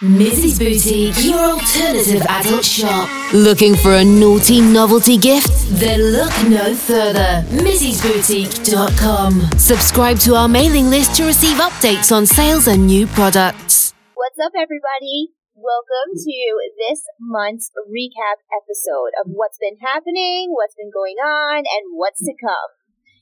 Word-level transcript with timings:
Mizzy's 0.00 0.60
Boutique, 0.60 1.24
your 1.24 1.58
alternative 1.58 2.22
adult 2.28 2.64
shop. 2.64 3.10
Looking 3.34 3.74
for 3.74 3.94
a 3.94 4.04
naughty 4.04 4.60
novelty 4.60 5.16
gift? 5.16 5.50
Then 5.70 6.00
look 6.12 6.30
no 6.48 6.72
further. 6.72 7.42
MizzysBoutique.com. 7.50 9.58
Subscribe 9.58 10.20
to 10.20 10.36
our 10.36 10.46
mailing 10.46 10.88
list 10.88 11.16
to 11.16 11.24
receive 11.24 11.56
updates 11.56 12.14
on 12.14 12.26
sales 12.26 12.68
and 12.68 12.86
new 12.86 13.08
products. 13.08 13.92
What's 14.14 14.38
up, 14.38 14.52
everybody? 14.54 15.30
Welcome 15.56 16.14
to 16.14 16.60
this 16.78 17.02
month's 17.20 17.72
recap 17.90 18.38
episode 18.54 19.10
of 19.20 19.26
what's 19.26 19.58
been 19.58 19.78
happening, 19.82 20.50
what's 20.52 20.76
been 20.76 20.92
going 20.94 21.16
on, 21.16 21.64
and 21.66 21.90
what's 21.90 22.20
to 22.20 22.34
come. 22.40 22.77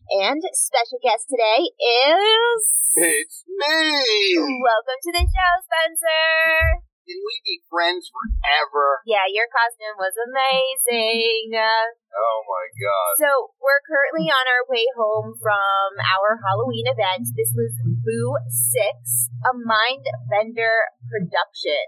And 0.06 0.38
special 0.54 1.02
guest 1.02 1.26
today 1.26 1.66
is. 1.66 2.62
It's 2.94 3.42
me! 3.50 4.38
Welcome 4.38 5.02
to 5.02 5.10
the 5.10 5.26
show, 5.26 5.52
Spencer! 5.66 6.86
Can 7.06 7.18
we 7.22 7.34
be 7.42 7.62
friends 7.66 8.10
forever? 8.14 9.02
Yeah, 9.02 9.26
your 9.26 9.50
costume 9.50 9.98
was 9.98 10.14
amazing. 10.14 11.54
Oh 11.54 12.38
my 12.46 12.66
god. 12.78 13.12
So, 13.18 13.54
we're 13.58 13.82
currently 13.86 14.30
on 14.30 14.46
our 14.46 14.66
way 14.70 14.86
home 14.94 15.34
from 15.38 15.88
our 16.02 16.38
Halloween 16.38 16.86
event. 16.86 17.26
This 17.34 17.50
was 17.54 17.74
Boo 17.82 18.30
6, 18.46 19.30
a 19.42 19.54
mind 19.54 20.06
bender 20.30 20.86
production. 21.06 21.86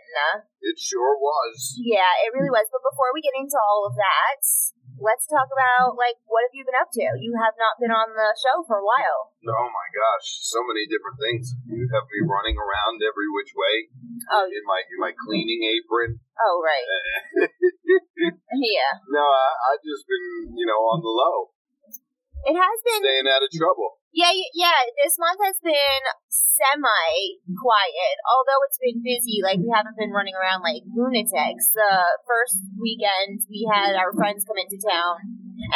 It 0.62 0.78
sure 0.78 1.18
was. 1.18 1.78
Yeah, 1.82 2.14
it 2.26 2.34
really 2.34 2.50
was. 2.50 2.66
But 2.70 2.82
before 2.82 3.10
we 3.14 3.22
get 3.22 3.34
into 3.38 3.58
all 3.58 3.86
of 3.86 3.98
that, 3.98 4.42
let's 4.98 5.26
talk 5.26 5.48
about 5.50 5.94
like 5.98 6.18
what 6.26 6.42
have 6.46 6.54
you 6.54 6.62
been 6.66 6.78
up 6.78 6.90
to? 6.94 7.04
You 7.18 7.34
have 7.38 7.54
not 7.58 7.78
been 7.78 7.94
on 7.94 8.12
the 8.14 8.30
show 8.38 8.62
for 8.66 8.78
a 8.82 8.86
while. 8.86 9.32
Oh 9.46 9.68
my 9.70 9.88
gosh, 9.94 10.26
so 10.44 10.60
many 10.66 10.84
different 10.90 11.18
things. 11.18 11.54
You 11.66 11.86
have 11.94 12.04
me 12.10 12.20
running 12.26 12.58
around 12.58 13.00
every 13.02 13.28
which 13.32 13.54
way 13.56 13.88
Oh, 14.34 14.44
in 14.50 14.62
my 14.66 14.80
in 14.86 14.98
my 15.00 15.12
cleaning 15.14 15.62
apron. 15.66 16.20
oh 16.42 16.60
right. 16.62 16.86
Yeah. 18.58 18.92
no, 19.08 19.22
I, 19.22 19.48
I've 19.72 19.84
just 19.84 20.04
been, 20.08 20.52
you 20.58 20.66
know, 20.66 20.80
on 20.92 21.00
the 21.00 21.08
low, 21.12 21.54
It 22.46 22.54
has 22.54 22.78
been 22.84 23.02
staying 23.02 23.28
out 23.30 23.42
of 23.42 23.50
trouble. 23.50 23.98
Yeah, 24.12 24.32
yeah. 24.54 24.88
This 25.04 25.14
month 25.20 25.38
has 25.44 25.60
been 25.60 26.02
semi 26.26 27.38
quiet, 27.54 28.16
although 28.24 28.60
it's 28.66 28.80
been 28.80 29.04
busy. 29.04 29.44
Like 29.44 29.60
we 29.60 29.70
haven't 29.70 29.98
been 30.00 30.10
running 30.10 30.34
around 30.34 30.64
like 30.64 30.82
lunatics. 30.88 31.70
The 31.74 32.18
first 32.24 32.58
weekend 32.80 33.44
we 33.46 33.68
had 33.68 33.94
our 33.94 34.10
friends 34.16 34.48
come 34.48 34.58
into 34.58 34.80
town, 34.80 35.22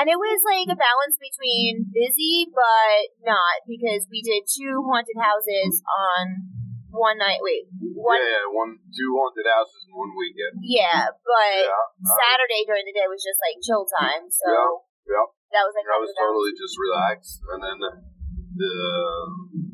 and 0.00 0.08
it 0.08 0.18
was 0.18 0.40
like 0.48 0.70
a 0.72 0.78
balance 0.78 1.20
between 1.20 1.92
busy 1.92 2.48
but 2.50 3.14
not 3.22 3.62
because 3.68 4.08
we 4.08 4.24
did 4.24 4.48
two 4.48 4.80
haunted 4.88 5.18
houses 5.20 5.84
on 5.86 6.52
one 6.92 7.16
night. 7.20 7.40
Wait, 7.40 7.68
one. 7.96 8.20
Yeah, 8.20 8.48
one, 8.52 8.80
two 8.92 9.10
haunted 9.16 9.48
houses 9.48 9.88
in 9.88 9.92
one 9.96 10.12
weekend. 10.16 10.60
Yeah, 10.60 11.08
but 11.20 11.68
Yeah, 11.68 11.84
Saturday 12.04 12.64
during 12.68 12.84
the 12.88 12.96
day 12.96 13.08
was 13.08 13.24
just 13.24 13.40
like 13.40 13.60
chill 13.64 13.88
time. 13.88 14.28
So 14.28 14.84
yeah. 15.08 15.26
That 15.52 15.64
was 15.68 15.74
like 15.76 15.86
I 15.88 16.00
was 16.00 16.12
totally 16.16 16.52
just 16.56 16.74
relaxed, 16.80 17.40
and 17.52 17.60
then 17.60 17.76
the, 17.80 18.72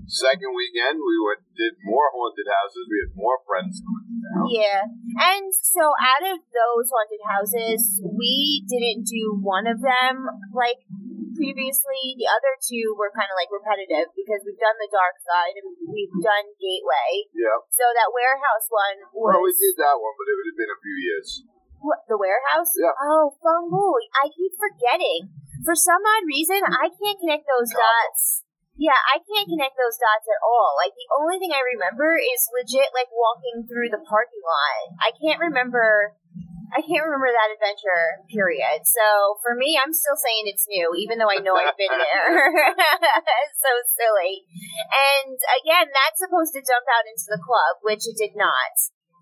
second 0.08 0.56
weekend 0.56 0.96
we 1.04 1.20
went 1.20 1.44
did 1.52 1.76
more 1.84 2.08
haunted 2.16 2.48
houses. 2.48 2.88
We 2.88 2.96
had 3.04 3.12
more 3.12 3.36
friends 3.44 3.82
coming 3.84 4.08
to 4.08 4.16
town. 4.24 4.44
Yeah. 4.48 4.82
And 5.20 5.52
so 5.52 5.92
out 6.00 6.24
of 6.24 6.40
those 6.48 6.86
haunted 6.88 7.22
houses, 7.28 8.00
we 8.00 8.64
didn't 8.64 9.04
do 9.04 9.36
one 9.36 9.68
of 9.68 9.84
them 9.84 10.24
like 10.56 10.80
previously. 11.36 12.16
The 12.16 12.30
other 12.30 12.56
two 12.56 12.96
were 12.96 13.12
kind 13.12 13.28
of 13.28 13.36
like 13.36 13.52
repetitive 13.52 14.10
because 14.16 14.42
we've 14.48 14.58
done 14.58 14.80
the 14.80 14.88
dark 14.88 15.20
side 15.20 15.60
and 15.60 15.76
we've 15.86 16.14
done 16.24 16.56
Gateway. 16.56 17.28
Yeah. 17.36 17.60
So 17.68 17.84
that 17.92 18.10
warehouse 18.10 18.66
one 18.72 18.98
was 19.12 19.36
Well, 19.36 19.44
we 19.44 19.52
did 19.52 19.76
that 19.76 19.96
one, 20.00 20.14
but 20.16 20.26
it 20.26 20.34
would 20.40 20.48
have 20.50 20.58
been 20.58 20.72
a 20.72 20.80
few 20.80 20.96
years. 20.98 21.28
What, 21.78 22.02
the 22.10 22.18
warehouse? 22.18 22.74
Yeah. 22.74 22.96
Oh, 22.96 23.38
Fungu. 23.38 24.02
I 24.18 24.26
keep 24.34 24.56
forgetting. 24.58 25.30
For 25.64 25.74
some 25.74 26.02
odd 26.02 26.24
reason, 26.26 26.60
I 26.64 26.90
can't 26.92 27.18
connect 27.18 27.46
those 27.46 27.70
dots. 27.70 28.46
Yeah, 28.78 28.94
I 28.94 29.18
can't 29.18 29.50
connect 29.50 29.74
those 29.74 29.98
dots 29.98 30.30
at 30.30 30.38
all. 30.46 30.78
Like, 30.78 30.94
the 30.94 31.10
only 31.18 31.42
thing 31.42 31.50
I 31.50 31.66
remember 31.74 32.14
is 32.14 32.46
legit, 32.54 32.94
like, 32.94 33.10
walking 33.10 33.66
through 33.66 33.90
the 33.90 33.98
parking 34.06 34.44
lot. 34.46 35.02
I 35.02 35.10
can't 35.18 35.42
remember. 35.42 36.14
I 36.68 36.84
can't 36.84 37.02
remember 37.02 37.32
that 37.32 37.50
adventure, 37.50 38.22
period. 38.28 38.84
So, 38.84 39.40
for 39.42 39.56
me, 39.56 39.80
I'm 39.80 39.90
still 39.90 40.20
saying 40.20 40.46
it's 40.46 40.68
new, 40.68 40.94
even 40.94 41.18
though 41.18 41.32
I 41.32 41.40
know 41.42 41.56
I've 41.56 41.80
been 41.80 41.90
there. 41.90 42.30
so 43.64 43.72
silly. 43.98 44.46
And 44.86 45.34
again, 45.64 45.88
that's 45.90 46.22
supposed 46.22 46.54
to 46.54 46.62
jump 46.62 46.86
out 46.86 47.08
into 47.08 47.32
the 47.32 47.40
club, 47.40 47.82
which 47.82 48.06
it 48.06 48.20
did 48.20 48.36
not 48.36 48.76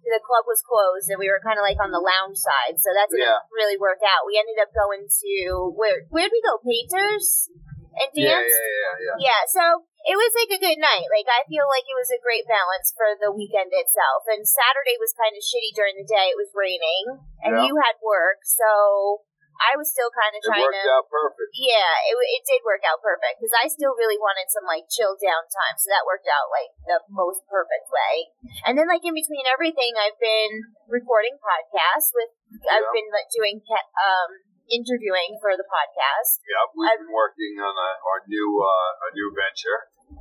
the 0.06 0.22
club 0.22 0.46
was 0.46 0.62
closed 0.62 1.10
and 1.10 1.18
we 1.18 1.26
were 1.28 1.42
kind 1.42 1.58
of 1.58 1.64
like 1.66 1.78
on 1.82 1.90
the 1.90 2.02
lounge 2.02 2.38
side, 2.38 2.78
so 2.78 2.94
that 2.94 3.10
didn't 3.10 3.26
Yeah. 3.26 3.42
really 3.52 3.76
work 3.76 4.00
out. 4.06 4.26
We 4.26 4.38
ended 4.38 4.56
up 4.62 4.70
going 4.72 5.06
to 5.10 5.32
where 5.74 6.06
where'd 6.08 6.30
we 6.32 6.42
go? 6.46 6.58
Painters 6.62 7.50
and 7.96 8.10
dance. 8.12 8.16
yeah, 8.16 8.38
yeah, 8.44 8.94
yeah. 9.02 9.16
Yeah, 9.32 9.42
so 9.48 9.88
it 10.06 10.14
was 10.14 10.32
like 10.36 10.52
a 10.54 10.62
good 10.62 10.78
night. 10.78 11.08
Like 11.10 11.26
I 11.26 11.42
feel 11.50 11.66
like 11.66 11.88
it 11.88 11.98
was 11.98 12.12
a 12.14 12.20
great 12.22 12.46
balance 12.46 12.94
for 12.94 13.16
the 13.18 13.32
weekend 13.34 13.74
itself. 13.74 14.28
And 14.30 14.46
Saturday 14.46 14.94
was 15.00 15.16
kind 15.16 15.34
of 15.34 15.42
shitty 15.42 15.74
during 15.74 15.96
the 15.98 16.06
day; 16.06 16.30
it 16.30 16.38
was 16.38 16.52
raining, 16.54 17.26
and 17.42 17.56
Yeah. 17.58 17.64
you 17.66 17.80
had 17.82 17.98
work, 18.04 18.44
so 18.46 19.26
I 19.60 19.74
was 19.78 19.88
still 19.92 20.12
kind 20.12 20.32
of 20.36 20.40
It 20.42 20.48
trying 20.48 20.64
worked 20.66 20.84
to. 20.84 20.92
out 20.92 21.06
perfect. 21.08 21.50
Yeah, 21.56 21.92
it, 22.10 22.14
it 22.16 22.42
did 22.44 22.60
work 22.66 22.84
out 22.84 23.00
perfect 23.00 23.40
because 23.40 23.54
I 23.56 23.66
still 23.72 23.96
really 23.96 24.20
wanted 24.20 24.48
some 24.52 24.64
like 24.68 24.86
chill 24.92 25.16
down 25.16 25.44
time, 25.48 25.76
so 25.80 25.88
that 25.92 26.04
worked 26.08 26.28
out 26.28 26.48
like 26.52 26.70
the 26.84 26.98
most 27.12 27.42
perfect 27.48 27.88
way. 27.88 28.30
And 28.68 28.76
then 28.76 28.86
like 28.90 29.02
in 29.04 29.16
between 29.16 29.44
everything, 29.48 29.96
I've 29.96 30.18
been 30.20 30.52
recording 30.88 31.36
podcasts 31.40 32.12
with. 32.12 32.30
I've 32.70 32.88
been 32.94 33.08
like 33.10 33.28
doing 33.34 33.58
um 33.98 34.30
interviewing 34.70 35.38
for 35.38 35.54
the 35.54 35.66
podcast. 35.66 36.42
Yep, 36.42 36.66
we've 36.74 36.90
I've- 36.90 37.02
been 37.06 37.14
working 37.14 37.54
on 37.62 37.74
a, 37.74 37.90
our 38.02 38.20
new 38.26 38.48
uh, 38.62 38.90
our 39.06 39.10
new 39.14 39.28
venture. 39.34 39.78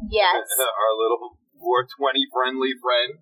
Yes. 0.09 0.45
our 0.81 0.93
little 0.97 1.37
420 1.61 2.27
friendly 2.33 2.73
friend. 2.77 3.21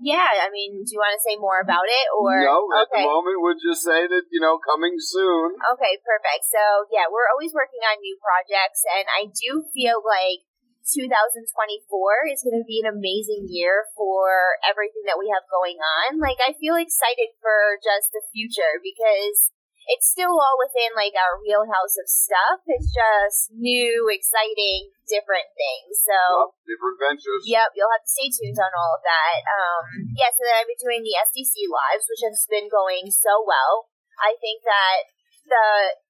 Yeah. 0.00 0.44
I 0.44 0.48
mean, 0.52 0.84
do 0.84 0.90
you 0.92 1.00
want 1.00 1.16
to 1.16 1.22
say 1.22 1.36
more 1.36 1.60
about 1.60 1.88
it 1.88 2.06
or 2.12 2.42
no, 2.42 2.68
at 2.76 2.88
the 2.92 3.02
moment 3.02 3.40
we'll 3.40 3.58
just 3.58 3.82
say 3.82 4.06
that 4.06 4.24
you 4.30 4.40
know 4.40 4.60
coming 4.60 4.96
soon. 4.98 5.56
Okay, 5.76 5.98
perfect. 6.04 6.46
So 6.48 6.88
yeah, 6.92 7.08
we're 7.08 7.30
always 7.32 7.54
working 7.56 7.82
on 7.86 8.00
new 8.00 8.16
projects, 8.20 8.84
and 8.86 9.06
I 9.08 9.32
do 9.32 9.64
feel 9.72 10.00
like 10.04 10.46
2024 10.86 12.30
is 12.30 12.46
going 12.46 12.62
to 12.62 12.66
be 12.66 12.78
an 12.78 12.86
amazing 12.86 13.50
year 13.50 13.90
for 13.98 14.54
everything 14.62 15.02
that 15.10 15.18
we 15.18 15.26
have 15.34 15.42
going 15.50 15.82
on. 15.82 16.22
Like, 16.22 16.38
I 16.38 16.54
feel 16.54 16.78
excited 16.78 17.34
for 17.42 17.74
just 17.82 18.14
the 18.14 18.22
future 18.30 18.78
because 18.78 19.50
it's 19.86 20.10
still 20.10 20.34
all 20.34 20.58
within 20.58 20.90
like 20.98 21.14
our 21.14 21.38
wheelhouse 21.38 21.94
of 21.98 22.10
stuff. 22.10 22.66
It's 22.66 22.90
just 22.90 23.54
new, 23.54 24.10
exciting, 24.10 24.90
different 25.06 25.46
things. 25.54 26.02
So. 26.02 26.18
Yep, 26.18 26.76
different 26.76 26.98
ventures. 26.98 27.42
Yep, 27.46 27.68
you'll 27.78 27.94
have 27.94 28.02
to 28.02 28.10
stay 28.10 28.28
tuned 28.30 28.58
on 28.58 28.72
all 28.74 28.98
of 28.98 29.02
that. 29.06 29.38
Um, 29.46 29.84
yes, 30.18 30.34
and 30.38 30.46
then 30.50 30.56
I've 30.58 30.70
been 30.70 30.82
doing 30.82 31.06
the 31.06 31.14
SDC 31.14 31.70
lives, 31.70 32.10
which 32.10 32.22
has 32.26 32.46
been 32.50 32.66
going 32.66 33.14
so 33.14 33.46
well. 33.46 33.90
I 34.18 34.34
think 34.42 34.66
that 34.66 35.12
the 35.46 35.68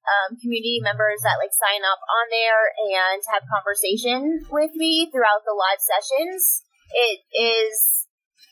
um, 0.09 0.29
community 0.41 0.81
members 0.81 1.21
that 1.21 1.37
like 1.37 1.53
sign 1.53 1.85
up 1.85 2.01
on 2.01 2.25
there 2.33 2.73
and 2.97 3.21
have 3.29 3.45
conversation 3.45 4.41
with 4.49 4.73
me 4.73 5.09
throughout 5.13 5.45
the 5.45 5.53
live 5.53 5.77
sessions, 5.77 6.65
it 6.89 7.21
is 7.35 8.06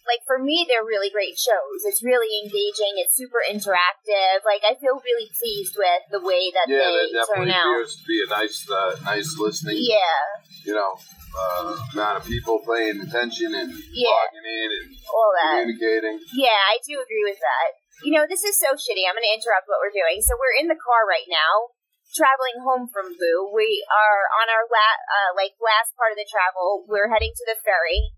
like 0.06 0.22
for 0.26 0.38
me 0.38 0.66
they're 0.70 0.86
really 0.86 1.10
great 1.10 1.38
shows. 1.38 1.82
It's 1.86 2.02
really 2.06 2.30
engaging. 2.46 2.98
It's 3.02 3.16
super 3.18 3.42
interactive. 3.46 4.46
Like 4.46 4.62
I 4.66 4.78
feel 4.78 4.98
really 5.02 5.30
pleased 5.34 5.76
with 5.78 6.02
the 6.14 6.22
way 6.22 6.50
that 6.54 6.66
Yeah, 6.70 6.86
they 6.86 7.10
that 7.14 7.26
turn 7.34 7.50
definitely 7.50 7.54
out. 7.58 7.66
appears 7.74 7.92
to 7.98 8.04
be 8.06 8.18
a 8.22 8.30
nice, 8.30 8.58
uh, 8.70 8.92
nice 9.06 9.30
listening. 9.38 9.78
Yeah, 9.82 10.22
You 10.66 10.74
know, 10.78 10.94
uh, 11.34 11.78
amount 11.94 12.18
of 12.22 12.26
people 12.26 12.62
paying 12.66 13.02
attention 13.02 13.54
and 13.54 13.70
Yeah. 13.94 14.10
logging 14.14 14.46
in 14.50 14.70
and 14.82 14.88
all 15.14 15.32
that. 15.42 15.62
communicating. 15.66 16.18
Yeah, 16.34 16.58
I 16.70 16.78
do 16.86 17.02
agree 17.02 17.26
with 17.26 17.38
that. 17.42 17.68
You 18.04 18.12
know, 18.18 18.26
this 18.28 18.44
is 18.44 18.58
so 18.60 18.76
shitty. 18.76 19.08
I'm 19.08 19.16
going 19.16 19.24
to 19.26 19.36
interrupt 19.40 19.70
what 19.72 19.80
we're 19.82 19.94
doing. 19.96 20.20
So 20.22 20.36
we're 20.36 20.58
in 20.60 20.68
the 20.68 20.76
car 20.76 21.08
right 21.08 21.26
now, 21.32 21.72
traveling 22.12 22.60
home 22.64 22.88
from 22.92 23.16
Boo. 23.16 23.52
We 23.56 23.84
are 23.88 24.22
on 24.42 24.48
our 24.52 24.66
la- 24.68 25.02
uh, 25.08 25.32
like 25.36 25.56
last 25.64 25.96
part 25.96 26.12
of 26.12 26.20
the 26.20 26.28
travel. 26.28 26.84
We're 26.92 27.08
heading 27.12 27.32
to 27.32 27.46
the 27.48 27.56
ferry, 27.64 28.12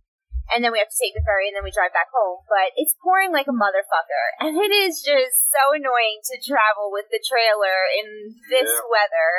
and 0.54 0.64
then 0.64 0.72
we 0.72 0.80
have 0.80 0.90
to 0.92 1.00
take 1.00 1.14
the 1.18 1.24
ferry, 1.26 1.48
and 1.52 1.56
then 1.56 1.64
we 1.66 1.72
drive 1.74 1.92
back 1.96 2.10
home. 2.14 2.44
But 2.48 2.72
it's 2.80 2.96
pouring 3.04 3.32
like 3.36 3.48
a 3.48 3.56
motherfucker, 3.56 4.26
and 4.44 4.56
it 4.58 4.72
is 4.72 5.00
just 5.04 5.52
so 5.52 5.76
annoying 5.76 6.22
to 6.32 6.36
travel 6.42 6.90
with 6.94 7.08
the 7.12 7.20
trailer 7.24 7.88
in 8.04 8.36
this 8.52 8.70
Yeah. 8.70 8.88
weather. 8.92 9.32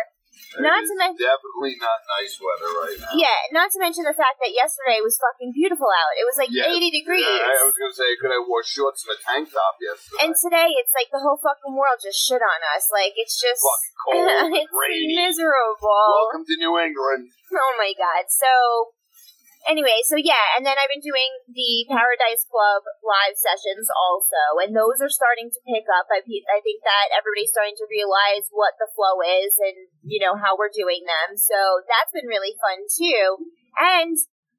Not 0.62 0.81
to 0.81 0.94
mention- 0.96 1.19
definitely 1.19 1.76
not 1.82 1.99
nice 2.14 2.38
weather 2.40 2.70
right 2.81 2.96
now. 3.05 3.10
Yeah, 3.12 3.37
not 3.52 3.69
to 3.75 3.78
mention 3.82 4.06
the 4.06 4.14
fact 4.16 4.38
that 4.40 4.55
yesterday 4.55 5.02
was 5.02 5.19
fucking 5.19 5.50
beautiful 5.52 5.90
out. 5.90 6.14
It 6.16 6.25
was 6.25 6.38
like 6.38 6.49
Yeah. 6.55 6.70
80 6.72 6.88
degrees. 6.94 7.26
Yeah, 7.26 7.58
I 7.58 7.66
was 7.66 7.75
gonna 7.76 7.93
say, 7.93 8.14
could 8.16 8.31
I 8.32 8.38
wore 8.46 8.62
shorts 8.62 9.02
and 9.04 9.12
a 9.12 9.19
tank 9.20 9.50
top 9.52 9.76
yesterday? 9.82 10.25
and 10.25 10.32
today 10.38 10.70
it's 10.78 10.94
like 10.94 11.11
the 11.11 11.19
whole 11.20 11.37
fucking 11.43 11.75
world 11.75 11.99
just 12.00 12.22
shit 12.22 12.40
on 12.40 12.61
us. 12.72 12.87
Like 12.88 13.12
it's 13.19 13.34
just 13.37 13.61
fucking 13.61 13.94
cold, 13.99 14.52
it's 14.62 14.72
rainy. 14.72 15.16
miserable. 15.20 16.06
Welcome 16.31 16.46
to 16.49 16.56
New 16.56 16.78
England. 16.81 17.28
Oh 17.52 17.75
my 17.76 17.93
god. 17.99 18.31
So 18.31 18.94
anyway, 19.66 20.05
so 20.06 20.14
yeah, 20.14 20.55
and 20.55 20.62
then 20.62 20.78
I've 20.78 20.93
been 20.93 21.02
doing 21.02 21.32
the 21.50 21.88
Paradise 21.90 22.46
Club 22.46 22.87
live 23.02 23.34
sessions 23.34 23.90
also, 23.90 24.62
and 24.62 24.76
those 24.76 25.02
are 25.02 25.10
starting 25.10 25.50
to 25.50 25.60
pick 25.66 25.88
up. 25.90 26.06
I 26.12 26.22
I 26.22 26.60
think 26.62 26.84
that 26.84 27.10
everybody's 27.16 27.50
starting 27.50 27.78
to 27.81 27.90
realize 27.90 28.52
what 28.55 28.78
the 28.78 28.90
flow 28.94 29.19
is 29.25 29.58
and 29.58 29.90
you 30.06 30.22
know 30.22 30.38
how 30.38 30.55
we're 30.55 30.72
doing 30.72 31.02
them. 31.08 31.34
So 31.34 31.82
that's 31.88 32.14
been 32.14 32.31
really 32.31 32.55
fun 32.60 32.87
too. 32.87 33.49
And 33.78 34.14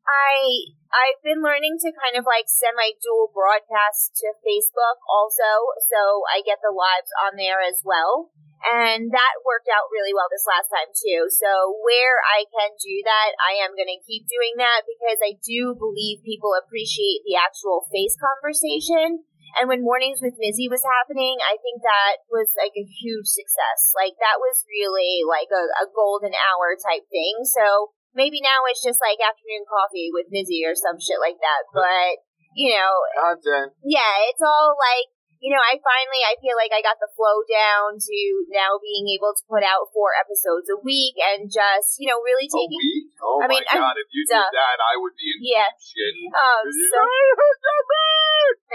I 0.09 0.73
I've 0.89 1.21
been 1.21 1.45
learning 1.45 1.77
to 1.85 1.94
kind 1.94 2.17
of 2.17 2.25
like 2.25 2.50
semi 2.50 2.97
dual 2.97 3.29
broadcast 3.29 4.17
to 4.25 4.33
Facebook 4.41 4.97
also, 5.06 5.77
so 5.85 6.25
I 6.25 6.41
get 6.41 6.65
the 6.65 6.73
lives 6.73 7.13
on 7.29 7.38
there 7.38 7.61
as 7.61 7.85
well. 7.85 8.33
And 8.59 9.07
that 9.15 9.33
worked 9.47 9.71
out 9.71 9.88
really 9.88 10.11
well 10.11 10.27
this 10.27 10.44
last 10.44 10.67
time 10.67 10.91
too. 10.91 11.31
So 11.31 11.79
where 11.79 12.19
I 12.27 12.44
can 12.50 12.75
do 12.75 12.95
that, 13.07 13.31
I 13.39 13.63
am 13.63 13.71
going 13.71 13.88
to 13.88 14.03
keep 14.03 14.27
doing 14.27 14.59
that 14.59 14.83
because 14.83 15.21
I 15.23 15.39
do 15.39 15.77
believe 15.79 16.27
people 16.27 16.51
appreciate 16.57 17.23
the 17.23 17.39
actual 17.39 17.88
face 17.88 18.19
conversation. 18.19 19.23
And 19.57 19.71
when 19.71 19.81
Mornings 19.81 20.19
with 20.19 20.38
Mizzy 20.38 20.67
was 20.67 20.83
happening, 20.83 21.39
I 21.41 21.57
think 21.63 21.81
that 21.81 22.27
was 22.29 22.51
like 22.59 22.75
a 22.75 22.85
huge 22.85 23.31
success. 23.31 23.95
Like 23.95 24.19
that 24.19 24.44
was 24.44 24.67
really 24.67 25.23
like 25.23 25.50
a, 25.50 25.63
a 25.79 25.89
golden 25.89 26.35
hour 26.35 26.75
type 26.75 27.07
thing. 27.07 27.47
So 27.47 27.95
maybe 28.13 28.41
now 28.41 28.65
it's 28.69 28.81
just 28.83 29.00
like 29.01 29.19
afternoon 29.21 29.65
coffee 29.69 30.09
with 30.13 30.29
Mizzy 30.33 30.65
or 30.65 30.73
some 30.75 30.97
shit 31.00 31.21
like 31.21 31.38
that. 31.39 31.61
But, 31.73 32.21
you 32.57 32.73
know, 32.73 32.91
Content. 33.17 33.73
yeah, 33.85 34.25
it's 34.29 34.41
all 34.44 34.73
like 34.77 35.09
you 35.39 35.56
know, 35.56 35.63
I 35.63 35.79
finally 35.79 36.19
I 36.27 36.35
feel 36.44 36.59
like 36.59 36.75
I 36.75 36.83
got 36.83 37.00
the 37.00 37.07
flow 37.15 37.39
down 37.47 37.95
to 37.95 38.17
now 38.51 38.75
being 38.75 39.07
able 39.15 39.31
to 39.31 39.44
put 39.47 39.63
out 39.63 39.88
four 39.95 40.11
episodes 40.11 40.67
a 40.67 40.75
week 40.83 41.15
and 41.15 41.47
just 41.47 41.95
you 41.95 42.11
know 42.11 42.19
really 42.19 42.44
A 42.44 42.51
taking 42.51 42.75
week? 42.75 43.07
Oh 43.23 43.39
I 43.39 43.47
my 43.47 43.56
mean, 43.56 43.63
I'm 43.71 43.79
god, 43.79 43.95
if 43.95 44.11
you 44.11 44.27
did 44.27 44.35
that, 44.35 44.77
I 44.83 45.00
would 45.00 45.15
be 45.15 45.31
in 45.31 45.39
yeah 45.56 45.71
shit. 45.79 46.11
um 46.35 46.67
so 46.67 47.00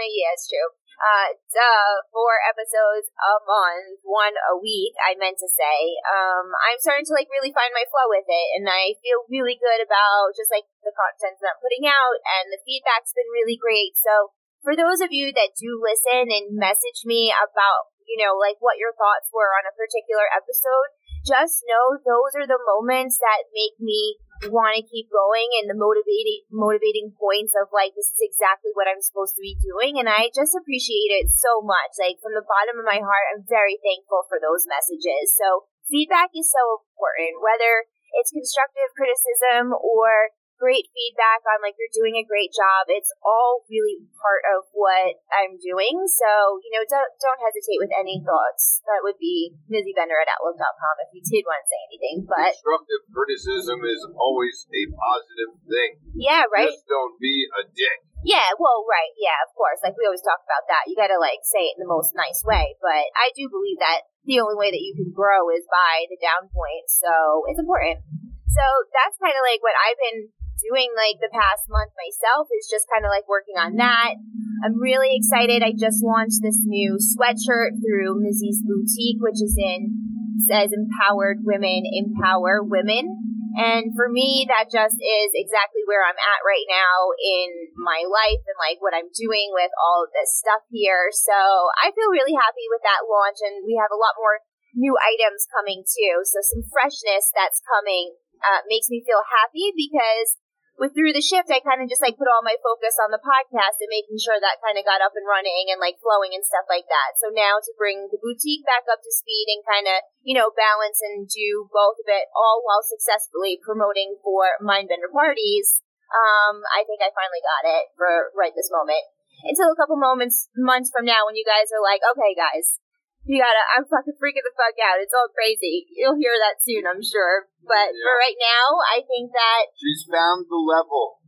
yeah 0.09 0.33
it's 0.33 0.49
true 0.49 0.69
uh 0.99 1.35
duh 1.51 2.03
four 2.11 2.39
episodes 2.47 3.11
a 3.19 3.35
month 3.43 3.99
one 4.03 4.35
a 4.51 4.55
week 4.55 4.95
I 5.03 5.15
meant 5.19 5.39
to 5.39 5.49
say. 5.49 5.99
Um 6.07 6.51
I'm 6.65 6.79
starting 6.79 7.07
to 7.09 7.15
like 7.15 7.31
really 7.31 7.55
find 7.55 7.71
my 7.75 7.87
flow 7.87 8.07
with 8.11 8.27
it 8.27 8.47
and 8.59 8.67
I 8.67 8.95
feel 9.03 9.27
really 9.27 9.59
good 9.59 9.83
about 9.83 10.35
just 10.35 10.51
like 10.51 10.67
the 10.85 10.95
content 10.95 11.39
that 11.41 11.57
I'm 11.57 11.63
putting 11.63 11.89
out 11.89 12.19
and 12.23 12.53
the 12.53 12.61
feedback's 12.63 13.15
been 13.15 13.27
really 13.31 13.59
great. 13.59 13.97
So 13.99 14.35
for 14.65 14.73
those 14.73 14.97
of 14.97 15.13
you 15.13 15.29
that 15.29 15.53
do 15.53 15.77
listen 15.77 16.33
and 16.33 16.57
message 16.57 17.05
me 17.05 17.29
about, 17.29 17.93
you 18.09 18.17
know, 18.17 18.33
like 18.33 18.57
what 18.65 18.81
your 18.81 18.97
thoughts 18.97 19.29
were 19.29 19.53
on 19.61 19.69
a 19.69 19.77
particular 19.77 20.25
episode, 20.33 20.89
just 21.21 21.61
know 21.69 22.01
those 22.01 22.33
are 22.33 22.49
the 22.49 22.61
moments 22.61 23.21
that 23.21 23.49
make 23.53 23.77
me 23.77 24.17
want 24.51 24.75
to 24.75 24.83
keep 24.83 25.07
going 25.07 25.49
and 25.61 25.71
the 25.71 25.77
motivating 25.77 26.43
motivating 26.51 27.15
points 27.15 27.55
of 27.55 27.71
like 27.71 27.95
this 27.95 28.11
is 28.11 28.21
exactly 28.21 28.75
what 28.75 28.85
I'm 28.85 28.99
supposed 28.99 29.35
to 29.39 29.43
be 29.43 29.55
doing 29.57 29.95
and 29.95 30.11
I 30.11 30.29
just 30.35 30.53
appreciate 30.53 31.15
it 31.15 31.31
so 31.31 31.63
much. 31.63 31.95
Like 31.95 32.19
from 32.19 32.35
the 32.35 32.45
bottom 32.45 32.77
of 32.77 32.85
my 32.85 32.99
heart, 32.99 33.25
I'm 33.31 33.47
very 33.47 33.79
thankful 33.79 34.27
for 34.27 34.37
those 34.37 34.67
messages. 34.67 35.33
So 35.33 35.71
feedback 35.87 36.35
is 36.35 36.51
so 36.51 36.83
important, 36.83 37.39
whether 37.39 37.87
it's 38.19 38.35
constructive 38.35 38.91
criticism 38.95 39.75
or 39.75 40.35
great 40.55 40.87
feedback 40.95 41.43
on 41.47 41.59
like 41.61 41.75
you're 41.75 41.91
doing 41.91 42.15
a 42.19 42.25
great 42.25 42.51
job. 42.55 42.87
It's 42.87 43.11
all 43.21 43.63
really 43.67 44.03
part 44.15 44.43
of 44.55 44.67
what 44.71 45.19
I'm 45.31 45.59
doing. 45.59 46.07
So, 46.07 46.59
you 46.63 46.71
know, 46.75 46.83
don't 46.87 47.11
don't 47.19 47.41
hesitate 47.43 47.79
with 47.79 47.91
any 47.91 48.23
thoughts. 48.23 48.81
That 48.87 49.03
would 49.03 49.19
be 49.19 49.55
mizzybender 49.67 50.17
at 50.19 50.31
outlook.com 50.31 50.95
if 51.03 51.11
you 51.11 51.21
did 51.23 51.43
want 51.43 51.61
to 51.63 51.67
say 51.67 51.81
anything. 51.91 52.15
But 52.25 52.55
Constructive 52.55 53.03
criticism 53.11 53.83
is 53.83 54.01
always 54.15 54.67
a 54.71 54.81
positive 54.91 55.51
thing. 55.67 55.91
yeah, 56.15 56.47
right? 56.47 56.71
Just 56.71 56.87
don't 56.87 57.19
be 57.19 57.45
a 57.51 57.63
dick. 57.67 58.07
Yeah, 58.25 58.57
well, 58.57 58.81
right. 58.89 59.13
Yeah, 59.21 59.37
of 59.45 59.53
course. 59.53 59.85
Like 59.85 59.93
we 60.01 60.09
always 60.09 60.25
talk 60.25 60.41
about 60.41 60.65
that. 60.65 60.89
You 60.89 60.97
got 60.97 61.13
to 61.13 61.21
like 61.21 61.45
say 61.45 61.69
it 61.69 61.77
in 61.77 61.85
the 61.85 61.91
most 61.91 62.17
nice 62.17 62.41
way. 62.41 62.73
But 62.81 63.05
I 63.13 63.29
do 63.37 63.45
believe 63.45 63.77
that 63.77 64.09
the 64.25 64.41
only 64.41 64.57
way 64.57 64.73
that 64.73 64.81
you 64.81 64.97
can 64.97 65.13
grow 65.13 65.53
is 65.53 65.69
by 65.69 66.09
the 66.09 66.17
down 66.17 66.49
point. 66.49 66.89
So 66.89 67.45
it's 67.45 67.61
important. 67.61 68.01
So 68.49 68.63
that's 68.95 69.19
kind 69.21 69.35
of 69.35 69.43
like 69.45 69.61
what 69.61 69.77
I've 69.77 69.99
been 69.99 70.31
doing 70.61 70.89
like 70.95 71.19
the 71.19 71.31
past 71.31 71.67
month 71.67 71.91
myself 71.95 72.47
is 72.51 72.67
just 72.69 72.89
kind 72.91 73.03
of 73.03 73.11
like 73.11 73.27
working 73.27 73.59
on 73.59 73.75
that. 73.77 74.15
I'm 74.63 74.79
really 74.79 75.13
excited. 75.13 75.61
I 75.61 75.75
just 75.75 76.01
launched 76.01 76.41
this 76.41 76.59
new 76.63 76.97
sweatshirt 76.97 77.77
through 77.83 78.21
Mizzy's 78.23 78.63
Boutique, 78.63 79.19
which 79.19 79.43
is 79.43 79.55
in 79.59 80.05
says 80.47 80.75
empowered 80.75 81.41
women 81.47 81.87
empower 81.87 82.59
women. 82.59 83.07
And 83.55 83.95
for 83.95 84.11
me, 84.11 84.43
that 84.51 84.67
just 84.67 84.99
is 84.99 85.31
exactly 85.31 85.79
where 85.87 86.03
I'm 86.03 86.19
at 86.19 86.43
right 86.43 86.67
now 86.67 87.15
in 87.15 87.71
my 87.79 88.03
life 88.03 88.43
and 88.43 88.59
like 88.59 88.83
what 88.83 88.91
I'm 88.91 89.07
doing 89.15 89.55
with 89.55 89.71
all 89.79 90.03
of 90.03 90.11
this 90.11 90.35
stuff 90.35 90.67
here. 90.67 91.07
So 91.15 91.71
I 91.79 91.95
feel 91.95 92.11
really 92.11 92.35
happy 92.35 92.67
with 92.67 92.83
that 92.83 93.07
launch 93.07 93.39
and 93.39 93.63
we 93.63 93.79
have 93.79 93.95
a 93.95 94.01
lot 94.01 94.19
more 94.19 94.43
new 94.75 94.99
items 94.99 95.47
coming 95.47 95.87
too. 95.87 96.19
So 96.27 96.43
some 96.43 96.67
freshness 96.67 97.31
that's 97.31 97.63
coming 97.63 98.19
uh, 98.43 98.67
makes 98.67 98.91
me 98.91 98.99
feel 99.07 99.23
happy 99.23 99.71
because 99.71 100.35
with 100.75 100.91
through 100.91 101.15
the 101.15 101.23
shift, 101.23 101.47
I 101.47 101.63
kind 101.63 101.79
of 101.79 101.87
just 101.87 102.03
like 102.03 102.19
put 102.19 102.27
all 102.27 102.43
my 102.43 102.59
focus 102.59 102.99
on 102.99 103.15
the 103.15 103.23
podcast 103.23 103.79
and 103.79 103.87
making 103.87 104.19
sure 104.19 104.35
that 104.35 104.59
kind 104.59 104.75
of 104.75 104.83
got 104.83 104.99
up 104.99 105.15
and 105.15 105.23
running 105.23 105.71
and 105.71 105.79
like 105.79 106.03
flowing 106.03 106.35
and 106.35 106.43
stuff 106.43 106.67
like 106.67 106.87
that. 106.91 107.15
So 107.15 107.31
now 107.31 107.63
to 107.63 107.71
bring 107.79 108.11
the 108.11 108.19
boutique 108.19 108.67
back 108.67 108.83
up 108.91 108.99
to 108.99 109.11
speed 109.11 109.47
and 109.55 109.63
kind 109.63 109.87
of, 109.87 110.03
you 110.19 110.35
know, 110.35 110.51
balance 110.51 110.99
and 110.99 111.31
do 111.31 111.71
both 111.71 111.95
of 112.03 112.07
it 112.11 112.27
all 112.35 112.59
while 112.67 112.83
successfully 112.83 113.55
promoting 113.55 114.19
for 114.19 114.59
Mindbender 114.59 115.07
parties, 115.07 115.79
um, 116.11 116.67
I 116.67 116.83
think 116.83 116.99
I 116.99 117.15
finally 117.15 117.43
got 117.43 117.63
it 117.63 117.95
for 117.95 118.35
right 118.35 118.53
this 118.53 118.71
moment. 118.71 119.03
Until 119.47 119.71
a 119.71 119.79
couple 119.79 119.95
moments, 119.95 120.51
months 120.59 120.91
from 120.91 121.07
now 121.07 121.23
when 121.27 121.39
you 121.39 121.47
guys 121.47 121.71
are 121.71 121.83
like, 121.83 122.03
okay 122.03 122.35
guys, 122.35 122.83
you 123.25 123.41
gotta, 123.41 123.63
I'm 123.73 123.85
fucking 123.89 124.17
freaking 124.21 124.45
the 124.45 124.53
fuck 124.53 124.77
out. 124.85 125.01
It's 125.01 125.13
all 125.13 125.29
crazy. 125.33 125.89
You'll 125.93 126.17
hear 126.17 126.37
that 126.37 126.61
soon, 126.61 126.85
I'm 126.85 127.01
sure. 127.01 127.49
But 127.65 127.89
for 127.97 128.13
right 128.21 128.37
now, 128.37 128.77
I 128.85 129.01
think 129.01 129.33
that 129.33 129.73
She's 129.73 130.05
found 130.05 130.45
the 130.45 130.61
level 130.61 131.19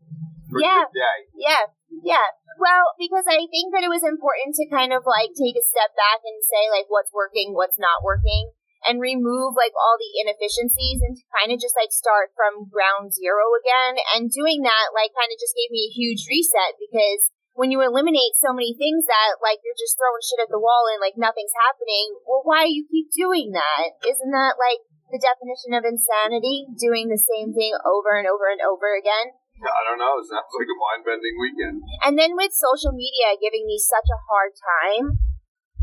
for 0.49 0.61
Yeah. 0.61 0.85
today. 0.93 1.19
yeah, 1.33 1.63
yeah. 2.05 2.27
Well, 2.57 2.93
because 2.97 3.25
I 3.29 3.45
think 3.49 3.73
that 3.73 3.85
it 3.85 3.93
was 3.93 4.01
important 4.05 4.57
to 4.57 4.65
kind 4.69 4.89
of 4.93 5.05
like 5.05 5.33
take 5.37 5.53
a 5.57 5.65
step 5.65 5.93
back 5.93 6.25
and 6.25 6.41
say 6.41 6.69
like 6.73 6.89
what's 6.89 7.13
working, 7.13 7.53
what's 7.53 7.77
not 7.77 8.01
working, 8.01 8.49
and 8.85 8.97
remove 9.01 9.53
like 9.53 9.73
all 9.77 9.97
the 9.97 10.13
inefficiencies 10.25 11.01
and 11.05 11.13
to 11.17 11.23
kind 11.33 11.49
of 11.53 11.61
just 11.61 11.77
like 11.77 11.93
start 11.93 12.33
from 12.33 12.65
ground 12.69 13.13
zero 13.13 13.53
again. 13.57 14.01
And 14.13 14.33
doing 14.33 14.65
that 14.65 14.89
like 14.93 15.13
kind 15.13 15.29
of 15.29 15.37
just 15.37 15.53
gave 15.53 15.69
me 15.69 15.85
a 15.85 15.93
huge 15.93 16.25
reset 16.25 16.77
because 16.81 17.29
when 17.57 17.73
you 17.73 17.81
eliminate 17.81 18.37
so 18.37 18.53
many 18.53 18.77
things 18.77 19.09
that 19.09 19.41
like 19.41 19.57
you're 19.65 19.81
just 19.81 19.97
throwing 19.97 20.21
shit 20.21 20.45
at 20.45 20.53
the 20.53 20.61
wall 20.61 20.85
and 20.93 21.01
like 21.01 21.17
nothing's 21.17 21.57
happening, 21.65 22.13
well, 22.29 22.45
why 22.45 22.69
do 22.69 22.71
you 22.71 22.85
keep 22.85 23.09
doing 23.09 23.49
that? 23.57 23.97
Isn't 24.05 24.29
that 24.29 24.61
like 24.61 24.85
the 25.09 25.17
definition 25.17 25.73
of 25.73 25.81
insanity? 25.81 26.69
Doing 26.77 27.09
the 27.09 27.17
same 27.17 27.57
thing 27.57 27.73
over 27.81 28.13
and 28.13 28.29
over 28.29 28.45
and 28.45 28.61
over 28.61 28.93
again? 28.93 29.33
I 29.57 29.81
don't 29.89 29.97
know. 29.97 30.21
It 30.21 30.29
sounds 30.29 30.53
like 30.53 30.69
a 30.69 30.77
mind 30.77 31.01
bending 31.01 31.33
weekend. 31.41 31.81
And 32.05 32.13
then 32.13 32.37
with 32.37 32.53
social 32.53 32.93
media 32.93 33.33
giving 33.41 33.65
me 33.65 33.81
such 33.81 34.05
a 34.05 34.21
hard 34.29 34.53
time, 34.53 35.17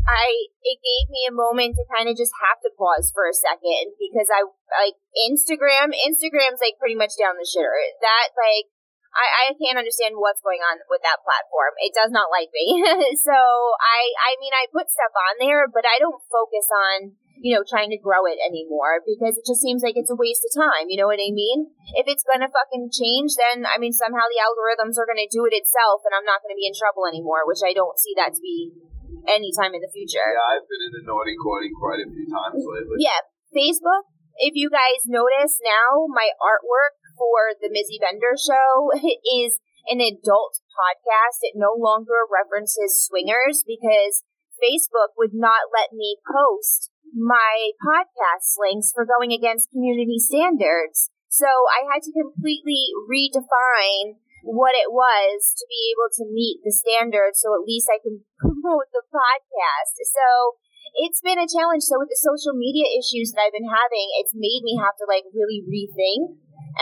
I 0.07 0.47
it 0.63 0.79
gave 0.79 1.11
me 1.11 1.27
a 1.27 1.35
moment 1.35 1.75
to 1.75 1.83
kind 1.91 2.07
of 2.07 2.15
just 2.15 2.31
have 2.39 2.63
to 2.63 2.71
pause 2.79 3.11
for 3.11 3.27
a 3.27 3.35
second 3.35 3.99
because 3.99 4.31
I 4.31 4.47
like 4.79 4.95
Instagram. 5.27 5.91
Instagram's 5.91 6.63
like 6.63 6.79
pretty 6.79 6.95
much 6.95 7.19
down 7.19 7.35
the 7.35 7.43
shitter. 7.43 7.75
That 7.99 8.31
like 8.39 8.71
I, 9.15 9.25
I 9.47 9.55
can't 9.55 9.79
understand 9.79 10.19
what's 10.19 10.43
going 10.43 10.59
on 10.59 10.83
with 10.91 10.99
that 11.07 11.23
platform. 11.23 11.71
It 11.79 11.95
does 11.95 12.11
not 12.11 12.27
like 12.27 12.51
me. 12.51 12.83
so 13.27 13.35
I 13.79 13.99
I 14.19 14.35
mean 14.43 14.51
I 14.51 14.67
put 14.67 14.91
stuff 14.91 15.15
on 15.15 15.39
there, 15.39 15.71
but 15.71 15.87
I 15.87 16.03
don't 16.03 16.19
focus 16.27 16.67
on 16.67 17.15
you 17.39 17.55
know 17.55 17.63
trying 17.63 17.95
to 17.95 17.99
grow 17.99 18.27
it 18.27 18.43
anymore 18.43 18.99
because 19.07 19.39
it 19.39 19.47
just 19.47 19.63
seems 19.63 19.79
like 19.87 19.95
it's 19.95 20.11
a 20.11 20.19
waste 20.19 20.43
of 20.43 20.51
time. 20.51 20.91
You 20.91 20.99
know 20.99 21.07
what 21.07 21.23
I 21.23 21.31
mean? 21.31 21.71
If 21.95 22.11
it's 22.11 22.27
gonna 22.27 22.51
fucking 22.51 22.91
change, 22.91 23.39
then 23.39 23.63
I 23.63 23.79
mean 23.79 23.95
somehow 23.95 24.27
the 24.27 24.43
algorithms 24.43 24.99
are 24.99 25.07
gonna 25.07 25.31
do 25.31 25.47
it 25.47 25.55
itself, 25.55 26.03
and 26.03 26.11
I'm 26.11 26.27
not 26.27 26.43
gonna 26.43 26.59
be 26.59 26.67
in 26.67 26.75
trouble 26.75 27.07
anymore, 27.07 27.47
which 27.47 27.63
I 27.63 27.71
don't 27.71 27.95
see 27.95 28.11
that 28.19 28.35
to 28.35 28.41
be 28.43 28.75
anytime 29.31 29.71
in 29.71 29.79
the 29.79 29.91
future. 29.95 30.27
Yeah, 30.27 30.59
I've 30.59 30.67
been 30.67 30.83
in 30.83 30.91
the 30.91 31.03
naughty 31.07 31.39
corny 31.39 31.71
quite 31.71 32.03
a 32.03 32.07
few 32.11 32.27
times 32.27 32.61
lately. 32.67 32.99
Yeah, 32.99 33.23
Facebook, 33.55 34.11
if 34.43 34.59
you 34.59 34.67
guys 34.67 35.07
notice 35.07 35.63
now, 35.63 36.11
my 36.11 36.35
artwork 36.43 36.99
for 37.17 37.55
the 37.59 37.71
Mizzy 37.71 37.99
Bender 37.99 38.35
show 38.37 38.91
is 39.39 39.59
an 39.87 40.01
adult 40.01 40.59
podcast. 40.71 41.41
It 41.41 41.55
no 41.55 41.73
longer 41.75 42.27
references 42.27 43.03
swingers 43.03 43.63
because 43.65 44.23
Facebook 44.59 45.15
would 45.17 45.33
not 45.33 45.71
let 45.73 45.91
me 45.91 46.17
post 46.23 46.91
my 47.15 47.71
podcast 47.79 48.59
links 48.59 48.91
for 48.91 49.05
going 49.05 49.31
against 49.31 49.71
community 49.71 50.19
standards. 50.19 51.09
So 51.29 51.47
I 51.47 51.87
had 51.91 52.03
to 52.03 52.15
completely 52.15 52.91
redefine 53.07 54.19
what 54.45 54.77
it 54.77 54.93
was 54.93 55.57
to 55.57 55.65
be 55.65 55.89
able 55.89 56.07
to 56.13 56.23
meet 56.29 56.61
the 56.61 56.69
standards 56.69 57.41
so 57.41 57.57
at 57.57 57.65
least 57.65 57.89
I 57.89 57.97
can 57.97 58.21
promote 58.39 58.93
the 58.93 59.03
podcast. 59.09 59.97
So 60.05 60.61
it's 60.95 61.19
been 61.19 61.41
a 61.41 61.49
challenge. 61.49 61.83
So 61.83 61.99
with 61.99 62.13
the 62.13 62.21
social 62.21 62.55
media 62.55 62.87
issues 62.87 63.33
that 63.33 63.47
I've 63.47 63.57
been 63.57 63.67
having, 63.67 64.07
it's 64.21 64.37
made 64.37 64.63
me 64.63 64.79
have 64.79 64.95
to 65.01 65.05
like 65.09 65.27
really 65.35 65.65
rethink 65.65 66.39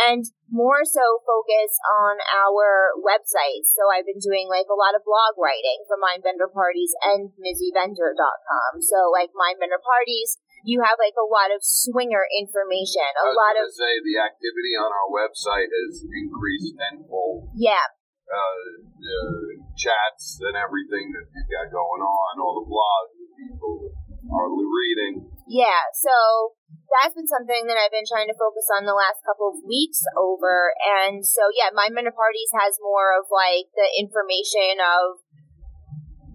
and 0.09 0.25
more 0.49 0.85
so 0.85 1.01
focus 1.25 1.77
on 1.85 2.17
our 2.33 2.93
websites. 3.01 3.73
So 3.73 3.89
I've 3.89 4.05
been 4.05 4.21
doing 4.21 4.49
like 4.49 4.69
a 4.69 4.77
lot 4.77 4.93
of 4.97 5.05
blog 5.05 5.37
writing 5.37 5.85
for 5.89 5.97
Mindbender 5.97 6.49
Parties 6.49 6.93
and 7.01 7.33
MizzyBender.com. 7.37 8.81
So 8.81 9.09
like 9.13 9.33
Mindbender 9.33 9.81
Parties, 9.81 10.37
you 10.63 10.79
have 10.81 10.95
like 11.01 11.17
a 11.19 11.27
lot 11.27 11.51
of 11.51 11.59
swinger 11.61 12.23
information, 12.31 13.03
a 13.19 13.27
I 13.27 13.29
was 13.29 13.35
lot 13.35 13.55
of 13.59 13.67
say 13.73 13.99
the 13.99 14.15
activity 14.21 14.73
on 14.79 14.89
our 14.89 15.09
website 15.11 15.67
has 15.67 16.05
increased 16.07 16.79
tenfold. 16.79 17.51
yeah, 17.53 17.83
Uh, 18.31 18.87
the 18.95 19.19
chats 19.75 20.39
and 20.39 20.55
everything 20.55 21.11
that 21.11 21.27
you've 21.27 21.51
got 21.51 21.67
going 21.67 21.99
on, 22.01 22.31
all 22.39 22.63
the 22.63 22.67
blogs 22.71 23.11
that 23.19 23.31
people 23.35 23.91
are 24.31 24.49
reading. 24.55 25.27
Yeah, 25.51 25.83
so 25.99 26.55
that's 26.93 27.17
been 27.17 27.29
something 27.29 27.65
that 27.65 27.79
I've 27.79 27.93
been 27.93 28.05
trying 28.05 28.29
to 28.29 28.37
focus 28.37 28.69
on 28.69 28.85
the 28.85 28.93
last 28.93 29.25
couple 29.25 29.49
of 29.49 29.65
weeks 29.65 30.05
over. 30.13 30.77
And 30.79 31.25
so, 31.25 31.49
yeah, 31.49 31.73
Mindbender 31.73 32.13
Parties 32.13 32.53
has 32.53 32.77
more 32.77 33.17
of 33.17 33.27
like 33.33 33.73
the 33.73 33.89
information 33.97 34.77
of, 34.77 35.21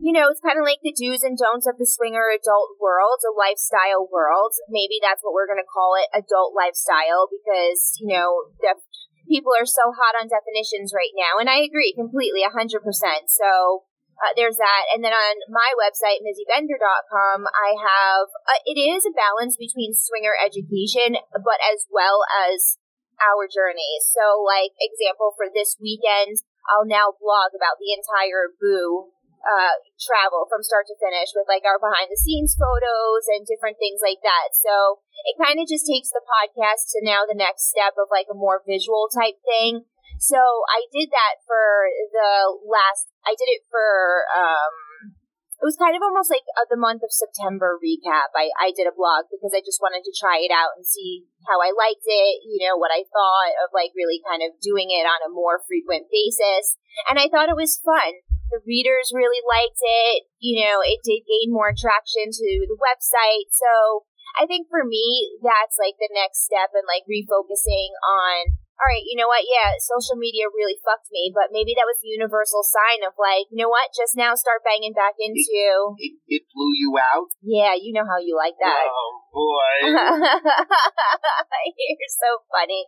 you 0.03 0.15
know, 0.15 0.31
it's 0.31 0.43
kind 0.43 0.59
of 0.59 0.67
like 0.67 0.79
the 0.83 0.95
do's 0.95 1.27
and 1.27 1.39
don'ts 1.39 1.67
of 1.67 1.79
the 1.79 1.87
swinger 1.87 2.31
adult 2.31 2.79
world, 2.79 3.19
a 3.27 3.35
lifestyle 3.35 4.07
world. 4.07 4.55
Maybe 4.71 5.03
that's 5.03 5.23
what 5.23 5.35
we're 5.35 5.51
going 5.51 5.63
to 5.63 5.67
call 5.67 5.99
it, 5.99 6.11
adult 6.15 6.55
lifestyle, 6.55 7.27
because, 7.27 7.99
you 7.99 8.15
know, 8.15 8.51
the 8.63 8.79
people 9.27 9.53
are 9.55 9.67
so 9.67 9.91
hot 9.91 10.15
on 10.19 10.31
definitions 10.31 10.95
right 10.95 11.13
now. 11.15 11.43
And 11.43 11.51
I 11.51 11.67
agree 11.67 11.95
completely, 11.95 12.47
100%. 12.47 12.79
So, 13.27 13.88
uh, 14.19 14.35
there's 14.35 14.59
that. 14.59 14.85
And 14.95 15.03
then 15.03 15.15
on 15.15 15.35
my 15.47 15.71
website, 15.79 16.23
MizzyBender.com, 16.27 17.47
I 17.47 17.71
have, 17.79 18.27
uh, 18.47 18.61
it 18.67 18.79
is 18.79 19.07
a 19.07 19.15
balance 19.15 19.55
between 19.55 19.95
swinger 19.95 20.35
education, 20.35 21.23
but 21.33 21.63
as 21.63 21.87
well 21.87 22.27
as 22.51 22.79
our 23.23 23.47
journey. 23.47 23.99
So, 24.03 24.43
like, 24.43 24.75
example 24.79 25.35
for 25.39 25.47
this 25.51 25.79
weekend, 25.79 26.43
I'll 26.67 26.87
now 26.87 27.15
blog 27.15 27.55
about 27.55 27.79
the 27.79 27.95
entire 27.95 28.51
Boo 28.59 29.15
uh, 29.43 29.79
travel 30.03 30.51
from 30.51 30.67
start 30.67 30.91
to 30.91 30.99
finish 30.99 31.31
with 31.33 31.47
like 31.47 31.63
our 31.63 31.79
behind 31.79 32.11
the 32.11 32.19
scenes 32.19 32.59
photos 32.59 33.25
and 33.31 33.47
different 33.47 33.79
things 33.79 34.03
like 34.03 34.21
that. 34.27 34.53
So 34.55 35.01
it 35.25 35.39
kind 35.39 35.63
of 35.63 35.71
just 35.71 35.87
takes 35.87 36.11
the 36.11 36.25
podcast 36.25 36.91
to 36.95 37.07
now 37.07 37.23
the 37.25 37.39
next 37.39 37.71
step 37.71 37.95
of 37.99 38.11
like 38.11 38.27
a 38.31 38.37
more 38.39 38.63
visual 38.67 39.07
type 39.09 39.39
thing. 39.47 39.87
So 40.19 40.39
I 40.67 40.87
did 40.91 41.11
that 41.15 41.41
for 41.47 41.87
the 42.11 42.59
last, 42.67 43.15
I 43.23 43.39
did 43.39 43.49
it 43.55 43.63
for, 43.71 44.27
um, 44.35 45.15
it 45.59 45.67
was 45.67 45.75
kind 45.75 45.99
of 45.99 46.07
almost 46.07 46.31
like 46.31 46.47
uh, 46.55 46.71
the 46.71 46.79
month 46.79 47.03
of 47.03 47.11
September 47.11 47.83
recap. 47.83 48.31
I, 48.35 48.51
I 48.55 48.71
did 48.71 48.87
a 48.87 48.95
blog 48.95 49.27
because 49.27 49.51
I 49.51 49.59
just 49.59 49.83
wanted 49.83 50.07
to 50.07 50.15
try 50.15 50.39
it 50.39 50.55
out 50.55 50.79
and 50.79 50.87
see 50.87 51.27
how 51.51 51.59
I 51.59 51.75
liked 51.75 52.07
it, 52.07 52.47
you 52.47 52.63
know, 52.63 52.79
what 52.79 52.95
I 52.95 53.03
thought 53.11 53.55
of 53.67 53.75
like 53.75 53.91
really 53.99 54.23
kind 54.23 54.47
of 54.47 54.55
doing 54.63 54.95
it 54.95 55.03
on 55.03 55.19
a 55.27 55.35
more 55.35 55.59
frequent 55.67 56.07
basis. 56.15 56.79
And 57.11 57.19
I 57.19 57.27
thought 57.27 57.51
it 57.51 57.59
was 57.59 57.83
fun. 57.83 58.23
The 58.55 58.63
readers 58.63 59.11
really 59.11 59.43
liked 59.43 59.83
it. 59.83 60.31
You 60.39 60.63
know, 60.63 60.79
it 60.79 61.03
did 61.03 61.27
gain 61.27 61.51
more 61.51 61.75
traction 61.75 62.31
to 62.31 62.51
the 62.71 62.79
website. 62.79 63.51
So 63.51 64.07
I 64.39 64.47
think 64.47 64.71
for 64.71 64.87
me, 64.87 65.27
that's 65.43 65.75
like 65.75 65.99
the 65.99 66.15
next 66.15 66.47
step 66.47 66.71
in 66.71 66.87
like 66.87 67.03
refocusing 67.11 67.99
on 68.07 68.63
all 68.79 68.87
right, 68.87 69.03
you 69.03 69.19
know 69.19 69.27
what? 69.27 69.43
Yeah, 69.43 69.75
social 69.83 70.15
media 70.15 70.47
really 70.55 70.79
fucked 70.87 71.11
me, 71.11 71.35
but 71.35 71.51
maybe 71.51 71.75
that 71.75 71.91
was 71.91 71.99
the 71.99 72.15
universal 72.15 72.63
sign 72.63 73.03
of 73.03 73.19
like, 73.19 73.51
you 73.51 73.59
know 73.59 73.67
what? 73.67 73.91
Just 73.91 74.15
now 74.15 74.39
start 74.39 74.63
banging 74.63 74.95
back 74.95 75.19
into. 75.19 75.99
It, 75.99 76.15
it 76.31 76.43
blew 76.55 76.71
you 76.79 76.95
out. 76.95 77.35
Yeah, 77.43 77.75
you 77.75 77.91
know 77.91 78.07
how 78.07 78.23
you 78.23 78.39
like 78.39 78.55
that. 78.63 78.87
Oh 78.87 79.19
boy! 79.35 79.75
You're 81.75 82.15
so 82.23 82.47
funny. 82.55 82.87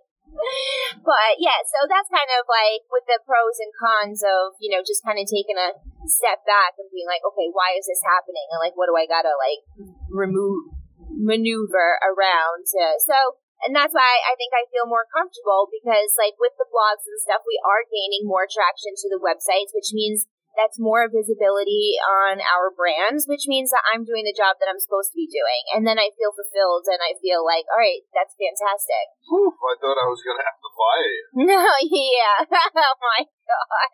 But 1.03 1.43
yeah, 1.43 1.59
so 1.67 1.91
that's 1.91 2.07
kind 2.07 2.31
of 2.39 2.47
like 2.47 2.87
with 2.91 3.03
the 3.11 3.19
pros 3.27 3.59
and 3.59 3.75
cons 3.75 4.23
of, 4.23 4.55
you 4.63 4.71
know, 4.71 4.83
just 4.83 5.03
kind 5.03 5.19
of 5.19 5.27
taking 5.27 5.59
a 5.59 5.75
step 6.07 6.47
back 6.47 6.79
and 6.79 6.87
being 6.95 7.11
like, 7.11 7.23
okay, 7.27 7.51
why 7.51 7.75
is 7.75 7.91
this 7.91 8.03
happening? 8.07 8.47
And 8.55 8.63
like, 8.63 8.79
what 8.79 8.87
do 8.87 8.95
I 8.95 9.11
gotta 9.11 9.35
like 9.35 9.63
remove, 10.07 10.71
maneuver 11.11 11.99
around 12.03 12.67
to, 12.71 12.83
so, 13.03 13.40
and 13.67 13.77
that's 13.77 13.93
why 13.93 14.13
I 14.25 14.37
think 14.41 14.57
I 14.57 14.69
feel 14.73 14.89
more 14.89 15.05
comfortable 15.09 15.69
because 15.69 16.17
like 16.17 16.37
with 16.41 16.57
the 16.57 16.69
blogs 16.69 17.05
and 17.05 17.21
stuff, 17.21 17.45
we 17.45 17.61
are 17.61 17.85
gaining 17.89 18.25
more 18.25 18.49
traction 18.49 18.97
to 18.97 19.07
the 19.13 19.21
websites, 19.21 19.77
which 19.77 19.93
means 19.93 20.25
that's 20.59 20.83
more 20.83 21.07
visibility 21.07 21.95
on 22.03 22.43
our 22.43 22.75
brands, 22.75 23.25
which 23.31 23.47
means 23.47 23.71
that 23.71 23.87
I'm 23.87 24.03
doing 24.03 24.27
the 24.27 24.35
job 24.35 24.59
that 24.59 24.67
I'm 24.67 24.83
supposed 24.83 25.15
to 25.15 25.19
be 25.19 25.31
doing. 25.31 25.63
And 25.73 25.87
then 25.87 26.01
I 26.01 26.11
feel 26.19 26.35
fulfilled 26.35 26.91
and 26.91 26.99
I 27.01 27.15
feel 27.23 27.47
like, 27.47 27.69
all 27.71 27.79
right, 27.79 28.03
that's 28.11 28.35
fantastic. 28.35 29.15
Whew, 29.31 29.55
I 29.55 29.75
thought 29.79 30.01
I 30.01 30.09
was 30.11 30.23
gonna 30.25 30.45
have 30.45 30.61
to 30.61 30.73
buy 30.75 30.99
it. 31.07 31.25
No, 31.47 31.65
yeah. 31.87 32.37
oh 32.77 32.97
my 32.99 33.21
god. 33.25 33.93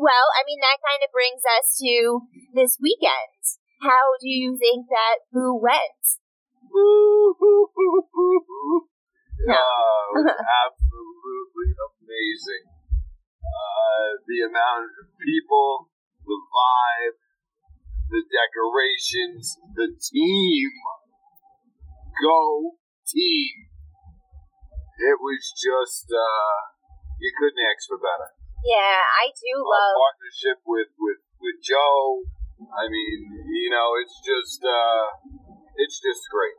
Well, 0.00 0.26
I 0.34 0.42
mean, 0.48 0.58
that 0.64 0.80
kind 0.80 1.04
of 1.04 1.12
brings 1.12 1.44
us 1.44 1.76
to 1.84 2.24
this 2.56 2.80
weekend. 2.80 3.60
How 3.84 4.16
do 4.20 4.28
you 4.28 4.56
think 4.60 4.88
that 4.88 5.24
Boo 5.32 5.56
went? 5.56 6.19
Yeah, 9.46 9.56
it 9.56 10.26
absolutely 10.66 11.70
amazing. 11.74 12.64
Uh, 13.40 14.08
the 14.28 14.46
amount 14.46 14.92
of 15.00 15.06
people, 15.18 15.90
the 16.22 16.38
vibe, 16.38 17.18
the 18.10 18.22
decorations, 18.26 19.56
the 19.74 19.88
team. 19.96 20.70
Go 22.20 22.76
team. 23.08 23.66
It 25.00 25.16
was 25.16 25.40
just, 25.56 26.12
uh, 26.12 26.56
you 27.18 27.32
couldn't 27.32 27.64
ask 27.64 27.88
for 27.88 27.96
better. 27.96 28.36
Yeah, 28.60 29.00
I 29.00 29.32
do 29.32 29.56
Our 29.56 29.64
love. 29.64 29.96
partnership 29.96 30.60
with, 30.68 30.92
with, 31.00 31.24
with 31.40 31.56
Joe. 31.64 32.28
I 32.76 32.84
mean, 32.92 33.18
you 33.48 33.70
know, 33.72 33.96
it's 34.04 34.20
just, 34.20 34.60
uh, 34.60 35.16
it's 35.76 35.98
just 36.00 36.22
great. 36.30 36.58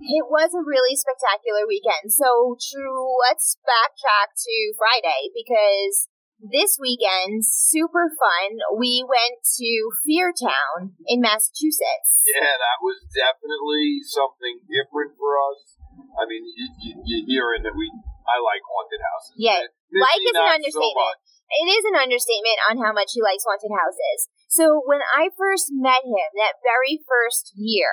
It 0.00 0.26
was 0.26 0.56
a 0.56 0.64
really 0.64 0.96
spectacular 0.96 1.68
weekend. 1.68 2.10
So, 2.10 2.56
true, 2.56 3.14
let's 3.28 3.60
backtrack 3.62 4.32
to 4.32 4.54
Friday 4.80 5.30
because 5.30 6.08
this 6.40 6.80
weekend, 6.80 7.44
super 7.44 8.08
fun. 8.16 8.64
We 8.72 9.04
went 9.04 9.44
to 9.60 9.70
Feartown 10.08 10.96
in 11.04 11.20
Massachusetts. 11.20 12.24
Yeah, 12.24 12.56
that 12.56 12.80
was 12.80 13.04
definitely 13.12 14.00
something 14.08 14.64
different 14.64 15.20
for 15.20 15.36
us. 15.36 15.76
I 16.16 16.24
mean, 16.24 16.40
you, 16.48 16.66
you, 16.80 16.92
you're 17.04 17.26
hearing 17.28 17.62
that 17.68 17.76
we, 17.76 17.92
I 18.24 18.40
like 18.40 18.64
haunted 18.64 19.04
houses. 19.04 19.36
Yeah, 19.36 19.68
like 19.92 20.16
is 20.24 20.32
an 20.32 20.40
so 20.40 20.48
understatement. 20.48 20.96
much. 20.96 21.39
It 21.50 21.66
is 21.66 21.84
an 21.90 21.98
understatement 21.98 22.58
on 22.70 22.78
how 22.78 22.94
much 22.94 23.10
he 23.12 23.22
likes 23.22 23.42
haunted 23.42 23.74
houses. 23.74 24.30
So 24.48 24.82
when 24.86 25.02
I 25.02 25.34
first 25.34 25.74
met 25.74 26.06
him 26.06 26.30
that 26.38 26.62
very 26.62 27.02
first 27.06 27.50
year, 27.58 27.90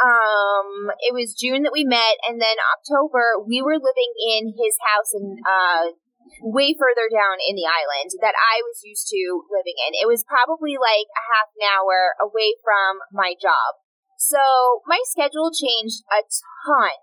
um, 0.00 0.90
it 1.00 1.14
was 1.14 1.38
June 1.38 1.62
that 1.64 1.72
we 1.72 1.86
met, 1.86 2.18
and 2.26 2.42
then 2.42 2.58
October 2.60 3.40
we 3.40 3.62
were 3.62 3.78
living 3.78 4.12
in 4.20 4.52
his 4.58 4.74
house 4.82 5.14
in 5.14 5.38
uh 5.46 5.94
way 6.40 6.74
further 6.74 7.06
down 7.12 7.36
in 7.40 7.54
the 7.54 7.68
island 7.68 8.10
that 8.24 8.34
I 8.34 8.64
was 8.64 8.80
used 8.82 9.06
to 9.12 9.44
living 9.52 9.76
in. 9.86 9.92
It 9.94 10.08
was 10.08 10.24
probably 10.24 10.80
like 10.80 11.06
a 11.12 11.24
half 11.36 11.52
an 11.52 11.62
hour 11.68 12.16
away 12.16 12.56
from 12.64 13.04
my 13.12 13.36
job. 13.36 13.80
So 14.16 14.40
my 14.88 15.00
schedule 15.04 15.52
changed 15.52 16.02
a 16.08 16.24
ton. 16.64 16.96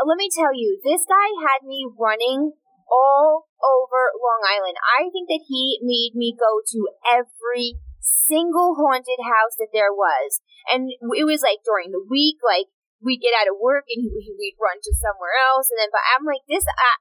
Uh, 0.00 0.08
Let 0.08 0.16
me 0.16 0.32
tell 0.32 0.56
you, 0.56 0.80
this 0.80 1.04
guy 1.04 1.28
had 1.44 1.62
me 1.68 1.86
running 1.92 2.56
all 2.90 3.48
over 3.62 4.12
Long 4.16 4.42
Island. 4.44 4.76
I 4.80 5.08
think 5.08 5.28
that 5.28 5.44
he 5.48 5.80
made 5.80 6.12
me 6.14 6.36
go 6.36 6.60
to 6.60 6.80
every 7.04 7.80
single 8.00 8.76
haunted 8.76 9.20
house 9.24 9.56
that 9.56 9.72
there 9.72 9.92
was. 9.92 10.40
And 10.68 10.92
it 10.92 11.24
was 11.24 11.40
like 11.40 11.64
during 11.64 11.92
the 11.92 12.04
week, 12.04 12.40
like 12.44 12.68
we'd 13.00 13.24
get 13.24 13.36
out 13.36 13.48
of 13.48 13.60
work 13.60 13.88
and 13.88 14.04
we'd 14.12 14.60
run 14.60 14.80
to 14.80 14.92
somewhere 14.96 15.36
else. 15.36 15.72
And 15.72 15.80
then, 15.80 15.92
but 15.92 16.04
I'm 16.04 16.24
like, 16.24 16.44
this, 16.48 16.64
I, 16.68 17.00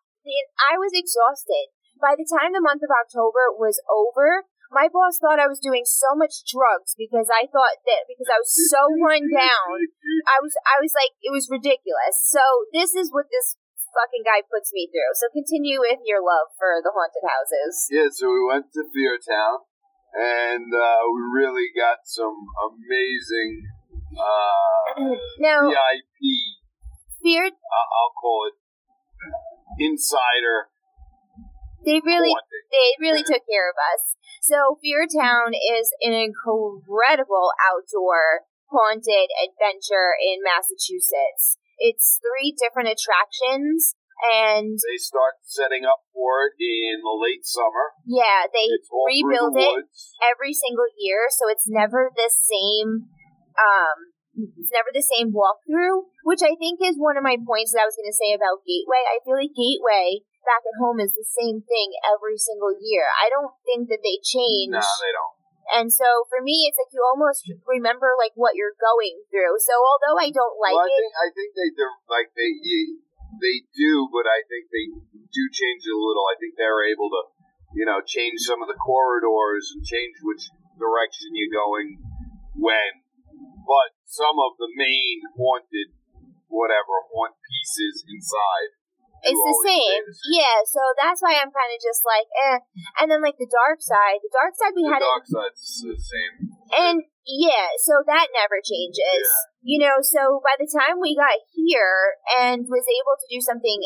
I 0.72 0.80
was 0.80 0.96
exhausted. 0.96 1.72
By 2.00 2.16
the 2.20 2.28
time 2.28 2.52
the 2.52 2.63
month 2.63 2.84
of 2.84 2.92
October 2.92 3.52
was 3.56 3.80
over, 3.88 4.48
my 4.74 4.90
boss 4.90 5.22
thought 5.22 5.38
I 5.40 5.48
was 5.48 5.62
doing 5.62 5.86
so 5.86 6.18
much 6.18 6.42
drugs 6.50 6.98
because 6.98 7.30
I 7.30 7.46
thought 7.46 7.86
that 7.86 8.10
because 8.10 8.28
I 8.28 8.42
was 8.42 8.50
so 8.50 8.82
run 8.98 9.22
down, 9.30 9.78
I 10.25 10.42
was 10.42 10.58
I 10.66 10.82
was 10.82 10.92
like 10.98 11.13
it 11.22 11.30
was 11.30 11.46
ridiculous. 11.48 12.18
So 12.25 12.42
this 12.74 12.98
is 12.98 13.13
what 13.13 13.30
this 13.30 13.56
fucking 13.94 14.26
guy 14.26 14.42
puts 14.46 14.74
me 14.74 14.90
through. 14.90 15.14
So 15.16 15.30
continue 15.32 15.80
with 15.80 16.02
your 16.04 16.20
love 16.20 16.52
for 16.58 16.82
the 16.82 16.92
haunted 16.92 17.24
houses. 17.24 17.88
Yeah, 17.90 18.10
so 18.12 18.34
we 18.34 18.42
went 18.44 18.74
to 18.74 18.84
Fear 18.90 19.22
Town, 19.22 19.64
and 20.18 20.68
uh, 20.74 21.02
we 21.14 21.22
really 21.30 21.70
got 21.72 22.04
some 22.10 22.36
amazing 22.62 23.70
uh, 24.18 25.18
Now, 25.40 25.70
VIP. 25.70 26.22
Fear 27.22 27.54
I- 27.54 27.90
I'll 27.96 28.16
call 28.20 28.50
it 28.52 28.58
insider 29.80 30.74
they 31.86 32.00
really 32.04 32.34
they 32.72 32.96
really 33.00 33.24
took 33.24 33.44
care 33.44 33.70
of 33.70 33.76
us. 33.76 34.16
So 34.42 34.80
Fear 34.82 35.08
Town 35.08 35.54
is 35.54 35.92
an 36.02 36.14
incredible 36.14 37.52
outdoor 37.60 38.48
haunted 38.72 39.30
adventure 39.38 40.16
in 40.20 40.40
Massachusetts. 40.42 41.60
It's 41.84 42.16
three 42.24 42.56
different 42.56 42.88
attractions 42.88 43.92
and 44.24 44.80
They 44.80 44.96
start 44.96 45.44
setting 45.44 45.84
up 45.84 46.08
for 46.16 46.48
it 46.48 46.56
in 46.63 47.04
the 47.04 47.12
late 47.20 47.44
summer. 47.44 47.92
yeah, 48.08 48.48
they 48.48 48.72
It's 48.72 48.88
all 48.88 49.04
through 49.04 49.28
rebuild 49.28 49.54
the 49.60 49.84
it 49.84 49.92
every 50.24 50.56
single 50.56 50.88
year, 50.96 51.28
so 51.28 51.52
it's 51.52 51.68
never 51.68 52.08
the 52.16 52.32
same. 52.32 53.12
Um, 53.60 53.98
it's 54.34 54.72
never 54.72 54.90
the 54.96 55.04
same 55.04 55.36
walkthrough, 55.36 56.08
which 56.24 56.42
I 56.42 56.56
think 56.56 56.80
is 56.82 56.96
one 56.96 57.20
of 57.20 57.24
my 57.28 57.36
points 57.36 57.75
that 57.75 57.84
I 57.84 57.90
was 57.90 58.00
going 58.00 58.10
to 58.10 58.16
say 58.16 58.32
about 58.34 58.63
Gateway. 58.66 59.04
I 59.04 59.20
feel 59.22 59.36
like 59.38 59.54
Gateway 59.54 60.24
back 60.48 60.63
at 60.63 60.80
home 60.80 61.04
is 61.04 61.13
the 61.13 61.28
same 61.28 61.62
thing 61.62 61.94
every 62.08 62.40
single 62.40 62.74
year. 62.74 63.06
I 63.20 63.28
don't 63.30 63.54
think 63.68 63.92
that 63.92 64.02
they 64.02 64.18
change. 64.24 64.74
No, 64.74 64.82
they 64.82 65.13
don't. 65.13 65.33
And 65.72 65.88
so 65.88 66.27
for 66.27 66.43
me, 66.43 66.67
it's 66.67 66.75
like 66.75 66.91
you 66.91 67.00
almost 67.03 67.48
remember 67.63 68.20
like 68.20 68.36
what 68.36 68.60
you're 68.60 68.75
going 68.75 69.24
through. 69.32 69.55
So 69.63 69.74
although 69.79 70.20
I 70.20 70.27
don't 70.27 70.60
like 70.60 70.75
well, 70.75 70.88
I 70.88 70.91
it, 70.91 71.00
think 71.00 71.13
I 71.15 71.27
think 71.32 71.50
they 71.55 71.70
do 71.72 71.88
like 72.12 72.29
they 72.36 72.51
they 73.39 73.65
do, 73.74 74.08
but 74.12 74.27
I 74.27 74.43
think 74.46 74.70
they 74.70 74.91
do 75.32 75.43
change 75.50 75.88
it 75.88 75.96
a 75.96 75.98
little. 75.98 76.25
I 76.27 76.38
think 76.38 76.60
they're 76.60 76.86
able 76.86 77.10
to, 77.10 77.22
you 77.74 77.86
know, 77.88 78.03
change 78.03 78.43
some 78.43 78.62
of 78.62 78.67
the 78.67 78.77
corridors 78.77 79.72
and 79.74 79.82
change 79.86 80.20
which 80.22 80.51
direction 80.77 81.34
you're 81.34 81.53
going 81.53 81.98
when. 82.58 83.01
But 83.63 83.96
some 84.05 84.38
of 84.38 84.60
the 84.60 84.70
main 84.75 85.24
haunted, 85.39 85.96
whatever 86.51 87.08
haunt 87.10 87.39
pieces 87.39 88.03
inside, 88.05 88.75
it's 89.24 89.44
the 89.44 89.58
same. 89.63 90.03
Yeah, 90.36 90.62
so 90.68 90.82
that's 91.00 91.24
why 91.24 91.39
I'm 91.39 91.51
kind 91.51 91.72
of 91.72 91.80
just 91.80 92.03
like, 92.03 92.27
eh. 92.27 92.60
And 93.00 93.08
then 93.08 93.24
like 93.24 93.39
the 93.39 93.50
dark 93.50 93.80
side, 93.80 94.20
the 94.20 94.34
dark 94.36 94.53
side 94.56 94.75
we 94.75 94.84
The 94.84 94.92
had 94.92 95.01
dark 95.03 95.24
side's 95.24 95.84
the 95.84 95.96
same. 95.96 96.34
And 96.75 96.98
yeah, 97.24 97.72
so 97.80 98.03
that 98.03 98.36
never 98.36 98.60
changes. 98.60 99.24
You 99.63 99.80
know, 99.80 100.03
so 100.03 100.44
by 100.44 100.60
the 100.60 100.68
time 100.68 101.00
we 101.00 101.15
got 101.15 101.39
here 101.56 102.20
and 102.36 102.68
was 102.68 102.84
able 102.84 103.15
to 103.15 103.27
do 103.32 103.39
something 103.39 103.80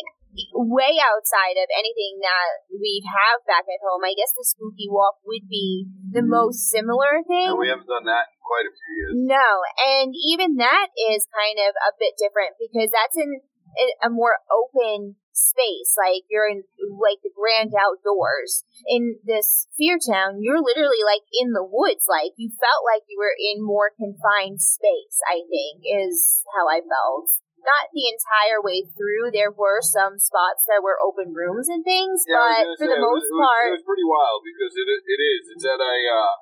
way 0.53 1.01
outside 1.01 1.58
of 1.58 1.70
anything 1.74 2.22
that 2.22 2.65
we 2.70 3.01
have 3.06 3.41
back 3.46 3.65
at 3.65 3.82
home, 3.82 4.06
I 4.06 4.13
guess 4.13 4.34
the 4.34 4.46
spooky 4.46 4.89
walk 4.89 5.22
would 5.25 5.46
be 5.50 5.89
the 6.13 6.25
most 6.25 6.70
similar 6.70 7.22
thing. 7.25 7.53
And 7.53 7.62
we 7.62 7.70
haven't 7.70 7.89
done 7.89 8.06
that 8.06 8.29
in 8.34 8.38
quite 8.41 8.65
a 8.70 8.74
few 8.74 8.89
years. 8.94 9.13
No, 9.17 9.50
and 9.82 10.13
even 10.13 10.58
that 10.62 10.94
is 10.98 11.29
kind 11.29 11.58
of 11.62 11.74
a 11.77 11.91
bit 11.98 12.17
different 12.17 12.58
because 12.58 12.89
that's 12.94 13.17
in 13.17 13.27
in 13.27 13.41
a 14.03 14.10
more 14.10 14.41
open 14.50 15.15
space. 15.38 15.93
Like 15.93 16.25
you're 16.27 16.50
in 16.50 16.65
like 16.98 17.22
the 17.22 17.31
grand 17.31 17.77
outdoors. 17.77 18.65
In 18.89 19.22
this 19.24 19.69
Fear 19.77 20.01
Town, 20.01 20.41
you're 20.41 20.62
literally 20.62 21.05
like 21.05 21.24
in 21.29 21.53
the 21.53 21.63
woods. 21.63 22.10
Like 22.10 22.34
you 22.36 22.50
felt 22.50 22.81
like 22.84 23.05
you 23.05 23.22
were 23.22 23.38
in 23.38 23.62
more 23.62 23.93
confined 23.93 24.60
space. 24.60 25.22
I 25.29 25.46
think 25.46 25.86
is 25.86 26.41
how 26.57 26.65
I 26.65 26.81
felt. 26.81 27.29
Not 27.57 27.91
the 27.91 28.07
entire 28.07 28.63
way 28.63 28.88
through. 28.96 29.34
There 29.34 29.51
were 29.51 29.84
some 29.84 30.22
spots 30.22 30.63
that 30.72 30.79
were 30.79 30.96
open 31.03 31.36
rooms 31.36 31.67
and 31.67 31.84
things, 31.84 32.24
Yeah, 32.24 32.39
but 32.39 32.79
for 32.79 32.88
say, 32.88 32.96
the 32.96 33.01
most 33.01 33.27
it 33.27 33.34
was, 33.34 33.43
part, 33.43 33.67
it 33.67 33.77
was 33.81 33.88
pretty 33.88 34.07
wild 34.07 34.39
because 34.46 34.72
it 34.77 34.88
it 34.88 35.19
is. 35.19 35.41
It's 35.52 35.67
at 35.67 35.82
a 35.82 35.95
uh, 36.08 36.34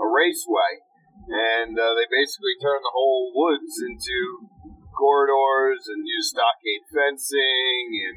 a 0.00 0.06
raceway, 0.08 0.80
and 1.28 1.76
uh, 1.76 1.92
they 1.98 2.08
basically 2.08 2.56
turn 2.62 2.80
the 2.80 2.94
whole 2.94 3.34
woods 3.34 3.76
into 3.82 4.48
corridors 4.94 5.90
and 5.90 6.06
use 6.06 6.30
stockade 6.30 6.86
fencing 6.88 7.84
and 8.08 8.16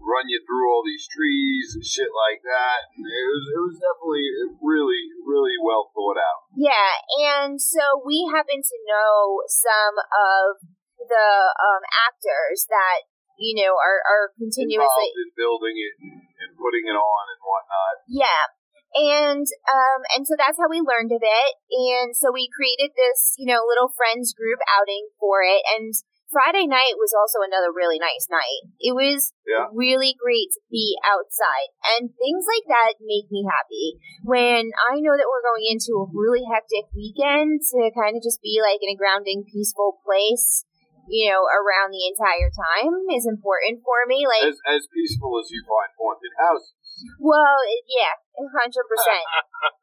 run 0.00 0.24
you 0.32 0.40
through 0.48 0.64
all 0.72 0.80
these 0.80 1.04
trees 1.10 1.76
and 1.76 1.84
shit 1.84 2.08
like 2.12 2.40
that. 2.46 2.88
And 2.96 3.04
it 3.04 3.26
was 3.28 3.44
it 3.52 3.60
was 3.60 3.76
definitely 3.76 4.28
really 4.62 5.02
really 5.24 5.56
well 5.60 5.92
thought 5.92 6.20
out. 6.20 6.48
Yeah, 6.56 7.00
and 7.36 7.60
so 7.60 8.00
we 8.04 8.28
happen 8.28 8.60
to 8.64 8.76
know 8.88 9.44
some 9.48 9.96
of 10.00 10.64
the 11.00 11.30
um, 11.56 11.82
actors 12.08 12.68
that 12.68 13.08
you 13.40 13.56
know 13.60 13.76
are 13.76 14.00
are 14.04 14.32
continuously 14.36 14.84
Involved 14.84 15.20
in 15.24 15.30
building 15.36 15.76
it 15.80 15.94
and, 16.00 16.16
and 16.20 16.50
putting 16.60 16.84
it 16.88 16.96
on 16.96 17.24
and 17.32 17.40
whatnot. 17.40 17.94
yeah. 18.08 18.44
And 18.90 19.46
um 19.70 20.00
and 20.18 20.26
so 20.26 20.34
that's 20.34 20.58
how 20.58 20.66
we 20.66 20.82
learned 20.82 21.14
of 21.14 21.22
it. 21.22 21.52
And 21.70 22.10
so 22.10 22.34
we 22.34 22.50
created 22.50 22.90
this, 22.98 23.38
you 23.38 23.46
know, 23.46 23.62
little 23.62 23.94
friends 23.94 24.34
group 24.34 24.58
outing 24.66 25.14
for 25.22 25.46
it 25.46 25.62
and 25.78 25.94
Friday 26.30 26.66
night 26.70 26.94
was 26.94 27.10
also 27.10 27.42
another 27.42 27.74
really 27.74 27.98
nice 27.98 28.30
night. 28.30 28.70
It 28.78 28.94
was 28.94 29.34
Yeah. 29.46 29.66
really 29.74 30.14
great 30.14 30.54
to 30.54 30.60
be 30.70 30.94
outside. 31.02 31.74
And 31.98 32.14
things 32.14 32.46
like 32.46 32.66
that 32.70 33.02
make 33.02 33.30
me 33.30 33.42
happy. 33.44 33.98
When 34.22 34.70
I 34.90 35.02
know 35.02 35.18
that 35.18 35.26
we're 35.26 35.42
going 35.42 35.66
into 35.66 35.98
a 35.98 36.10
really 36.14 36.46
hectic 36.46 36.86
weekend 36.94 37.66
to 37.74 37.90
kind 37.90 38.14
of 38.16 38.22
just 38.22 38.40
be 38.40 38.62
like 38.62 38.78
in 38.80 38.94
a 38.94 38.96
grounding, 38.96 39.42
peaceful 39.42 39.98
place, 40.06 40.64
you 41.10 41.26
know, 41.26 41.42
around 41.50 41.90
the 41.90 42.06
entire 42.06 42.50
time 42.54 42.94
is 43.10 43.26
important 43.26 43.82
for 43.82 44.06
me. 44.06 44.22
Like 44.30 44.46
As 44.46 44.62
as 44.70 44.86
peaceful 44.94 45.34
as 45.42 45.50
you 45.50 45.66
find 45.66 45.90
haunted 45.98 46.34
houses. 46.38 46.72
Well, 47.18 47.58
yeah, 47.88 48.14
hundred 48.36 48.86
percent. 48.88 49.26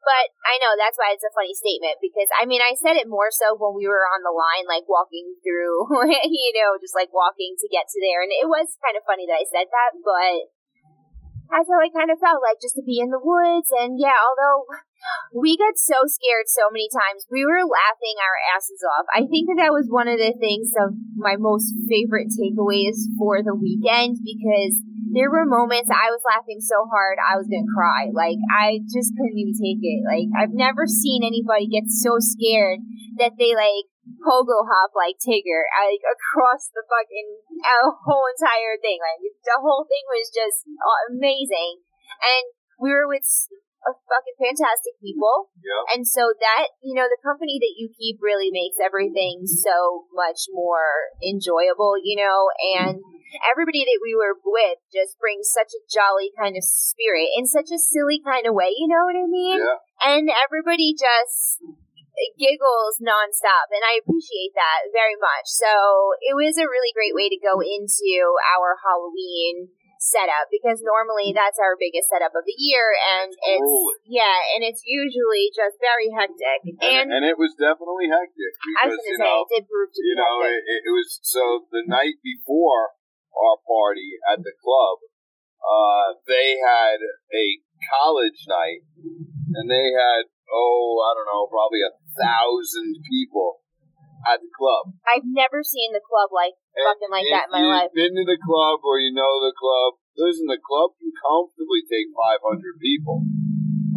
But 0.08 0.32
I 0.40 0.56
know 0.56 0.72
that's 0.72 0.96
why 0.96 1.12
it's 1.12 1.26
a 1.26 1.36
funny 1.36 1.52
statement 1.52 2.00
because 2.00 2.32
I 2.40 2.48
mean 2.48 2.64
I 2.64 2.72
said 2.72 2.96
it 2.96 3.12
more 3.12 3.28
so 3.28 3.52
when 3.54 3.76
we 3.76 3.84
were 3.84 4.08
on 4.08 4.24
the 4.24 4.32
line, 4.32 4.64
like 4.64 4.88
walking 4.88 5.36
through, 5.44 5.84
you 6.24 6.52
know, 6.56 6.80
just 6.80 6.96
like 6.96 7.12
walking 7.12 7.54
to 7.60 7.68
get 7.68 7.92
to 7.92 7.98
there, 8.00 8.24
and 8.24 8.32
it 8.32 8.48
was 8.48 8.80
kind 8.80 8.96
of 8.96 9.04
funny 9.04 9.28
that 9.28 9.36
I 9.36 9.46
said 9.46 9.68
that, 9.68 9.90
but 10.00 10.48
that's 11.52 11.68
how 11.68 11.80
I 11.80 11.92
kind 11.92 12.08
of 12.08 12.20
felt 12.20 12.40
like 12.40 12.60
just 12.60 12.76
to 12.80 12.84
be 12.84 13.00
in 13.00 13.12
the 13.12 13.20
woods, 13.20 13.68
and 13.72 14.00
yeah, 14.00 14.16
although 14.16 14.64
we 15.32 15.56
got 15.56 15.76
so 15.76 16.04
scared 16.08 16.48
so 16.48 16.68
many 16.72 16.88
times, 16.88 17.28
we 17.30 17.44
were 17.44 17.64
laughing 17.64 18.16
our 18.20 18.36
asses 18.56 18.80
off. 18.84 19.06
I 19.12 19.28
think 19.28 19.48
that 19.48 19.60
that 19.60 19.76
was 19.76 19.88
one 19.88 20.08
of 20.08 20.18
the 20.18 20.34
things 20.36 20.72
of 20.76 20.96
my 21.16 21.36
most 21.36 21.72
favorite 21.88 22.32
takeaways 22.32 23.08
for 23.16 23.42
the 23.42 23.54
weekend 23.54 24.20
because 24.24 24.80
there 25.12 25.30
were 25.30 25.46
moments 25.48 25.88
I 25.88 26.10
was 26.12 26.22
laughing 26.24 26.60
so 26.60 26.86
hard 26.90 27.18
I 27.18 27.36
was 27.36 27.48
gonna 27.48 27.68
cry. 27.70 28.12
Like 28.12 28.38
I 28.52 28.84
just 28.88 29.14
couldn't 29.16 29.38
even 29.38 29.56
take 29.56 29.80
it. 29.80 30.00
Like 30.04 30.28
I've 30.36 30.54
never 30.54 30.86
seen 30.86 31.24
anybody 31.24 31.68
get 31.68 31.88
so 31.88 32.20
scared 32.20 32.80
that 33.16 33.36
they 33.38 33.52
like 33.54 33.88
pogo 34.24 34.64
hop 34.64 34.92
like 34.96 35.20
Tigger 35.20 35.68
like 35.84 36.04
across 36.04 36.72
the 36.72 36.84
fucking 36.88 37.28
uh, 37.60 37.92
whole 38.04 38.26
entire 38.32 38.76
thing. 38.80 39.00
Like 39.00 39.20
the 39.44 39.60
whole 39.60 39.84
thing 39.88 40.04
was 40.08 40.28
just 40.32 40.64
uh, 40.68 41.00
amazing, 41.12 41.84
and 42.20 42.44
we 42.80 42.90
were 42.92 43.08
with 43.08 43.26
s- 43.78 43.86
a 43.86 43.92
fucking 43.94 44.38
fantastic 44.38 44.98
people. 44.98 45.50
Yeah. 45.58 45.94
And 45.94 46.02
so 46.06 46.34
that, 46.40 46.74
you 46.82 46.94
know, 46.94 47.06
the 47.06 47.20
company 47.22 47.58
that 47.62 47.74
you 47.78 47.90
keep 47.94 48.18
really 48.18 48.50
makes 48.50 48.82
everything 48.82 49.46
so 49.46 50.06
much 50.12 50.50
more 50.50 51.14
enjoyable, 51.22 51.94
you 52.02 52.18
know, 52.18 52.50
and 52.78 52.98
everybody 53.44 53.84
that 53.84 54.00
we 54.02 54.16
were 54.16 54.40
with 54.40 54.80
just 54.92 55.18
brings 55.20 55.52
such 55.52 55.70
a 55.76 55.84
jolly 55.86 56.32
kind 56.34 56.56
of 56.56 56.64
spirit 56.64 57.28
in 57.36 57.46
such 57.46 57.70
a 57.70 57.78
silly 57.78 58.20
kind 58.24 58.46
of 58.46 58.54
way, 58.54 58.72
you 58.72 58.88
know 58.88 59.04
what 59.04 59.16
I 59.16 59.28
mean? 59.28 59.60
Yeah. 59.60 59.78
And 60.02 60.30
everybody 60.32 60.94
just 60.96 61.62
giggles 62.34 62.98
nonstop, 62.98 63.70
and 63.70 63.82
I 63.86 64.02
appreciate 64.02 64.50
that 64.58 64.90
very 64.90 65.14
much. 65.14 65.46
So 65.46 66.18
it 66.18 66.34
was 66.34 66.58
a 66.58 66.66
really 66.66 66.90
great 66.90 67.14
way 67.14 67.30
to 67.30 67.38
go 67.38 67.62
into 67.62 68.34
our 68.58 68.74
Halloween 68.82 69.70
setup 69.98 70.46
because 70.50 70.78
normally 70.80 71.34
that's 71.34 71.58
our 71.58 71.74
biggest 71.74 72.06
setup 72.06 72.30
of 72.38 72.46
the 72.46 72.54
year 72.54 72.94
and 73.18 73.34
It's 73.34 73.58
it's, 73.58 73.74
yeah 74.06 74.38
and 74.54 74.62
it's 74.62 74.82
usually 74.86 75.50
just 75.50 75.74
very 75.82 76.14
hectic 76.14 76.62
And, 76.78 76.78
and, 76.78 77.06
and 77.10 77.22
it 77.26 77.34
was 77.34 77.58
definitely 77.58 78.06
hectic 78.06 78.54
I 78.78 78.86
was 78.86 78.94
because 78.94 79.02
gonna 79.02 79.10
you 79.10 79.18
say 79.18 79.26
know 79.26 79.38
it 79.42 79.50
did 79.50 79.64
prove 79.66 79.90
to 79.90 80.00
you 80.06 80.14
know 80.14 80.34
it, 80.46 80.62
it 80.86 80.92
was 80.94 81.18
so 81.22 81.66
the 81.74 81.82
night 81.82 82.22
before 82.22 82.94
our 83.34 83.58
party 83.66 84.18
at 84.30 84.38
the 84.42 84.54
club 84.54 85.02
uh 85.58 86.14
they 86.30 86.62
had 86.62 87.02
a 87.34 87.58
college 87.90 88.46
night 88.46 88.86
and 89.58 89.66
they 89.66 89.90
had 89.98 90.30
oh 90.46 91.02
i 91.02 91.10
don't 91.18 91.26
know 91.26 91.50
probably 91.50 91.82
a 91.82 91.94
thousand 92.14 93.02
people 93.02 93.66
at 94.26 94.42
the 94.42 94.50
club 94.54 94.94
I've 95.06 95.26
never 95.26 95.62
seen 95.62 95.92
the 95.94 96.02
club 96.02 96.32
like 96.34 96.56
fucking 96.74 97.12
like 97.12 97.26
if 97.26 97.32
that 97.34 97.46
in 97.50 97.54
my 97.54 97.60
you've 97.62 97.74
life. 97.74 97.92
been 97.94 98.14
to 98.14 98.24
the 98.26 98.40
club 98.40 98.82
or 98.82 98.98
you 98.98 99.14
know 99.14 99.42
the 99.44 99.54
club 99.54 99.98
listen 100.18 100.46
the 100.50 100.58
club 100.58 100.94
can 100.98 101.12
comfortably 101.14 101.82
take 101.86 102.10
500 102.14 102.78
people 102.82 103.22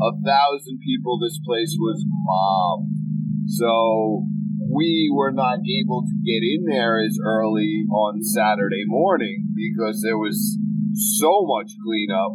a 0.01 0.11
thousand 0.25 0.79
people. 0.81 1.19
This 1.19 1.39
place 1.45 1.77
was 1.79 2.03
mobbed. 2.07 2.89
So 3.47 4.25
we 4.71 5.11
were 5.13 5.31
not 5.31 5.59
able 5.61 6.01
to 6.01 6.15
get 6.25 6.41
in 6.41 6.65
there 6.65 6.97
as 7.03 7.17
early 7.23 7.85
on 7.91 8.23
Saturday 8.23 8.83
morning 8.85 9.53
because 9.53 10.01
there 10.01 10.17
was 10.17 10.57
so 10.93 11.45
much 11.45 11.71
cleanup 11.85 12.33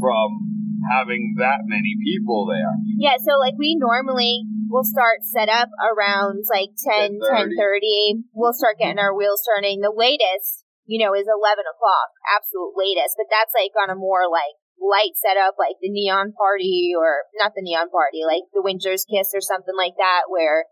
from 0.00 0.48
having 0.90 1.34
that 1.38 1.64
many 1.66 1.96
people 2.02 2.46
there. 2.46 2.72
Yeah, 2.96 3.16
so 3.20 3.38
like 3.38 3.54
we 3.58 3.76
normally 3.78 4.44
will 4.74 4.82
start 4.82 5.22
set 5.22 5.46
up 5.46 5.70
around 5.78 6.42
like 6.50 6.74
10, 6.74 7.22
10:30. 7.22 7.54
10.30. 7.54 8.34
We'll 8.34 8.52
start 8.58 8.82
getting 8.82 8.98
our 8.98 9.14
wheels 9.14 9.46
turning. 9.46 9.78
The 9.86 9.94
latest, 9.94 10.66
you 10.82 10.98
know, 10.98 11.14
is 11.14 11.30
11 11.30 11.62
o'clock, 11.62 12.10
absolute 12.26 12.74
latest. 12.74 13.14
But 13.14 13.30
that's 13.30 13.54
like 13.54 13.70
on 13.78 13.94
a 13.94 13.94
more 13.94 14.26
like 14.26 14.58
light 14.82 15.14
setup, 15.14 15.54
like 15.54 15.78
the 15.78 15.94
neon 15.94 16.34
party 16.34 16.90
or 16.98 17.30
not 17.38 17.54
the 17.54 17.62
neon 17.62 17.88
party, 17.94 18.26
like 18.26 18.50
the 18.50 18.66
Winter's 18.66 19.06
Kiss 19.06 19.30
or 19.30 19.40
something 19.40 19.78
like 19.78 19.94
that 19.96 20.26
where 20.26 20.66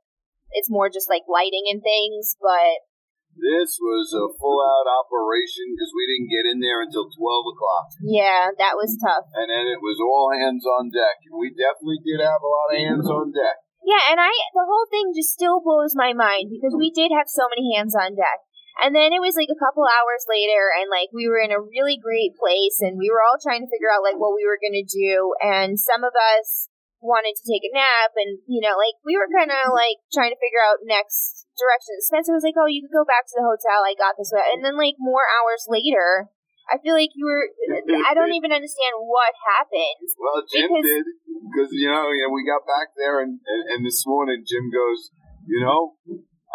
it's 0.51 0.69
more 0.69 0.91
just 0.91 1.07
like 1.07 1.23
lighting 1.31 1.71
and 1.71 1.79
things. 1.81 2.35
But 2.43 2.83
This 3.33 3.79
was 3.81 4.13
a 4.13 4.29
full 4.37 4.61
out 4.61 4.85
operation 4.91 5.73
because 5.73 5.95
we 5.97 6.05
didn't 6.11 6.29
get 6.29 6.45
in 6.51 6.59
there 6.61 6.83
until 6.85 7.09
12 7.09 7.17
o'clock. 7.55 7.87
yeah, 8.05 8.53
that 8.59 8.77
was 8.77 8.99
tough. 9.01 9.31
And 9.33 9.49
then 9.49 9.65
it 9.71 9.81
was 9.81 9.97
all 10.03 10.29
hands 10.35 10.67
on 10.67 10.91
deck. 10.93 11.23
We 11.33 11.55
definitely 11.55 12.03
did 12.05 12.21
have 12.21 12.43
a 12.43 12.51
lot 12.51 12.75
of 12.75 12.79
hands 12.83 13.09
on 13.09 13.33
deck. 13.33 13.63
Yeah, 13.83 14.15
and 14.15 14.19
I 14.23 14.31
the 14.55 14.67
whole 14.67 14.87
thing 14.87 15.11
just 15.15 15.35
still 15.35 15.59
blows 15.59 15.99
my 15.99 16.15
mind 16.15 16.55
because 16.55 16.75
we 16.79 16.95
did 16.95 17.11
have 17.11 17.27
so 17.27 17.51
many 17.51 17.75
hands 17.75 17.99
on 17.99 18.15
deck. 18.15 18.47
And 18.81 18.97
then 18.97 19.13
it 19.13 19.21
was 19.21 19.37
like 19.37 19.53
a 19.53 19.59
couple 19.61 19.85
hours 19.85 20.25
later 20.25 20.73
and 20.73 20.89
like 20.89 21.13
we 21.13 21.29
were 21.29 21.43
in 21.43 21.53
a 21.53 21.61
really 21.61 22.01
great 22.01 22.33
place 22.41 22.81
and 22.81 22.97
we 22.97 23.13
were 23.13 23.21
all 23.21 23.37
trying 23.37 23.61
to 23.61 23.69
figure 23.69 23.93
out 23.93 24.01
like 24.01 24.17
what 24.17 24.33
we 24.33 24.49
were 24.49 24.57
going 24.57 24.79
to 24.81 24.89
do 24.89 25.37
and 25.45 25.77
some 25.77 26.01
of 26.09 26.17
us 26.17 26.73
wanted 27.03 27.37
to 27.37 27.45
take 27.45 27.67
a 27.67 27.75
nap 27.75 28.15
and 28.17 28.39
you 28.47 28.63
know 28.63 28.79
like 28.79 28.95
we 29.03 29.19
were 29.19 29.29
kind 29.29 29.51
of 29.51 29.75
like 29.75 30.01
trying 30.15 30.33
to 30.33 30.41
figure 30.41 30.63
out 30.63 30.87
next 30.87 31.51
direction. 31.59 32.01
Spencer 32.01 32.33
was 32.33 32.47
like, 32.47 32.57
"Oh, 32.57 32.71
you 32.71 32.81
could 32.81 32.95
go 32.95 33.05
back 33.05 33.29
to 33.29 33.37
the 33.37 33.45
hotel. 33.45 33.85
I 33.85 33.99
got 33.99 34.17
this." 34.17 34.33
Way. 34.33 34.47
And 34.55 34.65
then 34.65 34.79
like 34.79 34.97
more 34.97 35.27
hours 35.27 35.67
later, 35.69 36.33
I 36.73 36.81
feel 36.81 36.97
like 36.97 37.13
you 37.13 37.29
were 37.29 37.45
I 38.09 38.17
don't 38.17 38.33
even 38.33 38.49
understand 38.49 38.97
what 39.05 39.37
happened. 39.45 40.09
Well, 40.17 40.41
Jim 40.49 40.73
Because- 40.73 40.89
did 40.89 41.05
because 41.53 41.71
you 41.77 41.91
know, 41.91 42.09
you 42.09 42.25
know, 42.25 42.33
we 42.33 42.49
got 42.49 42.65
back 42.65 42.97
there, 42.97 43.21
and, 43.21 43.37
and 43.45 43.63
and 43.69 43.81
this 43.85 44.07
morning 44.09 44.41
Jim 44.49 44.73
goes, 44.73 45.13
you 45.45 45.61
know, 45.61 46.01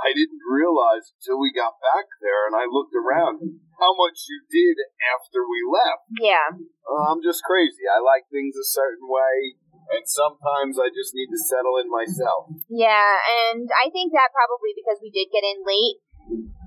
I 0.01 0.09
didn't 0.13 0.41
realize 0.41 1.13
until 1.17 1.37
we 1.37 1.53
got 1.53 1.77
back 1.81 2.09
there, 2.21 2.49
and 2.49 2.57
I 2.57 2.65
looked 2.65 2.97
around 2.97 3.61
how 3.77 3.93
much 3.93 4.25
you 4.25 4.41
did 4.49 4.77
after 5.05 5.45
we 5.45 5.61
left. 5.69 6.05
Yeah. 6.17 6.49
Uh, 6.81 7.13
I'm 7.13 7.21
just 7.21 7.45
crazy. 7.45 7.85
I 7.85 8.01
like 8.01 8.25
things 8.33 8.57
a 8.57 8.65
certain 8.65 9.05
way, 9.05 9.57
and 9.93 10.05
sometimes 10.05 10.81
I 10.81 10.89
just 10.89 11.13
need 11.13 11.29
to 11.29 11.37
settle 11.37 11.77
in 11.77 11.89
myself. 11.89 12.49
Yeah, 12.69 13.21
and 13.49 13.69
I 13.69 13.89
think 13.93 14.13
that 14.17 14.33
probably 14.33 14.73
because 14.73 14.97
we 15.01 15.13
did 15.13 15.29
get 15.29 15.45
in 15.45 15.61
late, 15.61 16.01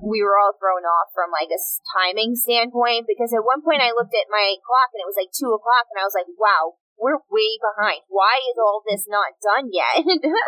we 0.01 0.25
were 0.25 0.37
all 0.41 0.57
thrown 0.57 0.85
off 0.89 1.13
from 1.13 1.29
like 1.31 1.53
a 1.53 1.61
timing 1.93 2.35
standpoint. 2.35 3.05
Because 3.07 3.33
at 3.37 3.45
one 3.45 3.61
point 3.61 3.85
I 3.85 3.93
looked 3.93 4.17
at 4.17 4.33
my 4.33 4.57
clock 4.65 4.91
and 4.97 5.01
it 5.05 5.09
was 5.09 5.19
like 5.21 5.33
two 5.33 5.53
o'clock, 5.53 5.89
and 5.93 6.01
I 6.01 6.07
was 6.09 6.17
like, 6.17 6.29
"Wow, 6.35 6.81
we're 6.97 7.21
way 7.29 7.61
behind. 7.61 8.03
Why 8.09 8.41
is 8.49 8.57
all 8.57 8.83
this 8.85 9.07
not 9.09 9.37
done 9.41 9.69
yet?" 9.73 10.01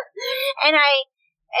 and 0.65 0.73
I, 0.73 1.05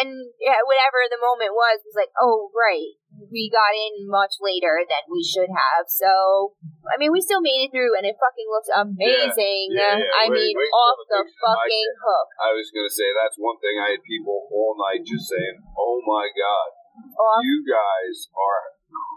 and 0.01 0.09
yeah, 0.41 0.65
whatever 0.65 1.05
the 1.05 1.21
moment 1.21 1.53
was, 1.53 1.85
was 1.85 1.93
like, 1.97 2.09
"Oh, 2.17 2.49
right, 2.57 2.97
we 3.29 3.53
got 3.53 3.77
in 3.77 4.09
much 4.09 4.41
later 4.41 4.81
than 4.81 5.05
we 5.13 5.21
should 5.21 5.53
have." 5.53 5.85
So, 5.85 6.57
I 6.89 6.97
mean, 6.97 7.13
we 7.13 7.21
still 7.21 7.45
made 7.45 7.69
it 7.69 7.71
through, 7.71 7.93
and 7.93 8.09
it 8.09 8.17
fucking 8.17 8.49
looks 8.49 8.73
amazing. 8.73 9.69
Yeah, 9.77 10.01
yeah, 10.01 10.17
I 10.17 10.33
wait- 10.33 10.49
mean, 10.49 10.55
wait 10.57 10.73
off 10.73 10.97
the 11.05 11.21
the 11.21 11.29
picture 11.29 11.45
I 11.45 11.53
fucking 11.61 11.89
hook. 12.01 12.27
I 12.41 12.51
was 12.57 12.67
gonna 12.73 12.89
say 12.89 13.07
that's 13.13 13.37
one 13.37 13.61
thing. 13.61 13.77
I 13.77 13.93
had 13.93 14.01
people 14.01 14.49
all 14.49 14.73
night 14.81 15.05
just 15.05 15.29
saying, 15.29 15.61
"Oh 15.77 16.01
my 16.01 16.25
god." 16.33 16.82
Off 16.93 17.41
You 17.43 17.65
guys 17.65 18.29
are 18.33 18.63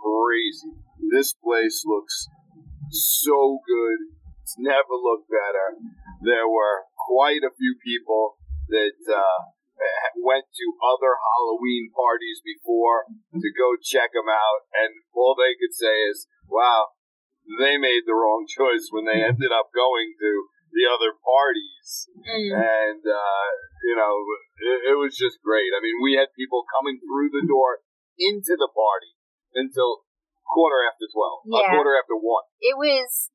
crazy. 0.01 0.73
This 1.13 1.35
place 1.37 1.85
looks 1.85 2.29
so 2.91 3.61
good. 3.67 4.17
It's 4.43 4.57
never 4.59 4.95
looked 4.95 5.29
better. 5.29 5.77
There 6.23 6.49
were 6.49 6.87
quite 6.97 7.43
a 7.43 7.53
few 7.53 7.77
people 7.83 8.39
that 8.69 8.97
uh, 9.11 9.39
went 10.17 10.47
to 10.57 10.67
other 10.81 11.19
Halloween 11.19 11.91
parties 11.93 12.41
before 12.41 13.11
to 13.35 13.49
go 13.53 13.77
check 13.83 14.15
them 14.15 14.31
out, 14.31 14.61
and 14.73 15.03
all 15.13 15.37
they 15.37 15.59
could 15.59 15.75
say 15.75 16.09
is, 16.09 16.27
"Wow, 16.49 16.97
they 17.59 17.77
made 17.77 18.07
the 18.07 18.15
wrong 18.17 18.47
choice 18.59 18.89
when 18.91 19.05
they 19.05 19.23
ended 19.23 19.53
up 19.53 19.71
going 19.75 20.15
to 20.19 20.31
the 20.77 20.85
other 20.85 21.17
parties." 21.17 22.13
Mm. 22.21 22.53
and 22.53 23.03
uh, 23.03 23.49
you 23.89 23.97
know, 23.97 24.13
it, 24.61 24.93
it 24.93 24.97
was 25.01 25.17
just 25.17 25.41
great. 25.41 25.73
I 25.73 25.81
mean, 25.81 25.97
we 26.05 26.15
had 26.21 26.29
people 26.37 26.69
coming 26.69 27.01
through 27.01 27.33
the 27.33 27.49
door 27.49 27.81
into 28.21 28.53
the 28.61 28.69
party 28.69 29.13
until 29.57 30.05
quarter 30.45 30.85
after 30.85 31.09
twelve, 31.09 31.49
Yeah. 31.49 31.73
quarter 31.73 31.97
after 31.97 32.15
one. 32.21 32.45
it 32.61 32.77
was 32.77 33.33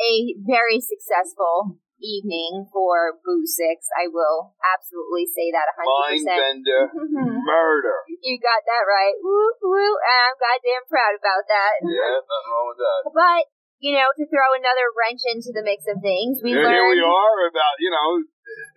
a 0.00 0.34
very 0.44 0.80
successful 0.80 1.78
evening 2.02 2.66
for 2.74 3.14
Boo 3.22 3.46
Six. 3.46 3.86
I 3.94 4.10
will 4.10 4.58
absolutely 4.58 5.22
say 5.30 5.54
that 5.54 5.70
Mind 5.78 5.86
hundred 5.86 6.18
percent. 6.26 6.38
bender, 6.66 6.82
murder. 7.46 7.98
You 8.08 8.34
got 8.42 8.62
that 8.66 8.84
right. 8.90 9.14
Woo 9.22 9.54
woo! 9.62 9.94
And 10.02 10.18
I'm 10.26 10.36
goddamn 10.40 10.84
proud 10.90 11.14
about 11.14 11.44
that. 11.46 11.72
Yeah, 11.86 12.18
nothing 12.18 12.46
wrong 12.50 12.66
with 12.74 12.80
that. 12.82 13.00
But 13.14 13.42
you 13.82 13.98
know, 13.98 14.06
to 14.14 14.24
throw 14.30 14.48
another 14.54 14.86
wrench 14.94 15.26
into 15.26 15.50
the 15.50 15.66
mix 15.66 15.82
of 15.90 15.98
things, 15.98 16.38
we 16.38 16.54
And 16.54 16.62
learned. 16.62 16.70
here 16.78 16.86
we 16.86 17.02
are, 17.02 17.36
about 17.50 17.76
you 17.82 17.90
know, 17.90 18.22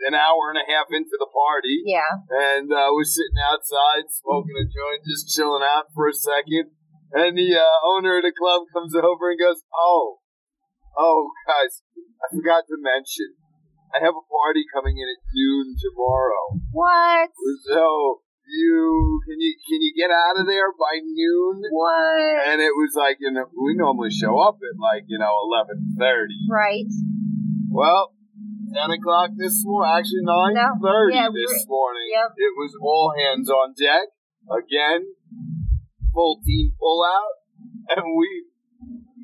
an 0.09 0.17
hour 0.17 0.49
and 0.49 0.57
a 0.57 0.65
half 0.65 0.89
into 0.89 1.13
the 1.21 1.29
party, 1.29 1.85
Yeah. 1.85 2.09
and 2.33 2.73
uh, 2.73 2.89
we're 2.89 3.05
sitting 3.05 3.37
outside 3.37 4.09
smoking 4.09 4.57
a 4.57 4.65
joint, 4.65 5.05
just 5.05 5.29
chilling 5.29 5.61
out 5.61 5.93
for 5.93 6.09
a 6.09 6.13
second. 6.17 6.73
And 7.13 7.37
the 7.37 7.53
uh, 7.53 7.77
owner 7.85 8.17
of 8.17 8.25
the 8.25 8.33
club 8.33 8.65
comes 8.73 8.97
over 8.97 9.29
and 9.29 9.37
goes, 9.39 9.61
"Oh, 9.71 10.19
oh, 10.97 11.29
guys, 11.45 11.85
I 12.19 12.33
forgot 12.33 12.65
to 12.67 12.75
mention, 12.81 13.37
I 13.93 14.01
have 14.01 14.17
a 14.17 14.25
party 14.25 14.65
coming 14.73 14.97
in 14.97 15.05
at 15.05 15.21
noon 15.29 15.77
tomorrow. 15.77 16.59
What? 16.73 17.29
So 17.69 18.25
you 18.49 19.21
can 19.25 19.37
you 19.39 19.53
can 19.69 19.79
you 19.84 19.84
get 20.05 20.13
out 20.13 20.37
of 20.37 20.45
there 20.45 20.69
by 20.77 21.01
noon?" 21.01 21.65
What? 21.73 22.45
And 22.45 22.61
it 22.61 22.73
was 22.77 22.93
like, 22.93 23.17
you 23.19 23.33
know, 23.33 23.49
we 23.57 23.73
normally 23.73 24.13
show 24.13 24.37
up 24.37 24.61
at 24.61 24.77
like 24.77 25.09
you 25.09 25.17
know 25.17 25.33
eleven 25.49 25.81
thirty. 25.97 26.37
Right. 26.45 26.85
Well, 27.73 28.13
ten 28.73 28.91
o'clock 28.93 29.33
this 29.37 29.65
morning, 29.65 29.93
actually 29.97 30.23
nine 30.23 30.53
thirty 30.77 31.15
Yeah, 31.17 31.29
we 31.33 31.41
this 31.41 31.65
were- 31.65 31.73
morning. 31.73 32.07
yep. 32.13 32.29
It 32.37 32.53
was 32.53 32.77
all 32.77 33.13
hands 33.17 33.49
on 33.49 33.73
deck 33.73 34.13
again, 34.45 35.09
full 36.13 36.39
team 36.45 36.71
pull 36.79 37.01
out, 37.03 37.33
and 37.97 38.05
we. 38.15 38.45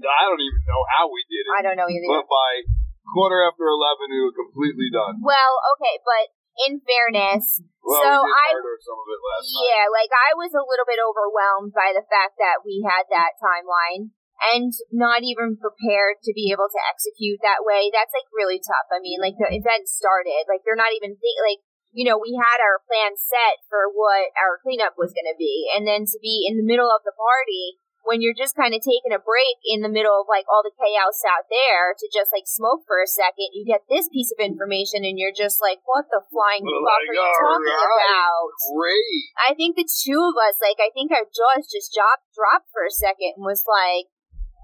I 0.01 0.25
don't 0.25 0.41
even 0.41 0.65
know 0.65 0.81
how 0.97 1.05
we 1.13 1.21
did 1.29 1.45
it, 1.45 1.53
I 1.53 1.61
don't 1.61 1.77
know 1.77 1.85
either. 1.85 2.09
but 2.09 2.25
by 2.25 2.65
quarter 3.13 3.45
after 3.45 3.69
eleven, 3.69 4.09
we 4.09 4.17
were 4.25 4.33
completely 4.33 4.89
done. 4.89 5.21
Well, 5.21 5.53
okay, 5.77 6.01
but 6.01 6.33
in 6.65 6.81
fairness, 6.81 7.61
Well, 7.81 7.97
so 7.97 8.09
we 8.23 8.31
I 8.31 8.47
murder 8.53 8.77
some 8.81 8.97
of 8.97 9.07
it 9.09 9.21
last 9.21 9.45
night. 9.49 9.65
Yeah, 9.65 9.85
like 9.89 10.13
I 10.13 10.29
was 10.37 10.53
a 10.53 10.63
little 10.63 10.87
bit 10.87 11.01
overwhelmed 11.01 11.73
by 11.73 11.91
the 11.91 12.05
fact 12.05 12.37
that 12.37 12.61
we 12.61 12.85
had 12.85 13.09
that 13.09 13.41
timeline 13.41 14.13
and 14.53 14.73
not 14.89 15.21
even 15.21 15.57
prepared 15.57 16.21
to 16.25 16.33
be 16.33 16.49
able 16.49 16.69
to 16.69 16.81
execute 16.89 17.41
that 17.45 17.61
way. 17.61 17.93
That's 17.93 18.13
like 18.13 18.29
really 18.33 18.61
tough. 18.61 18.89
I 18.89 19.01
mean, 19.01 19.21
like 19.21 19.37
the 19.37 19.49
event 19.49 19.89
started, 19.89 20.49
like 20.49 20.65
they're 20.65 20.79
not 20.79 20.93
even 20.93 21.17
think 21.17 21.37
like 21.41 21.61
you 21.91 22.07
know, 22.07 22.15
we 22.15 22.31
had 22.39 22.63
our 22.63 22.79
plan 22.87 23.19
set 23.19 23.59
for 23.67 23.91
what 23.91 24.31
our 24.39 24.63
cleanup 24.63 24.95
was 24.95 25.11
going 25.11 25.27
to 25.27 25.35
be, 25.35 25.67
and 25.75 25.83
then 25.83 26.07
to 26.07 26.17
be 26.23 26.47
in 26.47 26.55
the 26.55 26.63
middle 26.63 26.87
of 26.87 27.03
the 27.03 27.11
party 27.11 27.83
when 28.01 28.19
you're 28.19 28.37
just 28.37 28.57
kind 28.57 28.73
of 28.73 28.81
taking 28.81 29.13
a 29.13 29.21
break 29.21 29.61
in 29.61 29.85
the 29.85 29.91
middle 29.91 30.17
of 30.17 30.25
like 30.25 30.49
all 30.49 30.65
the 30.65 30.73
chaos 30.73 31.21
out 31.25 31.45
there 31.53 31.93
to 31.93 32.05
just 32.09 32.33
like 32.33 32.49
smoke 32.49 32.81
for 32.89 32.97
a 32.97 33.09
second, 33.09 33.53
you 33.53 33.61
get 33.61 33.85
this 33.85 34.09
piece 34.09 34.33
of 34.33 34.41
information 34.41 35.05
and 35.05 35.21
you're 35.21 35.35
just 35.35 35.61
like, 35.61 35.79
what 35.85 36.09
the 36.09 36.25
flying 36.33 36.65
Well, 36.65 36.81
fuck 36.81 36.97
like, 36.97 37.09
are 37.09 37.17
you 37.17 37.29
talking 37.37 37.77
right. 37.77 37.93
about? 37.93 38.47
Great. 38.73 39.23
I 39.37 39.51
think 39.53 39.77
the 39.77 39.85
two 39.85 40.17
of 40.17 40.33
us, 40.33 40.57
like, 40.57 40.81
I 40.81 40.89
think 40.91 41.13
our 41.13 41.29
jaws 41.29 41.69
just 41.69 41.93
dropped, 41.93 42.25
dropped 42.33 42.73
for 42.73 42.83
a 42.83 42.93
second 42.93 43.37
and 43.37 43.45
was 43.45 43.61
like, 43.69 44.09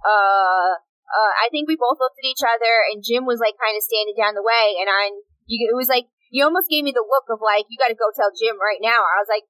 uh, 0.01 0.81
uh, 1.07 1.33
I 1.37 1.47
think 1.53 1.69
we 1.69 1.77
both 1.79 2.01
looked 2.01 2.19
at 2.19 2.27
each 2.27 2.43
other 2.43 2.73
and 2.89 3.05
Jim 3.05 3.23
was 3.23 3.39
like 3.39 3.55
kind 3.61 3.77
of 3.77 3.85
standing 3.85 4.17
down 4.17 4.33
the 4.33 4.43
way 4.43 4.81
and 4.81 4.89
I, 4.89 5.13
you, 5.45 5.69
it 5.69 5.77
was 5.77 5.87
like, 5.87 6.09
you 6.33 6.43
almost 6.43 6.67
gave 6.67 6.83
me 6.83 6.91
the 6.91 7.05
look 7.05 7.31
of 7.31 7.39
like, 7.39 7.69
you 7.71 7.79
gotta 7.79 7.95
go 7.95 8.11
tell 8.11 8.33
Jim 8.35 8.59
right 8.59 8.83
now. 8.83 8.99
I 8.99 9.23
was 9.23 9.31
like, 9.31 9.47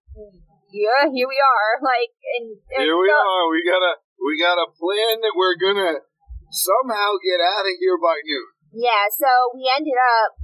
yeah, 0.71 1.08
here 1.12 1.27
we 1.27 1.39
are. 1.39 1.71
Like, 1.88 2.12
and, 2.38 2.45
and 2.75 2.82
Here 2.84 2.97
we 2.97 3.10
so- 3.10 3.17
are. 3.21 3.43
We 3.51 3.62
got 3.63 3.82
a 3.84 3.93
we 4.17 4.34
got 4.41 4.58
a 4.58 4.67
plan 4.73 5.21
that 5.21 5.34
we're 5.38 5.56
gonna 5.62 6.01
somehow 6.49 7.15
get 7.21 7.39
out 7.43 7.65
of 7.67 7.75
here 7.80 7.97
by 8.01 8.17
noon. 8.25 8.47
Yeah, 8.73 9.08
so 9.13 9.30
we 9.56 9.69
ended 9.77 9.95
up 9.95 10.36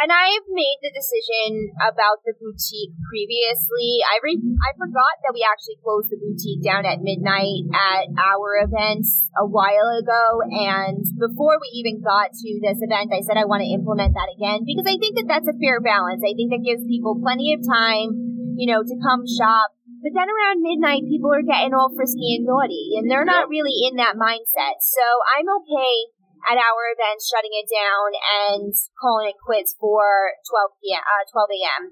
And 0.00 0.08
I've 0.08 0.48
made 0.48 0.80
the 0.80 0.88
decision 0.96 1.76
about 1.76 2.24
the 2.24 2.32
boutique 2.38 2.94
previously. 3.04 4.00
I 4.00 4.16
re- 4.24 4.40
I 4.64 4.70
forgot 4.78 5.14
that 5.26 5.34
we 5.36 5.44
actually 5.44 5.76
closed 5.84 6.08
the 6.08 6.16
boutique 6.16 6.64
down 6.64 6.88
at 6.88 7.04
midnight 7.04 7.68
at 7.74 8.08
our 8.16 8.64
events 8.64 9.28
a 9.36 9.44
while 9.44 9.90
ago. 10.00 10.40
And 10.48 11.04
before 11.20 11.60
we 11.60 11.68
even 11.76 12.00
got 12.00 12.32
to 12.32 12.48
this 12.64 12.80
event, 12.80 13.12
I 13.12 13.20
said 13.20 13.36
I 13.36 13.44
want 13.44 13.60
to 13.60 13.68
implement 13.76 14.16
that 14.16 14.32
again 14.32 14.64
because 14.64 14.88
I 14.88 14.96
think 14.96 15.20
that 15.20 15.28
that's 15.28 15.50
a 15.52 15.56
fair 15.60 15.84
balance. 15.84 16.24
I 16.24 16.32
think 16.32 16.48
that 16.54 16.64
gives 16.64 16.80
people 16.88 17.20
plenty 17.20 17.52
of 17.52 17.60
time, 17.60 18.39
you 18.60 18.68
know, 18.68 18.84
to 18.84 18.96
come 19.00 19.24
shop. 19.24 19.72
But 20.04 20.12
then 20.12 20.28
around 20.28 20.60
midnight, 20.60 21.08
people 21.08 21.32
are 21.32 21.40
getting 21.40 21.72
all 21.72 21.88
frisky 21.96 22.36
and 22.36 22.44
naughty, 22.44 22.92
and 23.00 23.08
they're 23.08 23.24
not 23.24 23.48
really 23.48 23.88
in 23.88 23.96
that 23.96 24.20
mindset. 24.20 24.84
So 24.84 25.00
I'm 25.32 25.48
okay 25.64 26.12
at 26.44 26.60
our 26.60 26.92
event, 26.92 27.24
shutting 27.24 27.56
it 27.56 27.72
down 27.72 28.12
and 28.20 28.76
calling 29.00 29.32
it 29.32 29.40
quits 29.40 29.72
for 29.80 30.36
12 30.44 30.76
p.m. 30.84 31.00
Uh, 31.00 31.24
12 31.32 31.56
a.m. 31.56 31.82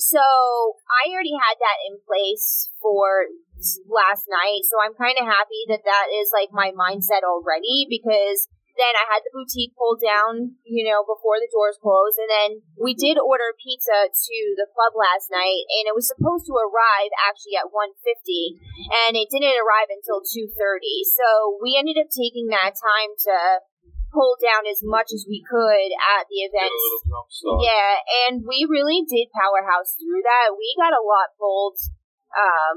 So 0.00 0.24
I 0.88 1.12
already 1.12 1.36
had 1.36 1.60
that 1.60 1.78
in 1.84 2.00
place 2.08 2.72
for 2.80 3.28
last 3.84 4.24
night. 4.24 4.64
So 4.64 4.80
I'm 4.80 4.96
kind 4.96 5.20
of 5.20 5.28
happy 5.28 5.68
that 5.68 5.84
that 5.84 6.08
is 6.08 6.32
like 6.32 6.56
my 6.56 6.72
mindset 6.72 7.20
already 7.20 7.84
because 7.84 8.48
then 8.74 8.94
I 8.98 9.06
had 9.06 9.22
the 9.22 9.30
boutique 9.30 9.74
pulled 9.78 10.02
down, 10.02 10.58
you 10.66 10.82
know, 10.82 11.06
before 11.06 11.38
the 11.38 11.50
doors 11.50 11.78
closed, 11.78 12.18
and 12.18 12.30
then 12.30 12.50
we 12.74 12.94
did 12.94 13.18
order 13.18 13.54
pizza 13.54 14.10
to 14.10 14.36
the 14.58 14.66
club 14.70 14.98
last 14.98 15.30
night, 15.30 15.62
and 15.78 15.86
it 15.86 15.94
was 15.94 16.10
supposed 16.10 16.46
to 16.50 16.54
arrive 16.58 17.14
actually 17.22 17.54
at 17.54 17.70
1:50, 17.70 18.58
and 19.06 19.14
it 19.14 19.30
didn't 19.30 19.58
arrive 19.62 19.90
until 19.90 20.22
2:30. 20.22 21.06
So 21.06 21.58
we 21.62 21.78
ended 21.78 21.98
up 21.98 22.10
taking 22.10 22.50
that 22.50 22.74
time 22.74 23.14
to 23.30 23.36
pull 24.14 24.38
down 24.38 24.62
as 24.66 24.78
much 24.82 25.10
as 25.10 25.26
we 25.26 25.42
could 25.42 25.90
at 25.90 26.26
the 26.30 26.38
Get 26.38 26.54
a 26.54 26.66
events. 26.66 26.82
little 26.86 27.02
jump 27.10 27.28
start. 27.30 27.58
Yeah, 27.66 27.98
and 28.26 28.46
we 28.46 28.62
really 28.62 29.02
did 29.02 29.34
powerhouse 29.34 29.98
through 29.98 30.22
that. 30.22 30.54
We 30.54 30.74
got 30.78 30.94
a 30.94 31.02
lot 31.02 31.34
pulled. 31.38 31.78
Um, 32.34 32.76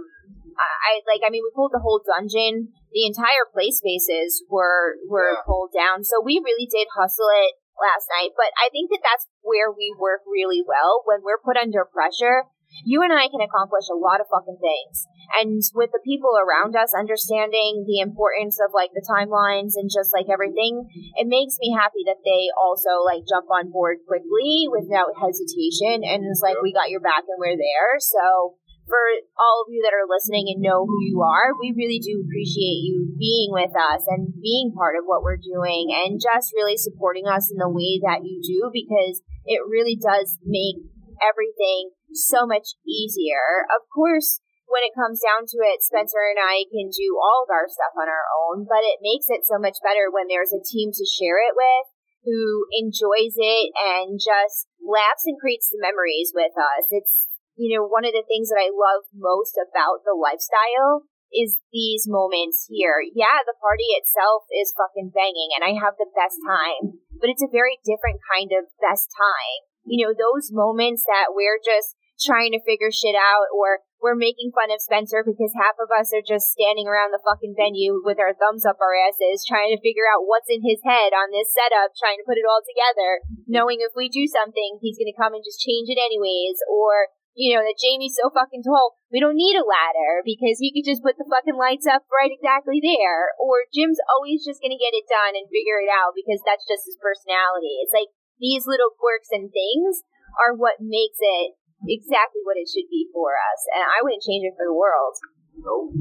I 0.58 1.02
I- 1.02 1.06
like. 1.06 1.22
I 1.26 1.30
mean, 1.30 1.44
we 1.44 1.52
pulled 1.54 1.74
the 1.74 1.82
whole 1.84 2.02
dungeon. 2.06 2.74
The 2.94 3.06
entire 3.06 3.46
play 3.52 3.70
spaces 3.70 4.44
were 4.50 4.98
were 5.10 5.34
Yeah. 5.38 5.46
pulled 5.46 5.72
down. 5.74 6.04
So 6.04 6.22
we 6.22 6.42
really 6.44 6.66
did 6.66 6.88
hustle 6.96 7.30
it 7.46 7.56
last 7.78 8.10
night. 8.18 8.34
But 8.38 8.54
I 8.58 8.70
think 8.70 8.90
that 8.90 9.02
that's 9.06 9.28
where 9.42 9.72
we 9.72 9.94
work 9.98 10.22
really 10.26 10.64
well 10.66 11.04
when 11.06 11.22
we're 11.22 11.38
put 11.42 11.58
under 11.58 11.86
pressure. 11.86 12.46
You 12.84 13.02
and 13.02 13.14
I 13.14 13.30
can 13.32 13.40
accomplish 13.40 13.88
a 13.88 13.96
lot 13.96 14.20
of 14.20 14.28
fucking 14.28 14.60
things. 14.60 15.08
And 15.40 15.62
with 15.74 15.92
the 15.96 16.04
people 16.04 16.36
around 16.36 16.76
us 16.76 16.92
understanding 16.94 17.86
the 17.88 18.00
importance 18.04 18.60
of 18.60 18.74
like 18.76 18.92
the 18.92 19.06
timelines 19.08 19.80
and 19.80 19.90
just 19.90 20.12
like 20.12 20.28
everything, 20.28 20.84
it 21.16 21.28
makes 21.32 21.56
me 21.64 21.72
happy 21.72 22.04
that 22.06 22.20
they 22.28 22.52
also 22.60 23.04
like 23.08 23.24
jump 23.24 23.48
on 23.50 23.72
board 23.72 24.00
quickly 24.08 24.68
without 24.68 25.16
hesitation 25.16 26.04
and 26.04 26.26
it's 26.28 26.42
like 26.44 26.60
we 26.62 26.74
got 26.74 26.90
your 26.92 27.00
back 27.00 27.24
and 27.24 27.40
we're 27.40 27.56
there 27.56 28.00
so 28.04 28.56
for 28.88 29.04
all 29.36 29.64
of 29.64 29.70
you 29.70 29.84
that 29.84 29.94
are 29.94 30.08
listening 30.08 30.48
and 30.48 30.64
know 30.64 30.88
who 30.88 31.00
you 31.04 31.22
are 31.22 31.54
we 31.60 31.76
really 31.76 32.00
do 32.00 32.24
appreciate 32.24 32.82
you 32.82 33.14
being 33.20 33.52
with 33.52 33.72
us 33.76 34.08
and 34.08 34.34
being 34.42 34.72
part 34.74 34.96
of 34.96 35.06
what 35.06 35.22
we're 35.22 35.40
doing 35.40 35.92
and 35.92 36.24
just 36.24 36.56
really 36.56 36.78
supporting 36.80 37.28
us 37.28 37.52
in 37.52 37.60
the 37.60 37.70
way 37.70 38.00
that 38.00 38.24
you 38.24 38.40
do 38.42 38.72
because 38.72 39.22
it 39.46 39.62
really 39.68 40.00
does 40.00 40.40
make 40.44 40.80
everything 41.22 41.92
so 42.14 42.48
much 42.48 42.80
easier 42.88 43.68
of 43.70 43.84
course 43.94 44.40
when 44.68 44.84
it 44.84 44.92
comes 44.92 45.24
down 45.24 45.48
to 45.48 45.64
it, 45.64 45.80
Spencer 45.80 46.28
and 46.28 46.44
I 46.44 46.68
can 46.68 46.92
do 46.92 47.16
all 47.16 47.48
of 47.48 47.52
our 47.52 47.72
stuff 47.72 47.96
on 47.96 48.12
our 48.12 48.28
own, 48.36 48.68
but 48.68 48.84
it 48.84 49.00
makes 49.00 49.32
it 49.32 49.48
so 49.48 49.56
much 49.56 49.80
better 49.80 50.12
when 50.12 50.28
there's 50.28 50.52
a 50.52 50.60
team 50.60 50.92
to 50.92 51.08
share 51.08 51.40
it 51.40 51.56
with 51.56 51.88
who 52.28 52.68
enjoys 52.76 53.40
it 53.40 53.72
and 53.80 54.20
just 54.20 54.68
laughs 54.84 55.24
and 55.24 55.40
creates 55.40 55.72
the 55.72 55.80
memories 55.80 56.36
with 56.36 56.52
us. 56.60 56.92
It's, 56.92 57.32
you 57.58 57.74
know, 57.74 57.84
one 57.84 58.06
of 58.06 58.14
the 58.14 58.24
things 58.24 58.54
that 58.54 58.62
I 58.62 58.70
love 58.70 59.10
most 59.12 59.58
about 59.58 60.06
the 60.06 60.14
lifestyle 60.14 61.10
is 61.34 61.60
these 61.74 62.08
moments 62.08 62.70
here. 62.72 63.04
Yeah, 63.04 63.44
the 63.44 63.58
party 63.60 63.92
itself 64.00 64.48
is 64.54 64.78
fucking 64.78 65.12
banging 65.12 65.52
and 65.58 65.66
I 65.66 65.76
have 65.76 66.00
the 66.00 66.08
best 66.16 66.40
time, 66.46 67.04
but 67.20 67.28
it's 67.28 67.44
a 67.44 67.52
very 67.52 67.82
different 67.84 68.24
kind 68.24 68.54
of 68.56 68.72
best 68.80 69.12
time. 69.12 69.68
You 69.84 70.08
know, 70.08 70.14
those 70.16 70.54
moments 70.54 71.04
that 71.04 71.36
we're 71.36 71.60
just 71.60 71.98
trying 72.22 72.52
to 72.56 72.64
figure 72.64 72.90
shit 72.90 73.14
out 73.14 73.52
or 73.54 73.86
we're 74.02 74.18
making 74.18 74.54
fun 74.54 74.70
of 74.70 74.82
Spencer 74.82 75.26
because 75.26 75.54
half 75.58 75.78
of 75.82 75.90
us 75.90 76.14
are 76.14 76.26
just 76.26 76.54
standing 76.54 76.86
around 76.86 77.14
the 77.14 77.22
fucking 77.22 77.58
venue 77.58 78.02
with 78.02 78.22
our 78.22 78.34
thumbs 78.34 78.66
up 78.66 78.78
our 78.78 78.94
asses 78.94 79.46
trying 79.46 79.74
to 79.74 79.82
figure 79.82 80.06
out 80.06 80.30
what's 80.30 80.50
in 80.50 80.62
his 80.62 80.82
head 80.86 81.18
on 81.18 81.34
this 81.34 81.50
setup, 81.50 81.98
trying 81.98 82.18
to 82.22 82.26
put 82.26 82.38
it 82.38 82.46
all 82.46 82.62
together, 82.62 83.26
knowing 83.50 83.82
if 83.82 83.94
we 83.98 84.10
do 84.10 84.30
something, 84.30 84.78
he's 84.82 84.98
gonna 84.98 85.18
come 85.18 85.34
and 85.34 85.46
just 85.46 85.62
change 85.62 85.90
it 85.90 85.98
anyways, 85.98 86.62
or 86.70 87.10
you 87.38 87.54
know, 87.54 87.62
that 87.62 87.78
Jamie's 87.78 88.18
so 88.18 88.34
fucking 88.34 88.66
tall, 88.66 88.98
we 89.14 89.22
don't 89.22 89.38
need 89.38 89.54
a 89.54 89.62
ladder 89.62 90.26
because 90.26 90.58
he 90.58 90.74
could 90.74 90.90
just 90.90 91.06
put 91.06 91.22
the 91.22 91.30
fucking 91.30 91.54
lights 91.54 91.86
up 91.86 92.10
right 92.10 92.34
exactly 92.34 92.82
there. 92.82 93.38
Or 93.38 93.70
Jim's 93.70 94.02
always 94.10 94.42
just 94.42 94.58
gonna 94.58 94.82
get 94.82 94.98
it 94.98 95.06
done 95.06 95.38
and 95.38 95.46
figure 95.46 95.78
it 95.78 95.94
out 95.94 96.18
because 96.18 96.42
that's 96.42 96.66
just 96.66 96.90
his 96.90 96.98
personality. 96.98 97.78
It's 97.86 97.94
like 97.94 98.10
these 98.42 98.66
little 98.66 98.90
quirks 98.90 99.30
and 99.30 99.54
things 99.54 100.02
are 100.42 100.58
what 100.58 100.82
makes 100.82 101.22
it 101.22 101.54
exactly 101.86 102.42
what 102.42 102.58
it 102.58 102.66
should 102.66 102.90
be 102.90 103.06
for 103.14 103.38
us. 103.38 103.62
And 103.70 103.86
I 103.86 104.02
wouldn't 104.02 104.26
change 104.26 104.42
it 104.42 104.58
for 104.58 104.66
the 104.66 104.74
world. 104.74 105.14
Nope. 105.62 105.94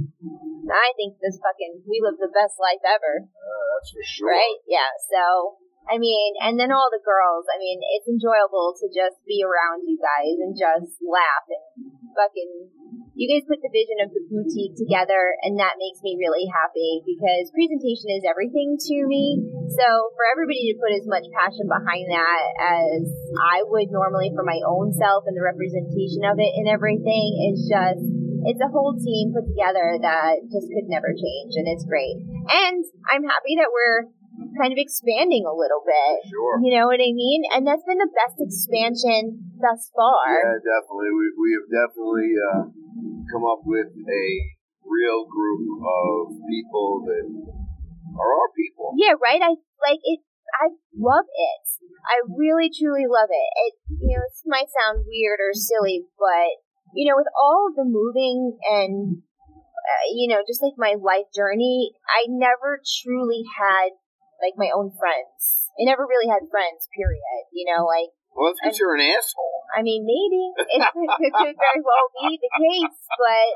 I 0.73 0.97
think 0.97 1.21
this 1.21 1.37
fucking, 1.37 1.85
we 1.85 2.01
live 2.01 2.17
the 2.17 2.33
best 2.33 2.57
life 2.57 2.81
ever. 2.81 3.29
Uh, 3.29 3.65
that's 3.77 3.93
for 3.93 4.05
sure. 4.05 4.33
Right? 4.33 4.59
Yeah. 4.65 4.89
So, 5.13 5.61
I 5.87 6.03
mean, 6.03 6.35
and 6.43 6.59
then 6.59 6.75
all 6.75 6.91
the 6.91 7.03
girls. 7.03 7.47
I 7.47 7.59
mean, 7.63 7.79
it's 7.99 8.11
enjoyable 8.11 8.75
to 8.83 8.87
just 8.91 9.23
be 9.23 9.43
around 9.47 9.87
you 9.87 9.95
guys 9.99 10.37
and 10.43 10.53
just 10.59 10.99
laugh 11.03 11.47
and 11.47 11.95
fucking. 12.15 12.75
You 13.17 13.33
guys 13.33 13.49
put 13.49 13.65
the 13.65 13.73
vision 13.73 14.05
of 14.05 14.13
the 14.13 14.21
boutique 14.29 14.77
together, 14.77 15.33
and 15.41 15.57
that 15.57 15.81
makes 15.81 16.05
me 16.05 16.21
really 16.21 16.45
happy 16.53 17.01
because 17.01 17.49
presentation 17.49 18.13
is 18.13 18.29
everything 18.29 18.77
to 18.77 18.97
me. 19.09 19.41
So, 19.73 20.13
for 20.13 20.25
everybody 20.37 20.69
to 20.69 20.77
put 20.77 20.93
as 20.93 21.09
much 21.09 21.25
passion 21.33 21.65
behind 21.65 22.13
that 22.13 22.45
as 22.61 23.09
I 23.41 23.65
would 23.65 23.89
normally 23.89 24.37
for 24.37 24.45
my 24.45 24.61
own 24.69 24.93
self 24.93 25.25
and 25.25 25.33
the 25.33 25.41
representation 25.41 26.29
of 26.29 26.37
it 26.37 26.53
and 26.61 26.69
everything 26.69 27.41
is 27.49 27.65
just 27.65 28.05
it's 28.47 28.63
a 28.63 28.71
whole 28.71 28.95
team 28.95 29.35
put 29.35 29.49
together 29.49 29.99
that 30.07 30.39
just 30.53 30.69
could 30.71 30.87
never 30.87 31.11
change 31.11 31.57
and 31.59 31.67
it's 31.67 31.89
great. 31.89 32.21
And 32.47 32.85
I'm 33.11 33.25
happy 33.25 33.57
that 33.59 33.73
we're 33.73 34.13
kind 34.57 34.73
of 34.73 34.81
expanding 34.81 35.45
a 35.45 35.55
little 35.55 35.85
bit. 35.85 36.27
Sure. 36.29 36.59
You 36.65 36.75
know 36.77 36.89
what 36.89 36.99
I 36.99 37.13
mean? 37.13 37.45
And 37.53 37.67
that's 37.69 37.85
been 37.85 38.01
the 38.01 38.11
best 38.11 38.41
expansion 38.41 39.53
thus 39.61 39.93
far. 39.93 40.27
Yeah, 40.33 40.59
definitely. 40.59 41.13
We, 41.13 41.27
we 41.37 41.49
have 41.61 41.69
definitely 41.69 42.33
uh, 42.35 42.63
come 43.31 43.45
up 43.45 43.63
with 43.69 43.93
a 43.93 44.27
real 44.87 45.27
group 45.29 45.63
of 45.83 46.35
people 46.49 47.05
that 47.05 47.27
are 48.17 48.33
our 48.33 48.51
people. 48.57 48.97
Yeah, 48.97 49.15
right? 49.21 49.43
I 49.43 49.61
like 49.85 50.01
it 50.03 50.21
I 50.63 50.73
love 50.97 51.27
it. 51.27 51.65
I 52.07 52.23
really 52.39 52.71
truly 52.71 53.05
love 53.05 53.29
it. 53.31 53.49
It 53.67 53.75
you 54.01 54.17
know, 54.17 54.23
this 54.25 54.43
might 54.47 54.71
sound 54.71 55.05
weird 55.07 55.41
or 55.41 55.53
silly, 55.53 56.07
but 56.19 56.63
you 56.95 57.09
know, 57.09 57.17
with 57.17 57.29
all 57.35 57.69
of 57.69 57.77
the 57.77 57.85
moving 57.85 58.59
and 58.65 59.23
uh, 59.87 60.07
you 60.15 60.29
know, 60.29 60.43
just 60.47 60.63
like 60.63 60.75
my 60.79 60.95
life 60.99 61.29
journey, 61.35 61.93
I 62.09 62.27
never 62.29 62.81
truly 63.03 63.45
had 63.59 63.95
like 64.43 64.57
my 64.57 64.71
own 64.73 64.93
friends. 64.97 65.71
I 65.77 65.85
never 65.85 66.09
really 66.09 66.29
had 66.29 66.49
friends, 66.49 66.89
period. 66.93 67.43
You 67.53 67.69
know, 67.69 67.85
like 67.85 68.13
Well, 68.33 68.49
that's 68.51 68.61
because 68.61 68.79
you're 68.81 68.97
an 68.97 69.05
asshole. 69.05 69.69
I 69.77 69.83
mean, 69.83 70.05
maybe 70.05 70.53
it 70.57 70.81
could, 70.93 71.11
it 71.21 71.33
could 71.37 71.57
very 71.57 71.83
well 71.85 72.07
be 72.17 72.41
the 72.41 72.53
case, 72.53 72.99
but 73.21 73.51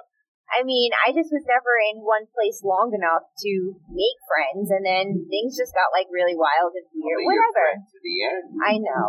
I 0.50 0.66
mean, 0.66 0.90
I 1.06 1.14
just 1.14 1.30
was 1.30 1.46
never 1.46 1.72
in 1.94 2.02
one 2.02 2.26
place 2.34 2.66
long 2.66 2.90
enough 2.90 3.22
to 3.46 3.52
make 3.86 4.18
friends, 4.26 4.74
and 4.74 4.82
then 4.82 5.30
things 5.30 5.54
just 5.54 5.70
got 5.78 5.94
like 5.94 6.10
really 6.10 6.34
wild 6.34 6.74
and 6.74 6.90
weird. 6.90 7.22
Well, 7.22 7.38
Whatever. 7.38 7.86
to 7.86 7.98
the 8.02 8.16
end. 8.26 8.44
I 8.58 8.74
know, 8.82 9.06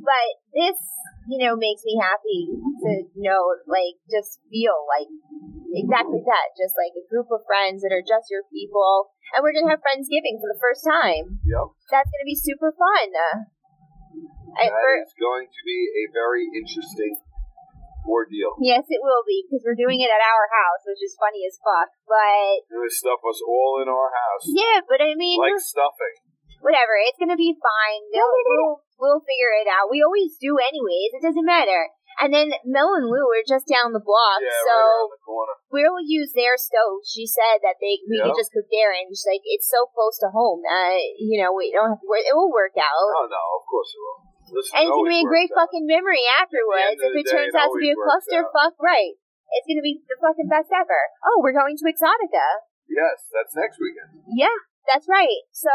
but 0.00 0.28
this, 0.56 0.78
you 1.28 1.38
know, 1.44 1.54
makes 1.56 1.84
me 1.84 1.94
happy 2.00 2.48
to 2.56 2.90
know, 3.16 3.40
like, 3.68 4.00
just 4.10 4.40
feel 4.50 4.74
like 4.88 5.08
exactly 5.76 6.20
that, 6.26 6.46
just 6.58 6.74
like 6.74 6.92
a 6.98 7.04
group 7.06 7.30
of 7.30 7.44
friends 7.46 7.84
that 7.86 7.92
are 7.94 8.02
just 8.02 8.32
your 8.32 8.42
people, 8.50 9.12
and 9.36 9.44
we're 9.44 9.54
gonna 9.54 9.70
have 9.70 9.84
friendsgiving 9.84 10.40
for 10.42 10.48
the 10.50 10.58
first 10.58 10.82
time. 10.82 11.38
Yep. 11.46 11.66
That's 11.92 12.10
gonna 12.10 12.26
be 12.28 12.38
super 12.38 12.74
fun. 12.74 13.06
Uh, 13.14 13.38
I, 14.58 14.66
That 14.66 14.82
for, 14.82 14.92
is 15.06 15.14
going 15.14 15.46
to 15.46 15.60
be 15.62 15.78
a 16.02 16.04
very 16.10 16.42
interesting 16.50 17.22
ordeal. 18.02 18.58
Yes, 18.58 18.82
it 18.90 18.98
will 18.98 19.22
be 19.22 19.46
because 19.46 19.62
we're 19.62 19.78
doing 19.78 20.02
it 20.02 20.10
at 20.10 20.18
our 20.18 20.46
house, 20.50 20.82
which 20.88 20.98
is 21.04 21.14
funny 21.14 21.46
as 21.46 21.54
fuck. 21.62 21.94
But 22.08 22.66
They're 22.66 22.90
stuff 22.90 23.22
us 23.22 23.38
all 23.46 23.78
in 23.78 23.86
our 23.86 24.10
house. 24.10 24.50
yeah, 24.50 24.82
but 24.82 24.98
I 24.98 25.14
mean, 25.14 25.38
Like 25.38 25.62
stuffing. 25.62 26.16
whatever. 26.58 26.98
It's 27.06 27.18
gonna 27.22 27.38
be 27.38 27.54
fine. 27.54 28.00
They'll, 28.10 28.34
we'll 28.42 28.82
we'll 29.00 29.24
figure 29.24 29.52
it 29.58 29.66
out. 29.66 29.88
We 29.90 30.04
always 30.04 30.36
do, 30.38 30.60
anyways. 30.60 31.16
It 31.16 31.24
doesn't 31.24 31.44
matter. 31.48 31.88
And 32.20 32.34
then 32.36 32.52
Mel 32.68 32.92
and 33.00 33.08
Lou 33.08 33.24
are 33.32 33.46
just 33.48 33.64
down 33.64 33.96
the 33.96 34.02
block, 34.02 34.44
Yeah, 34.44 34.52
so 34.68 34.76
right 35.08 35.16
the 35.24 35.56
we'll 35.72 36.02
use 36.04 36.36
their 36.36 36.58
stove. 36.60 37.00
She 37.08 37.24
said 37.24 37.64
that 37.64 37.80
they 37.80 38.02
we 38.04 38.20
Yeah. 38.20 38.28
could 38.28 38.36
just 38.36 38.52
cook 38.52 38.68
there, 38.68 38.92
and 38.92 39.08
she's 39.08 39.24
like, 39.24 39.40
it's 39.46 39.70
so 39.70 39.88
close 39.94 40.20
to 40.20 40.28
home 40.28 40.60
that 40.66 41.00
you 41.16 41.40
know 41.40 41.54
we 41.56 41.72
don't 41.72 41.96
have 41.96 42.02
to 42.02 42.08
worry. 42.10 42.26
It 42.28 42.36
will 42.36 42.52
work 42.52 42.76
out. 42.76 43.08
Oh, 43.16 43.24
no, 43.30 43.42
of 43.56 43.64
course 43.64 43.88
it 43.96 44.00
will. 44.04 44.20
Listen, 44.52 44.74
And 44.74 44.84
it's 44.90 44.96
gonna 45.00 45.08
be 45.16 45.22
a 45.24 45.30
great 45.30 45.48
out. 45.54 45.64
fucking 45.64 45.86
memory 45.86 46.26
afterwards 46.36 46.98
if 46.98 47.14
it 47.14 47.24
day, 47.24 47.30
turns 47.30 47.54
it 47.54 47.60
out 47.62 47.70
to 47.70 47.78
be 47.78 47.88
a 47.88 47.94
always 47.94 48.26
works 48.26 48.26
out. 48.34 48.50
clusterfuck. 48.50 48.74
Right. 48.82 49.14
It's 49.56 49.66
gonna 49.70 49.86
be 49.86 50.02
the 50.04 50.18
fucking 50.20 50.50
best 50.50 50.68
ever. 50.74 51.00
Oh, 51.24 51.38
we're 51.40 51.54
going 51.56 51.78
to 51.78 51.86
Exotica. 51.86 52.46
Yes, 52.90 53.30
that's 53.30 53.54
next 53.54 53.78
weekend. 53.78 54.26
Yeah, 54.34 54.50
that's 54.88 55.08
right. 55.08 55.40
So 55.52 55.72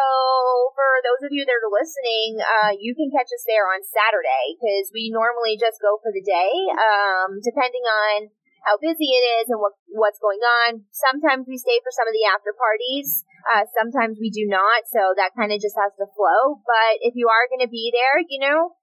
for 0.74 0.90
those 1.06 1.26
of 1.26 1.32
you 1.32 1.46
that 1.46 1.58
are 1.62 1.72
listening, 1.72 2.42
uh, 2.42 2.74
you 2.78 2.98
can 2.98 3.14
catch 3.14 3.30
us 3.30 3.46
there 3.46 3.70
on 3.70 3.86
Saturday 3.86 4.58
because 4.58 4.90
we 4.94 5.14
normally 5.14 5.58
just 5.58 5.82
go 5.82 6.02
for 6.02 6.10
the 6.10 6.26
day, 6.26 6.54
um, 6.74 7.40
depending 7.46 7.86
on 7.86 8.34
how 8.66 8.82
busy 8.82 9.14
it 9.14 9.46
is 9.46 9.54
and 9.54 9.62
what 9.62 9.78
what's 9.94 10.18
going 10.18 10.42
on. 10.42 10.90
Sometimes 10.90 11.46
we 11.46 11.62
stay 11.62 11.78
for 11.86 11.94
some 11.94 12.10
of 12.10 12.16
the 12.18 12.26
after 12.26 12.50
parties. 12.58 13.22
Uh, 13.46 13.70
sometimes 13.78 14.18
we 14.18 14.34
do 14.34 14.50
not, 14.50 14.90
so 14.90 15.14
that 15.14 15.38
kind 15.38 15.54
of 15.54 15.62
just 15.62 15.78
has 15.78 15.94
to 16.02 16.10
flow. 16.18 16.66
But 16.66 16.98
if 17.06 17.14
you 17.14 17.30
are 17.30 17.46
going 17.46 17.62
to 17.62 17.70
be 17.70 17.94
there, 17.94 18.18
you 18.26 18.42
know, 18.42 18.74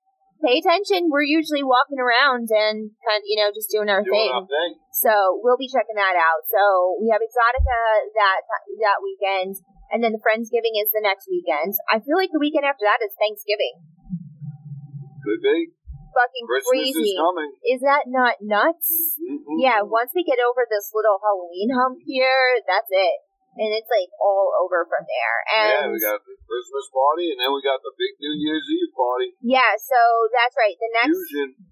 pay 0.43 0.59
attention. 0.59 1.07
We're 1.11 1.27
usually 1.27 1.63
walking 1.63 2.03
around 2.03 2.51
and 2.51 2.91
kind 3.07 3.19
of, 3.23 3.27
you 3.27 3.39
know, 3.39 3.55
just 3.55 3.71
doing 3.71 3.87
our 3.87 4.03
Doing 4.03 4.11
thing. 4.15 4.31
our 4.35 4.47
thing. 4.47 4.73
So 4.91 5.39
we'll 5.41 5.59
be 5.59 5.71
checking 5.71 5.97
that 5.97 6.19
out. 6.19 6.43
So 6.51 6.99
we 6.99 7.11
have 7.15 7.23
Exotica 7.23 7.81
that 8.19 8.39
that 8.83 8.99
weekend, 9.01 9.57
and 9.93 10.01
then 10.03 10.17
the 10.17 10.23
Friendsgiving 10.25 10.75
is 10.81 10.89
the 10.91 11.05
next 11.05 11.29
weekend. 11.29 11.77
I 11.93 12.01
feel 12.01 12.17
like 12.17 12.33
the 12.33 12.41
weekend 12.41 12.65
after 12.65 12.89
that 12.89 13.05
is 13.05 13.13
Thanksgiving. 13.21 13.77
Could 15.23 15.45
be. 15.45 15.71
Fucking 16.13 16.45
Christmas 16.45 16.93
crazy. 16.93 17.17
is 17.17 17.21
coming. 17.21 17.51
Is 17.65 17.81
that 17.87 18.05
not 18.09 18.41
nuts? 18.45 19.17
Mhm. 19.21 19.61
Yeah, 19.63 19.81
once 19.81 20.13
we 20.13 20.25
get 20.25 20.41
over 20.41 20.67
this 20.69 20.93
little 20.93 21.17
Halloween 21.23 21.71
hump 21.73 22.01
here, 22.05 22.61
that's 22.67 22.91
it. 22.91 23.21
And 23.57 23.69
it's 23.73 23.89
like 23.89 24.09
all 24.21 24.49
over 24.65 24.85
from 24.89 25.05
there. 25.05 25.39
Yeah, 25.53 25.85
And 25.85 25.93
we 25.93 26.01
got 26.01 26.25
the 26.25 26.37
Christmas 26.49 26.89
party, 26.89 27.33
and 27.33 27.39
then 27.41 27.53
we 27.53 27.61
got 27.61 27.81
the 27.85 27.93
big 27.97 28.17
New 28.21 28.33
Year's 28.33 28.65
Eve 28.65 28.93
party. 28.97 29.37
yeah, 29.45 29.77
so 29.77 29.97
that's 30.33 30.57
right. 30.57 30.77
The 30.81 30.89
next 31.05 31.21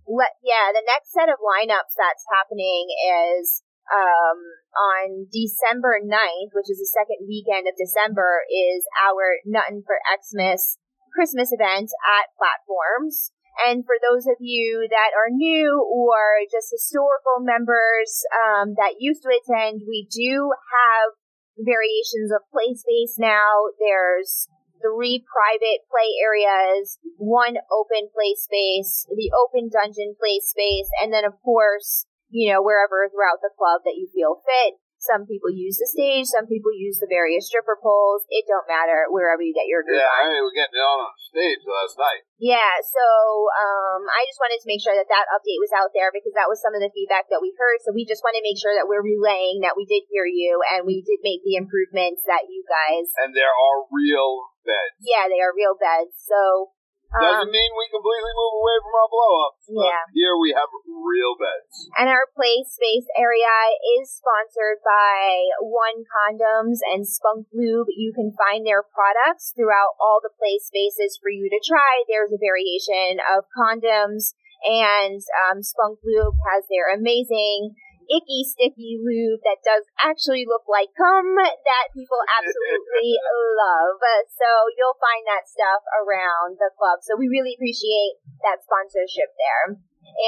le- 0.08 0.36
yeah, 0.44 0.72
the 0.72 0.84
next 0.84 1.12
set 1.12 1.28
of 1.32 1.40
lineups 1.40 1.96
that's 1.96 2.24
happening 2.32 2.88
is 3.00 3.64
um, 3.90 4.38
on 4.70 5.26
December 5.34 5.98
9th, 6.02 6.54
which 6.54 6.70
is 6.70 6.78
the 6.78 6.94
second 6.94 7.26
weekend 7.26 7.66
of 7.66 7.74
December, 7.74 8.46
is 8.46 8.86
our 9.02 9.42
Nuttin' 9.44 9.82
for 9.82 9.98
Xmas 10.06 10.78
Christmas 11.12 11.50
event 11.52 11.90
at 12.06 12.30
Platforms. 12.38 13.34
And 13.66 13.84
for 13.84 13.98
those 13.98 14.24
of 14.30 14.38
you 14.38 14.86
that 14.88 15.10
are 15.12 15.28
new 15.28 15.82
or 15.82 16.46
just 16.46 16.70
historical 16.70 17.42
members 17.42 18.22
um, 18.30 18.78
that 18.78 19.02
used 19.02 19.22
to 19.26 19.34
attend, 19.34 19.82
we 19.84 20.06
do 20.08 20.54
have 20.54 21.18
variations 21.58 22.30
of 22.32 22.46
play 22.48 22.72
space 22.72 23.18
now. 23.18 23.68
There's 23.76 24.48
three 24.80 25.20
private 25.28 25.84
play 25.92 26.16
areas, 26.22 26.96
one 27.18 27.60
open 27.68 28.08
play 28.14 28.32
space, 28.38 29.04
the 29.12 29.30
open 29.36 29.68
dungeon 29.68 30.16
play 30.16 30.40
space, 30.40 30.88
and 31.02 31.12
then 31.12 31.24
of 31.24 31.36
course, 31.44 32.06
you 32.30 32.54
know, 32.54 32.62
wherever 32.62 33.04
throughout 33.10 33.42
the 33.42 33.50
club 33.52 33.82
that 33.84 33.98
you 33.98 34.06
feel 34.14 34.38
fit. 34.40 34.78
Some 35.00 35.24
people 35.24 35.48
use 35.48 35.80
the 35.80 35.88
stage, 35.88 36.28
some 36.28 36.44
people 36.44 36.76
use 36.76 37.00
the 37.00 37.08
various 37.08 37.48
stripper 37.48 37.80
poles. 37.80 38.28
It 38.28 38.44
don't 38.44 38.68
matter 38.68 39.08
wherever 39.08 39.40
you 39.40 39.56
get 39.56 39.64
your 39.64 39.80
group 39.80 39.96
Yeah, 39.96 40.12
on. 40.12 40.28
I 40.28 40.36
mean, 40.36 40.44
we're 40.44 40.52
getting 40.52 40.76
it 40.76 40.84
on 40.84 41.08
on 41.08 41.16
stage 41.16 41.64
last 41.64 41.96
night. 41.96 42.20
Yeah, 42.36 42.76
so 42.84 43.00
um, 43.48 44.04
I 44.12 44.28
just 44.28 44.36
wanted 44.36 44.60
to 44.60 44.68
make 44.68 44.84
sure 44.84 44.92
that 44.92 45.08
that 45.08 45.32
update 45.32 45.56
was 45.56 45.72
out 45.72 45.96
there 45.96 46.12
because 46.12 46.36
that 46.36 46.52
was 46.52 46.60
some 46.60 46.76
of 46.76 46.84
the 46.84 46.92
feedback 46.92 47.32
that 47.32 47.40
we 47.40 47.48
heard. 47.56 47.80
So 47.80 47.96
we 47.96 48.04
just 48.04 48.20
want 48.20 48.36
to 48.36 48.44
make 48.44 48.60
sure 48.60 48.76
that 48.76 48.84
we're 48.84 49.00
relaying 49.00 49.64
that 49.64 49.72
we 49.72 49.88
did 49.88 50.04
hear 50.12 50.28
you 50.28 50.60
and 50.76 50.84
we 50.84 51.00
did 51.00 51.24
make 51.24 51.40
the 51.48 51.56
improvements 51.56 52.20
that 52.28 52.52
you 52.52 52.60
guys. 52.68 53.08
And 53.24 53.32
there 53.32 53.56
are 53.56 53.88
real 53.88 54.52
beds. 54.68 55.00
Yeah, 55.00 55.32
they 55.32 55.40
are 55.40 55.56
real 55.56 55.80
beds. 55.80 56.12
So 56.28 56.76
um, 57.10 57.22
Doesn't 57.22 57.50
mean 57.50 57.70
we 57.74 57.86
completely 57.90 58.32
move 58.38 58.54
away 58.62 58.76
from 58.82 58.94
our 58.94 59.08
blow 59.10 59.32
ups. 59.50 59.66
Yeah. 59.66 60.02
Here 60.14 60.34
we 60.38 60.54
have 60.54 60.70
real 60.86 61.34
beds. 61.34 61.90
and 61.98 62.06
our 62.06 62.30
play 62.30 62.62
space 62.66 63.06
area 63.18 63.50
is 63.98 64.10
sponsored 64.14 64.78
by 64.86 65.50
One 65.58 66.06
Condoms 66.06 66.78
and 66.86 67.06
Spunk 67.06 67.50
Lube. 67.50 67.90
You 67.94 68.14
can 68.14 68.30
find 68.38 68.62
their 68.62 68.82
products 68.86 69.50
throughout 69.54 69.98
all 69.98 70.22
the 70.22 70.30
play 70.30 70.62
spaces 70.62 71.18
for 71.18 71.30
you 71.30 71.50
to 71.50 71.60
try. 71.62 72.06
There's 72.06 72.30
a 72.30 72.38
variation 72.38 73.18
of 73.26 73.50
condoms, 73.50 74.34
and 74.62 75.18
um, 75.46 75.62
Spunk 75.62 75.98
Lube 76.06 76.38
has 76.52 76.64
their 76.70 76.94
amazing 76.94 77.74
icky 78.10 78.42
sticky 78.42 78.98
lube 78.98 79.40
that 79.46 79.62
does 79.62 79.86
actually 80.02 80.42
look 80.44 80.66
like 80.66 80.90
cum 80.98 81.38
that 81.38 81.94
people 81.94 82.18
absolutely 82.36 83.14
love. 83.56 84.02
So 84.34 84.48
you'll 84.74 84.98
find 84.98 85.24
that 85.30 85.46
stuff 85.46 85.86
around 85.94 86.58
the 86.58 86.74
club. 86.74 87.00
So 87.06 87.14
we 87.14 87.30
really 87.30 87.54
appreciate 87.54 88.18
that 88.42 88.66
sponsorship 88.66 89.30
there. 89.38 89.78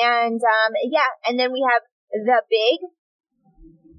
And 0.07 0.39
um, 0.39 0.73
yeah, 0.87 1.11
and 1.27 1.37
then 1.37 1.51
we 1.51 1.67
have 1.67 1.83
the 2.13 2.47
big 2.47 2.87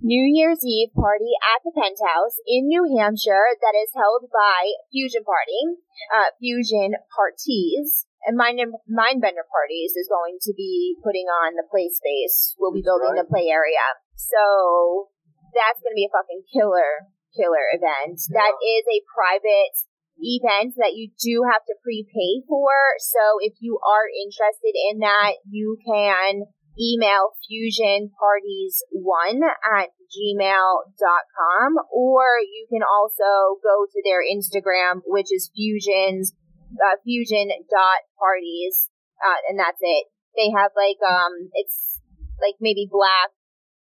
New 0.04 0.28
Year's 0.28 0.60
Eve 0.68 0.92
party 0.96 1.32
at 1.40 1.64
the 1.64 1.72
Penthouse 1.72 2.36
in 2.44 2.68
New 2.68 2.84
Hampshire 3.00 3.56
that 3.64 3.72
is 3.72 3.96
held 3.96 4.28
by 4.28 4.76
Fusion 4.92 5.24
Party, 5.24 5.80
uh, 6.12 6.36
Fusion 6.40 7.00
Parties, 7.08 8.06
and 8.26 8.38
Mind 8.38 8.60
Mindbender 8.88 9.46
Parties 9.48 9.94
is 9.96 10.08
going 10.08 10.40
to 10.48 10.54
be 10.56 10.96
putting 11.04 11.28
on 11.28 11.56
the 11.56 11.68
play 11.68 11.92
space. 11.92 12.56
We'll 12.58 12.74
be 12.74 12.84
building 12.84 13.16
right. 13.16 13.24
the 13.24 13.30
play 13.30 13.52
area, 13.52 13.84
so 14.16 15.12
that's 15.54 15.80
going 15.82 15.94
to 15.94 16.00
be 16.00 16.10
a 16.10 16.14
fucking 16.14 16.44
killer, 16.50 17.08
killer 17.36 17.68
event. 17.74 18.20
That 18.34 18.56
is 18.58 18.84
a 18.90 19.06
private 19.12 19.76
event 20.18 20.76
that 20.78 20.94
you 20.96 21.10
do 21.20 21.44
have 21.50 21.66
to 21.66 21.76
prepay 21.82 22.42
for. 22.48 22.96
So 23.00 23.38
if 23.42 23.54
you 23.60 23.80
are 23.82 24.08
interested 24.10 24.74
in 24.92 25.00
that, 25.00 25.38
you 25.50 25.78
can 25.86 26.46
email 26.80 27.38
fusionparties1 27.46 29.38
at 29.46 29.90
gmail.com 30.10 31.70
or 31.92 32.24
you 32.42 32.66
can 32.70 32.82
also 32.82 33.60
go 33.62 33.86
to 33.86 34.02
their 34.04 34.22
Instagram, 34.22 35.02
which 35.06 35.32
is 35.32 35.52
fusions, 35.54 36.34
uh, 36.78 36.98
fusion 37.04 37.50
dot 37.70 38.02
parties, 38.18 38.90
uh, 39.22 39.40
and 39.50 39.60
that's 39.60 39.80
it. 39.82 40.10
They 40.36 40.50
have 40.50 40.74
like, 40.74 40.98
um, 41.06 41.54
it's 41.54 42.02
like 42.42 42.58
maybe 42.58 42.90
black 42.90 43.30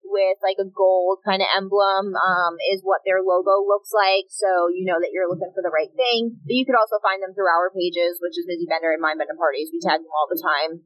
with 0.03 0.43
like 0.43 0.59
a 0.59 0.67
gold 0.67 1.23
kind 1.23 1.39
of 1.39 1.49
emblem 1.55 2.19
um, 2.19 2.59
is 2.75 2.83
what 2.83 3.07
their 3.07 3.23
logo 3.23 3.63
looks 3.63 3.95
like. 3.95 4.27
So 4.29 4.67
you 4.67 4.83
know 4.83 4.99
that 4.99 5.15
you're 5.15 5.31
looking 5.31 5.55
for 5.55 5.63
the 5.63 5.71
right 5.71 5.91
thing. 5.95 6.35
But 6.43 6.59
you 6.59 6.67
could 6.67 6.77
also 6.79 6.99
find 6.99 7.23
them 7.23 7.33
through 7.33 7.47
our 7.47 7.71
pages, 7.71 8.19
which 8.19 8.35
is 8.35 8.45
Mizzy 8.51 8.67
Bender 8.67 8.91
and 8.91 9.01
Mindbender 9.01 9.39
Parties. 9.39 9.71
We 9.71 9.79
tag 9.79 10.03
them 10.03 10.11
all 10.11 10.27
the 10.27 10.43
time. 10.43 10.83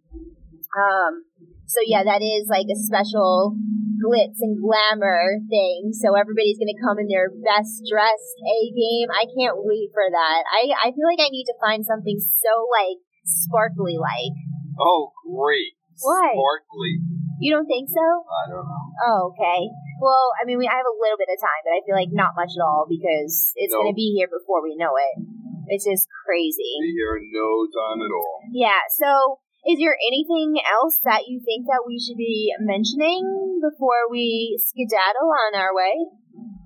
Um, 0.74 1.24
so 1.66 1.80
yeah, 1.86 2.02
that 2.04 2.20
is 2.20 2.46
like 2.50 2.66
a 2.68 2.76
special 2.78 3.56
glitz 4.02 4.42
and 4.42 4.58
glamour 4.60 5.40
thing. 5.48 5.94
So 5.96 6.12
everybody's 6.18 6.58
gonna 6.58 6.76
come 6.82 6.98
in 6.98 7.08
their 7.08 7.30
best 7.30 7.86
dressed 7.88 8.36
A 8.42 8.58
game. 8.74 9.08
I 9.14 9.24
can't 9.30 9.56
wait 9.62 9.88
for 9.94 10.04
that. 10.10 10.42
I 10.50 10.90
I 10.90 10.92
feel 10.92 11.06
like 11.08 11.22
I 11.22 11.30
need 11.30 11.46
to 11.48 11.56
find 11.62 11.86
something 11.86 12.18
so 12.20 12.52
like 12.68 12.98
sparkly 13.24 13.96
like. 13.96 14.34
Oh, 14.78 15.14
great. 15.22 15.78
Why? 16.02 16.34
Sparkly. 16.34 16.92
You 17.38 17.54
don't 17.54 17.66
think 17.66 17.88
so? 17.90 18.02
I 18.02 18.42
don't 18.50 18.66
know. 18.66 18.84
Oh, 19.06 19.20
okay. 19.34 19.70
Well, 20.02 20.26
I 20.38 20.42
mean, 20.46 20.58
we 20.58 20.66
I 20.66 20.74
have 20.74 20.86
a 20.86 20.98
little 20.98 21.18
bit 21.18 21.30
of 21.30 21.38
time, 21.38 21.62
but 21.62 21.74
I 21.78 21.80
feel 21.86 21.94
like 21.94 22.10
not 22.10 22.34
much 22.34 22.50
at 22.58 22.62
all 22.62 22.86
because 22.90 23.54
it's 23.54 23.70
No. 23.72 23.82
going 23.82 23.94
to 23.94 23.96
be 23.96 24.14
here 24.14 24.26
before 24.26 24.62
we 24.62 24.74
know 24.74 24.94
it. 24.98 25.14
It's 25.70 25.86
just 25.86 26.06
crazy. 26.26 26.76
Be 26.82 26.92
here 26.98 27.16
in 27.16 27.30
no 27.32 27.64
time 27.70 28.02
at 28.02 28.12
all. 28.12 28.38
Yeah. 28.52 28.82
So, 28.98 29.40
is 29.64 29.80
there 29.80 29.96
anything 29.96 30.60
else 30.60 31.00
that 31.04 31.24
you 31.28 31.40
think 31.40 31.64
that 31.66 31.88
we 31.88 31.96
should 31.96 32.20
be 32.20 32.52
mentioning 32.60 33.60
before 33.64 34.08
we 34.10 34.60
skedaddle 34.60 35.32
on 35.32 35.56
our 35.56 35.72
way? 35.72 35.96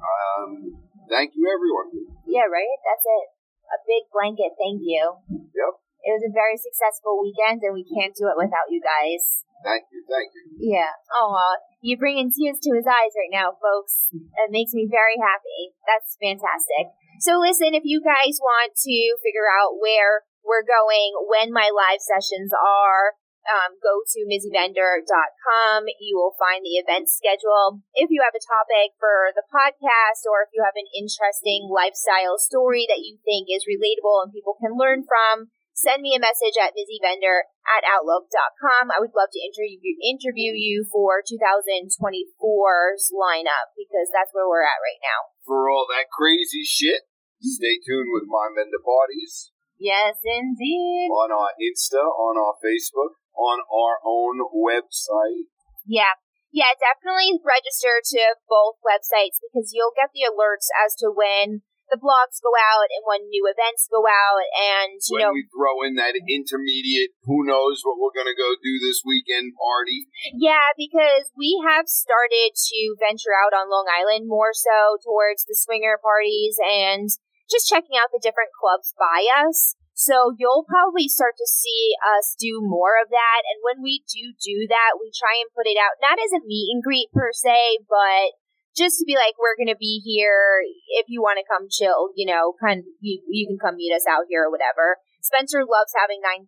Um, 0.02 0.82
thank 1.06 1.32
you, 1.34 1.46
everyone. 1.46 2.18
Yeah, 2.26 2.50
right. 2.50 2.74
That's 2.82 3.06
it. 3.06 3.26
A 3.70 3.78
big 3.86 4.10
blanket. 4.10 4.58
Thank 4.58 4.82
you. 4.82 5.20
Yep. 5.30 5.72
It 6.08 6.12
was 6.14 6.24
a 6.24 6.32
very 6.32 6.56
successful 6.56 7.20
weekend, 7.20 7.60
and 7.62 7.74
we 7.74 7.84
can't 7.84 8.14
do 8.14 8.30
it 8.30 8.38
without 8.38 8.70
you 8.70 8.80
guys. 8.80 9.44
Thank 9.62 9.90
you. 9.90 10.02
Thank 10.06 10.30
you. 10.34 10.78
Yeah. 10.78 10.94
Aw, 10.94 11.58
you're 11.82 11.98
bringing 11.98 12.30
tears 12.30 12.62
to 12.62 12.74
his 12.74 12.86
eyes 12.86 13.14
right 13.18 13.30
now, 13.30 13.58
folks. 13.58 14.10
It 14.14 14.50
makes 14.50 14.74
me 14.74 14.86
very 14.90 15.18
happy. 15.18 15.74
That's 15.86 16.14
fantastic. 16.18 16.94
So 17.20 17.42
listen, 17.42 17.74
if 17.74 17.82
you 17.82 17.98
guys 17.98 18.38
want 18.38 18.78
to 18.78 18.98
figure 19.22 19.50
out 19.50 19.82
where 19.82 20.22
we're 20.48 20.64
going, 20.64 21.12
when 21.28 21.52
my 21.52 21.68
live 21.68 22.00
sessions 22.00 22.50
are, 22.56 23.20
um, 23.48 23.80
go 23.80 24.04
to 24.04 24.28
mizzybender.com. 24.28 25.80
You 26.00 26.20
will 26.20 26.36
find 26.36 26.60
the 26.60 26.76
event 26.76 27.08
schedule. 27.08 27.80
If 27.96 28.12
you 28.12 28.20
have 28.20 28.36
a 28.36 28.44
topic 28.44 28.96
for 29.00 29.32
the 29.32 29.44
podcast 29.48 30.28
or 30.28 30.44
if 30.44 30.52
you 30.52 30.60
have 30.62 30.76
an 30.76 30.88
interesting 30.92 31.68
lifestyle 31.72 32.36
story 32.36 32.84
that 32.86 33.00
you 33.00 33.16
think 33.24 33.48
is 33.48 33.64
relatable 33.64 34.24
and 34.24 34.32
people 34.32 34.60
can 34.60 34.76
learn 34.76 35.08
from, 35.08 35.48
send 35.72 36.04
me 36.04 36.12
a 36.12 36.20
message 36.20 36.60
at 36.60 36.76
mizzybender 36.76 37.48
at 37.64 37.88
outlook.com. 37.88 38.92
I 38.92 39.00
would 39.00 39.16
love 39.16 39.32
to 39.32 39.40
interview, 39.40 39.96
interview 40.04 40.52
you 40.52 40.84
for 40.84 41.24
2024's 41.24 43.08
lineup 43.16 43.72
because 43.80 44.12
that's 44.12 44.34
where 44.36 44.48
we're 44.48 44.68
at 44.68 44.84
right 44.84 45.00
now. 45.00 45.32
For 45.48 45.72
all 45.72 45.88
that 45.88 46.12
crazy 46.12 46.68
shit, 46.68 47.08
stay 47.40 47.80
tuned 47.80 48.12
with 48.12 48.28
Mindbender 48.28 48.84
Parties 48.84 49.56
Yes, 49.78 50.18
indeed. 50.24 51.08
on 51.08 51.30
our 51.30 51.54
Insta, 51.56 52.02
on 52.02 52.34
our 52.36 52.58
Facebook, 52.58 53.14
on 53.38 53.62
our 53.70 54.02
own 54.02 54.42
website. 54.50 55.46
Yeah. 55.86 56.18
Yeah, 56.50 56.72
definitely 56.74 57.38
register 57.44 58.00
to 58.16 58.36
both 58.48 58.80
websites 58.82 59.38
because 59.38 59.70
you'll 59.72 59.94
get 59.94 60.10
the 60.10 60.26
alerts 60.26 60.72
as 60.74 60.96
to 60.96 61.12
when 61.12 61.62
the 61.88 62.00
blogs 62.00 62.40
go 62.44 62.52
out 62.52 62.88
and 62.92 63.04
when 63.04 63.28
new 63.32 63.48
events 63.48 63.88
go 63.88 64.04
out 64.04 64.44
and 64.52 65.00
you 65.08 65.16
when 65.16 65.24
know 65.24 65.32
we 65.32 65.48
throw 65.48 65.80
in 65.84 65.96
that 65.96 66.16
intermediate, 66.16 67.16
who 67.24 67.44
knows 67.44 67.80
what 67.84 67.96
we're 67.96 68.12
going 68.12 68.28
to 68.28 68.36
go 68.36 68.56
do 68.60 68.76
this 68.80 69.00
weekend 69.04 69.56
party. 69.56 70.08
Yeah, 70.36 70.72
because 70.76 71.32
we 71.36 71.56
have 71.64 71.88
started 71.88 72.52
to 72.56 72.80
venture 73.00 73.32
out 73.32 73.56
on 73.56 73.72
Long 73.72 73.88
Island 73.88 74.28
more 74.28 74.52
so 74.52 75.00
towards 75.00 75.48
the 75.48 75.56
swinger 75.56 75.96
parties 76.00 76.60
and 76.60 77.08
just 77.50 77.68
checking 77.68 77.96
out 77.96 78.12
the 78.12 78.22
different 78.22 78.54
clubs 78.54 78.94
by 78.94 79.26
us. 79.26 79.74
So 79.98 80.30
you'll 80.38 80.62
probably 80.62 81.10
start 81.10 81.34
to 81.42 81.48
see 81.50 81.90
us 81.98 82.38
do 82.38 82.62
more 82.62 83.02
of 83.02 83.10
that. 83.10 83.42
And 83.50 83.58
when 83.66 83.82
we 83.82 84.06
do 84.06 84.30
do 84.38 84.70
that, 84.70 84.94
we 85.02 85.10
try 85.10 85.42
and 85.42 85.50
put 85.50 85.66
it 85.66 85.74
out 85.74 85.98
not 85.98 86.22
as 86.22 86.30
a 86.30 86.46
meet 86.46 86.70
and 86.70 86.86
greet 86.86 87.10
per 87.10 87.34
se, 87.34 87.82
but 87.90 88.38
just 88.78 89.02
to 89.02 89.04
be 89.04 89.18
like, 89.18 89.34
we're 89.42 89.58
going 89.58 89.74
to 89.74 89.80
be 89.80 89.98
here. 89.98 90.62
If 90.94 91.10
you 91.10 91.18
want 91.18 91.42
to 91.42 91.50
come 91.50 91.66
chill, 91.66 92.14
you 92.14 92.30
know, 92.30 92.54
kind 92.62 92.78
of, 92.78 92.86
you, 93.02 93.18
you 93.26 93.50
can 93.50 93.58
come 93.58 93.74
meet 93.74 93.90
us 93.90 94.06
out 94.06 94.30
here 94.30 94.46
or 94.46 94.54
whatever. 94.54 95.02
Spencer 95.18 95.66
loves 95.66 95.90
having 95.98 96.22
9,000 96.22 96.46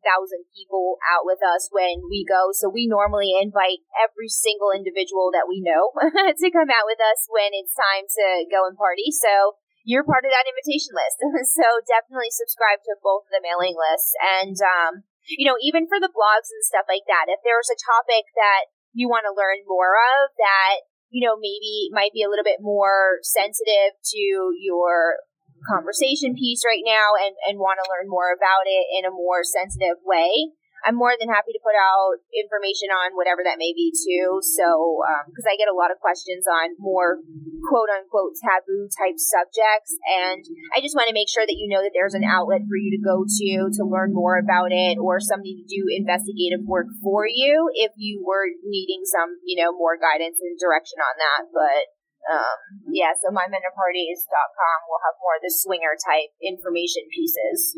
people 0.55 1.03
out 1.11 1.27
with 1.27 1.43
us 1.43 1.69
when 1.75 2.07
we 2.07 2.23
go. 2.23 2.55
So 2.55 2.71
we 2.71 2.87
normally 2.87 3.35
invite 3.35 3.83
every 3.99 4.31
single 4.31 4.71
individual 4.71 5.35
that 5.35 5.51
we 5.51 5.59
know 5.59 5.91
to 6.39 6.49
come 6.55 6.71
out 6.71 6.87
with 6.87 7.03
us 7.03 7.27
when 7.27 7.51
it's 7.51 7.75
time 7.75 8.07
to 8.07 8.47
go 8.47 8.63
and 8.71 8.79
party. 8.79 9.11
So 9.11 9.59
you're 9.91 10.07
part 10.07 10.23
of 10.23 10.31
that 10.31 10.47
invitation 10.47 10.95
list. 10.95 11.19
so 11.59 11.67
definitely 11.91 12.31
subscribe 12.31 12.87
to 12.87 12.95
both 13.03 13.27
the 13.35 13.43
mailing 13.43 13.75
lists. 13.75 14.15
And, 14.23 14.55
um, 14.63 15.03
you 15.27 15.51
know, 15.51 15.59
even 15.59 15.91
for 15.91 15.99
the 15.99 16.15
blogs 16.15 16.55
and 16.55 16.63
stuff 16.63 16.87
like 16.87 17.11
that, 17.11 17.27
if 17.27 17.43
there's 17.43 17.67
a 17.67 17.83
topic 17.83 18.31
that 18.39 18.71
you 18.95 19.11
want 19.11 19.27
to 19.27 19.35
learn 19.35 19.67
more 19.67 19.99
of 19.99 20.31
that 20.39 20.87
you 21.11 21.27
know, 21.27 21.35
maybe 21.37 21.91
might 21.91 22.15
be 22.15 22.23
a 22.23 22.31
little 22.31 22.47
bit 22.47 22.63
more 22.63 23.19
sensitive 23.23 23.99
to 24.15 24.55
your 24.63 25.19
conversation 25.67 26.39
piece 26.39 26.63
right 26.65 26.87
now 26.87 27.19
and, 27.19 27.35
and 27.45 27.59
want 27.59 27.83
to 27.83 27.91
learn 27.91 28.09
more 28.09 28.33
about 28.33 28.65
it 28.65 28.87
in 28.97 29.05
a 29.05 29.13
more 29.13 29.43
sensitive 29.43 29.99
way. 30.07 30.55
I'm 30.87 30.97
more 30.97 31.13
than 31.19 31.29
happy 31.29 31.53
to 31.53 31.63
put 31.63 31.77
out 31.77 32.25
information 32.33 32.89
on 32.89 33.13
whatever 33.13 33.45
that 33.45 33.61
may 33.61 33.73
be 33.77 33.93
too. 33.93 34.41
So, 34.41 35.01
because 35.29 35.47
um, 35.47 35.53
I 35.53 35.61
get 35.61 35.69
a 35.69 35.77
lot 35.77 35.93
of 35.93 36.01
questions 36.01 36.49
on 36.49 36.77
more 36.81 37.21
quote 37.69 37.93
unquote 37.93 38.41
taboo 38.41 38.89
type 38.97 39.21
subjects, 39.21 39.93
and 40.09 40.41
I 40.73 40.81
just 40.81 40.97
want 40.97 41.13
to 41.13 41.17
make 41.17 41.29
sure 41.29 41.45
that 41.45 41.59
you 41.59 41.69
know 41.69 41.85
that 41.85 41.93
there's 41.93 42.17
an 42.17 42.25
outlet 42.25 42.65
for 42.65 42.81
you 42.81 42.91
to 42.97 43.01
go 43.01 43.29
to 43.29 43.51
to 43.77 43.83
learn 43.85 44.17
more 44.17 44.41
about 44.41 44.73
it, 44.73 44.97
or 44.97 45.21
somebody 45.21 45.61
to 45.61 45.67
do 45.69 45.85
investigative 45.93 46.65
work 46.65 46.89
for 47.05 47.29
you 47.29 47.69
if 47.77 47.93
you 48.01 48.25
were 48.25 48.49
needing 48.65 49.05
some, 49.05 49.37
you 49.45 49.61
know, 49.61 49.77
more 49.77 50.01
guidance 50.01 50.41
and 50.41 50.57
direction 50.57 51.01
on 51.01 51.15
that. 51.21 51.43
But 51.53 51.93
um, 52.29 52.59
yeah, 52.93 53.17
so 53.17 53.33
mindbenderparties.com 53.33 54.79
will 54.89 55.03
have 55.05 55.17
more 55.21 55.37
of 55.41 55.43
the 55.45 55.53
swinger 55.53 55.97
type 55.97 56.33
information 56.41 57.09
pieces. 57.09 57.77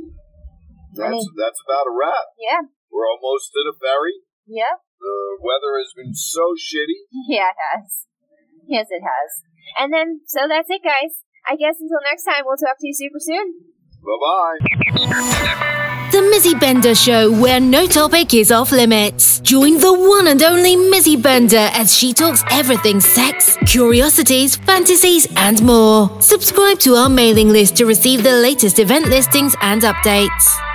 That's 0.94 1.24
that's 1.38 1.60
about 1.64 1.88
a 1.88 1.94
wrap. 1.94 2.26
Yeah. 2.36 2.62
We're 2.92 3.08
almost 3.08 3.50
to 3.56 3.60
the 3.64 3.74
ferry. 3.80 4.20
Yep. 4.46 4.84
The 5.00 5.16
weather 5.40 5.80
has 5.80 5.92
been 5.96 6.14
so 6.14 6.54
shitty. 6.54 7.08
Yeah, 7.28 7.50
it 7.50 7.60
has. 7.72 8.06
Yes, 8.68 8.86
it 8.90 9.02
has. 9.02 9.30
And 9.78 9.92
then, 9.92 10.20
so 10.26 10.46
that's 10.48 10.68
it, 10.70 10.82
guys. 10.84 11.24
I 11.48 11.56
guess 11.56 11.80
until 11.80 11.98
next 12.04 12.24
time, 12.24 12.44
we'll 12.44 12.56
talk 12.56 12.76
to 12.78 12.86
you 12.86 12.94
super 12.94 13.18
soon. 13.18 13.54
Bye 14.04 14.18
bye. 14.20 15.72
The 16.12 16.18
Mizzy 16.18 16.58
Bender 16.60 16.94
Show, 16.94 17.32
where 17.40 17.58
no 17.58 17.86
topic 17.86 18.34
is 18.34 18.52
off 18.52 18.70
limits. 18.70 19.40
Join 19.40 19.78
the 19.78 19.92
one 19.92 20.26
and 20.26 20.42
only 20.42 20.76
Mizzy 20.76 21.20
Bender 21.20 21.70
as 21.72 21.96
she 21.96 22.12
talks 22.12 22.44
everything 22.50 23.00
sex, 23.00 23.56
curiosities, 23.66 24.56
fantasies, 24.56 25.26
and 25.36 25.62
more. 25.62 26.20
Subscribe 26.20 26.78
to 26.80 26.94
our 26.96 27.08
mailing 27.08 27.48
list 27.48 27.76
to 27.76 27.86
receive 27.86 28.22
the 28.22 28.32
latest 28.32 28.78
event 28.78 29.06
listings 29.08 29.56
and 29.62 29.82
updates. 29.82 30.71